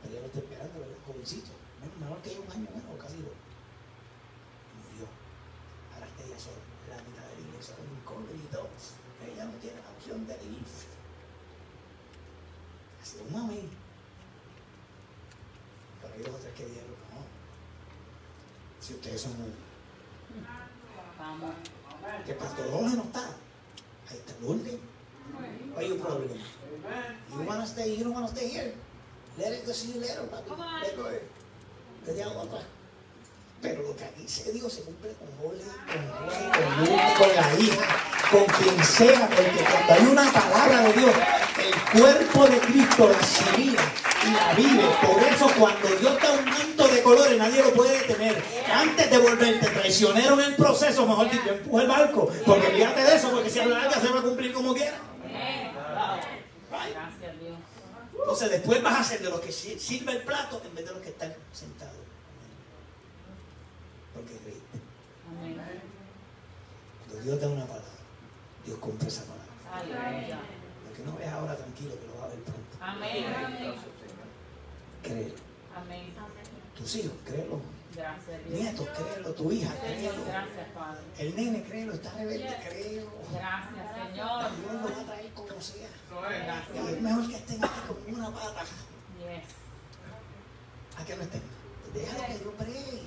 Pero 0.00 0.08
ella 0.10 0.20
lo 0.24 0.26
está 0.32 0.38
esperando, 0.40 0.74
¿verdad? 0.80 0.96
Jovencito, 1.06 1.52
men- 1.84 1.96
menor 2.00 2.18
que 2.24 2.30
yo, 2.34 2.40
un 2.40 2.50
año 2.50 2.68
menos, 2.72 2.96
casi 2.96 3.18
dos. 3.20 3.36
Y 3.36 4.74
murió. 4.80 5.04
Ahora 5.92 6.06
está 6.08 6.20
ella 6.24 6.38
sola, 6.40 6.60
en 6.64 6.90
la 6.96 7.02
mitad 7.04 7.24
de 7.28 7.34
la 7.36 7.42
iglesia, 7.44 7.76
con 7.76 7.84
un 7.84 8.00
cobre 8.08 8.32
y 8.32 8.48
todo. 8.48 8.68
Ella 9.20 9.44
no 9.44 9.54
tiene 9.60 9.76
la 9.84 9.90
opción 9.92 10.18
de 10.26 10.34
irse. 10.40 10.88
Así 13.04 13.16
un 13.20 13.36
amén. 13.36 13.68
Pero 16.00 16.14
hay 16.14 16.22
dos 16.24 16.34
o 16.34 16.38
tres 16.40 16.54
que 16.56 16.64
dijeron, 16.66 16.96
no. 17.12 17.20
Si 18.80 18.94
ustedes 18.94 19.20
son 19.20 19.32
un 19.36 19.52
Vamos. 21.18 21.52
que 22.24 22.32
Pastor 22.32 22.70
Jorge 22.70 22.96
no 22.96 23.02
está. 23.02 23.26
Ahí 24.08 24.16
está 24.16 24.32
Lourdes. 24.40 24.78
Why 25.74 25.82
you 25.86 25.94
problem? 25.96 26.38
You 27.30 27.42
wanna 27.46 27.66
stay, 27.66 27.94
you 27.94 28.04
don't 28.04 28.14
wanna 28.14 28.28
stay 28.28 28.48
here. 28.48 28.74
Let 29.38 29.52
it 29.52 29.66
go, 29.66 29.72
see 29.72 29.92
you 29.92 30.00
later, 30.00 30.26
papi. 30.30 30.50
Let 30.82 30.96
go. 30.96 31.08
Te 32.04 32.22
atrás. 32.22 32.64
Pero 33.62 33.82
lo 33.82 33.94
que 33.94 34.06
se 34.26 34.52
Dios 34.52 34.72
se 34.72 34.82
cumple 34.82 35.12
con 35.14 35.28
Jorge, 35.36 35.62
con 35.62 36.08
Jorge, 36.08 36.50
con 36.50 36.76
Lourdes, 36.78 37.18
con 37.18 37.28
la 37.28 37.60
hija, 37.60 37.86
con 38.30 38.44
quien 38.44 38.84
sea, 38.84 39.28
porque 39.28 39.64
cuando 39.70 39.92
hay 39.92 40.12
una 40.12 40.32
palabra 40.32 40.82
de 40.84 40.92
Dios, 40.94 41.14
el 41.58 42.00
cuerpo 42.00 42.46
de 42.46 42.58
Cristo 42.58 43.10
la 43.10 43.18
asimila 43.18 43.82
y 44.26 44.30
la 44.32 44.54
vive. 44.54 44.88
Por 45.06 45.22
eso 45.22 45.50
cuando 45.58 45.88
Dios 45.88 46.22
da 46.22 46.30
un 46.32 46.44
manto 46.46 46.88
de 46.88 47.02
colores, 47.02 47.38
nadie 47.38 47.62
lo 47.62 47.72
puede 47.74 47.98
detener. 47.98 48.42
Antes 48.72 49.10
de 49.10 49.18
volverte 49.18 49.68
traicionero 49.68 50.40
en 50.40 50.46
el 50.46 50.56
proceso, 50.56 51.06
mejor 51.06 51.30
dicho, 51.30 51.50
empuja 51.50 51.82
el 51.82 51.88
barco. 51.88 52.32
Porque 52.46 52.66
fíjate 52.68 53.02
de 53.02 53.14
eso, 53.14 53.30
porque 53.30 53.50
si 53.50 53.58
algo 53.58 53.76
se 53.76 54.08
va 54.08 54.20
a 54.20 54.22
cumplir 54.22 54.54
como 54.54 54.72
quiera. 54.72 54.98
Amén. 55.22 55.72
Right? 56.70 56.94
Gracias 56.94 57.30
a 57.30 57.44
Dios. 57.44 57.58
Entonces 58.20 58.50
después 58.50 58.82
vas 58.82 58.94
a 58.94 59.00
hacer 59.00 59.20
de 59.22 59.30
lo 59.30 59.40
que 59.40 59.50
sir- 59.52 59.78
sirve 59.80 60.12
el 60.12 60.22
plato 60.22 60.60
en 60.64 60.74
vez 60.74 60.84
de 60.86 60.92
los 60.92 61.02
que 61.02 61.08
están 61.08 61.34
sentados. 61.52 61.96
Porque. 64.14 64.34
Amén. 65.28 65.56
Cuando 67.08 67.24
Dios 67.24 67.40
da 67.40 67.48
una 67.48 67.66
palabra, 67.66 67.90
Dios 68.64 68.78
cumple 68.78 69.08
esa 69.08 69.22
palabra. 69.24 69.40
Lo 70.88 70.96
que 70.96 71.02
no 71.02 71.16
ves 71.16 71.28
ahora, 71.28 71.56
tranquilo, 71.56 71.98
que 71.98 72.06
lo 72.06 72.14
vas 72.14 72.24
a 72.24 72.28
ver 72.28 72.38
pronto. 72.40 72.76
Amén. 72.80 73.74
Créelo. 75.02 75.34
Amén. 75.76 76.12
Tus 76.76 76.96
hijos, 76.96 77.12
créelo. 77.24 77.60
Gracias 77.94 78.44
Dios. 78.48 78.60
Nietos, 78.60 78.88
créelo. 78.96 79.34
Tu 79.34 79.52
hija, 79.52 79.74
créelo. 79.80 80.24
Gracias, 80.26 80.68
Padre. 80.74 81.00
El 81.18 81.36
nene, 81.36 81.62
créelo. 81.64 81.94
Está 81.94 82.12
rebelde, 82.14 82.56
créelo. 82.68 83.10
Gracias, 83.32 83.94
Señor. 83.94 84.50
Dios 84.56 84.72
lo 84.82 84.88
va 84.96 85.00
a 85.00 85.04
traer 85.06 85.29
como 85.60 85.62
sea. 85.62 86.64
Y 86.74 86.94
es 86.94 87.02
mejor 87.02 87.28
que 87.28 87.36
estén 87.36 87.64
aquí 87.64 87.80
con 87.86 88.14
una 88.14 88.30
pata 88.30 88.64
a 90.96 91.04
que 91.04 91.16
no 91.16 91.22
estén. 91.22 91.42
Déjalo 91.94 92.26
que 92.26 92.38
Dios 92.38 92.58
bree. 92.58 93.02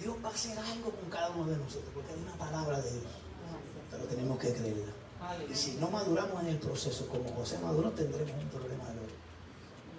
Dios 0.00 0.16
va 0.24 0.28
a 0.28 0.32
hacer 0.32 0.58
algo 0.58 0.90
con 0.92 1.10
cada 1.10 1.30
uno 1.30 1.50
de 1.50 1.56
nosotros, 1.56 1.90
porque 1.92 2.12
es 2.12 2.18
una 2.18 2.34
palabra 2.34 2.80
de 2.80 2.90
Dios. 2.92 3.12
Pero 3.90 4.04
tenemos 4.04 4.38
que 4.38 4.52
creerla. 4.52 4.92
Y 5.50 5.54
si 5.54 5.72
no 5.76 5.90
maduramos 5.90 6.42
en 6.42 6.48
el 6.48 6.58
proceso 6.58 7.08
como 7.08 7.32
José 7.32 7.58
maduró, 7.58 7.90
tendremos 7.90 8.32
un 8.42 8.48
problema 8.48 8.84
de. 8.90 8.97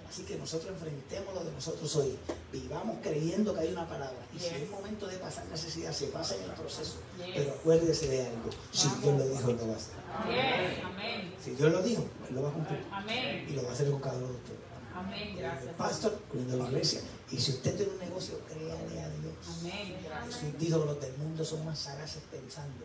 Así 0.09 0.23
que 0.23 0.35
nosotros 0.37 0.71
enfrentemos 0.71 1.33
lo 1.35 1.43
de 1.43 1.51
nosotros 1.51 1.95
hoy. 1.97 2.17
Vivamos 2.51 2.97
creyendo 3.03 3.53
que 3.53 3.59
hay 3.59 3.71
una 3.71 3.87
palabra. 3.87 4.17
Y 4.35 4.39
si 4.39 4.45
Yes. 4.45 4.53
es 4.63 4.69
momento 4.71 5.05
de 5.07 5.17
pasar 5.17 5.45
necesidad, 5.45 5.91
se 5.93 6.07
pasa 6.07 6.35
en 6.35 6.43
el 6.43 6.51
proceso. 6.51 6.95
Yes. 7.17 7.27
Pero 7.35 7.51
acuérdese 7.51 8.07
de 8.07 8.25
algo. 8.27 8.49
Si 8.71 8.87
Dios 9.01 9.17
lo 9.19 9.27
dijo, 9.29 9.51
lo 9.51 9.67
va 9.67 9.73
a 9.73 9.77
hacer. 9.77 9.93
Yes. 10.25 10.83
Amén. 10.83 11.35
Si 11.43 11.51
Dios 11.51 11.71
lo 11.71 11.81
dijo, 11.83 12.03
Él 12.27 12.35
lo 12.35 12.41
va 12.41 12.49
a 12.49 12.53
cumplir. 12.53 12.83
Amén. 12.91 13.45
Y 13.47 13.53
lo 13.53 13.63
va 13.63 13.69
a 13.69 13.73
hacer 13.73 13.91
con 13.91 14.01
cada 14.01 14.17
uno 14.17 14.27
de 14.29 14.33
ustedes. 14.33 14.59
Amén. 14.95 15.29
El 15.29 15.37
Gracias. 15.37 15.75
pastor, 15.75 16.19
cuidando 16.31 16.57
la 16.57 16.65
iglesia. 16.69 17.01
Y 17.31 17.37
si 17.37 17.51
usted 17.51 17.75
tiene 17.77 17.91
un 17.93 17.99
negocio, 17.99 18.39
créale 18.47 19.01
a 19.01 19.09
Dios. 19.09 19.35
Amén. 19.59 19.97
Gracias. 20.03 20.35
Jesús 20.41 20.57
dijo 20.59 20.79
que 20.79 20.85
los 20.87 21.01
del 21.01 21.17
mundo 21.17 21.45
son 21.45 21.63
más 21.65 21.77
sagaces 21.77 22.23
pensando 22.31 22.83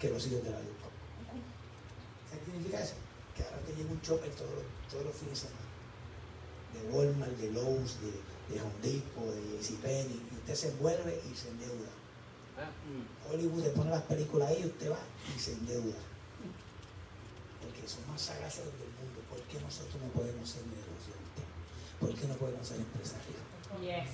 que 0.00 0.08
los 0.10 0.26
hijos 0.26 0.42
de 0.42 0.50
la 0.50 0.58
luz. 0.58 0.68
¿Sabes 2.28 2.44
qué 2.44 2.50
significa 2.50 2.82
eso? 2.82 2.94
Que 3.36 3.42
ahora 3.44 3.58
te 3.66 3.74
llega 3.74 3.90
un 3.90 4.00
chopper 4.02 4.30
todos 4.32 4.50
los, 4.50 4.64
todos 4.90 5.04
los 5.06 5.14
fines 5.14 5.42
de 5.42 5.48
semana. 5.48 5.68
De 6.72 6.80
Walmart, 6.90 7.36
de 7.36 7.50
Lowe's, 7.52 8.00
de, 8.00 8.12
de 8.54 8.60
Home 8.60 8.80
Depot, 8.82 9.34
de 9.34 9.58
JCPenney. 9.58 10.20
Y 10.30 10.34
usted 10.36 10.54
se 10.54 10.68
envuelve 10.70 11.20
y 11.30 11.36
se 11.36 11.48
endeuda. 11.48 11.88
Hollywood 13.28 13.64
le 13.64 13.70
pone 13.70 13.90
las 13.90 14.02
películas 14.02 14.50
ahí 14.50 14.62
y 14.62 14.66
usted 14.66 14.90
va 14.90 14.98
y 15.34 15.38
se 15.38 15.52
endeuda. 15.52 15.96
Porque 17.60 17.88
son 17.88 18.06
más 18.08 18.20
sagaces 18.20 18.64
del 18.64 18.92
mundo. 19.00 19.20
¿Por 19.28 19.40
qué 19.42 19.60
nosotros 19.60 19.96
no 20.02 20.08
podemos 20.08 20.48
ser 20.48 20.62
negociantes? 20.66 21.44
¿Por 21.98 22.14
qué 22.14 22.26
no 22.26 22.34
podemos 22.34 22.66
ser 22.66 22.78
empresarios? 22.78 23.40
Yes. 23.80 24.10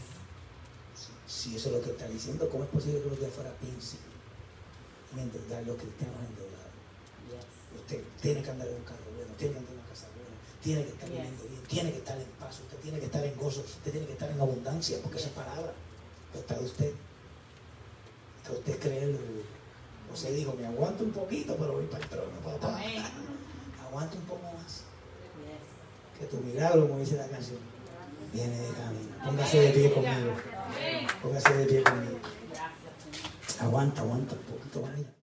Si, 1.27 1.51
si 1.51 1.57
eso 1.57 1.69
es 1.71 1.75
lo 1.77 1.83
que 1.83 1.91
está 1.91 2.07
diciendo, 2.07 2.49
¿cómo 2.49 2.64
es 2.64 2.71
posible 2.71 3.03
que 3.03 3.09
los 3.09 3.21
de 3.21 3.27
afuera 3.27 3.53
piensen 3.61 4.01
en 5.12 5.19
endeudar 5.19 5.66
los 5.66 5.77
cristianos 5.77 6.19
endeudados? 6.29 6.75
Yes. 7.33 7.81
Usted 7.81 8.05
tiene 8.21 8.43
que 8.43 8.51
andar 8.51 8.69
en 8.69 8.77
un 8.77 8.85
carro 8.85 9.08
que 9.39 9.47
andar 9.47 9.62
en 9.62 9.78
una 9.78 9.89
casa 9.89 10.07
buena, 10.14 10.36
tiene 10.62 10.84
que 10.84 10.91
estar 10.91 11.09
viviendo 11.09 11.45
bien, 11.45 11.62
tiene 11.68 11.93
que 11.93 11.99
estar 11.99 12.18
en 12.18 12.26
paz, 12.41 12.61
usted 12.61 12.76
tiene 12.78 12.99
que 12.99 13.07
estar 13.07 13.24
en 13.24 13.36
gozo, 13.36 13.61
usted 13.61 13.91
tiene 13.93 14.07
que 14.07 14.12
estar 14.12 14.30
en 14.30 14.41
abundancia, 14.41 14.99
porque 15.03 15.18
esa 15.18 15.28
es 15.28 15.34
palabra. 15.34 15.72
Está 16.34 16.61
usted. 16.61 16.93
Está 18.43 18.53
usted 18.53 18.78
creerlo. 18.78 19.18
José 20.11 20.32
dijo, 20.32 20.55
me 20.55 20.66
aguanto 20.66 21.05
un 21.05 21.12
poquito, 21.12 21.57
pero 21.57 21.72
voy 21.74 21.86
para 21.86 22.03
el 22.05 22.11
trono, 22.11 22.41
papá. 22.45 22.76
Amén. 22.76 23.03
Aguanta 23.89 24.16
un 24.16 24.24
poco 24.24 24.43
más. 24.53 24.82
Que 26.18 26.26
tu 26.26 26.39
milagro, 26.39 26.89
como 26.89 27.01
dice 27.01 27.16
la 27.16 27.28
canción, 27.28 27.59
viene 28.32 28.59
de 28.59 28.68
camino. 28.68 29.24
Póngase 29.24 29.61
de 29.61 29.70
pie 29.70 29.93
conmigo. 29.93 30.34
Póngase 31.22 31.55
de 31.55 31.66
pie 31.66 31.82
conmigo. 31.82 32.18
Aguanta, 33.61 34.01
aguanta 34.03 34.34
un 34.34 34.43
poquito 34.43 34.82
más. 34.82 35.18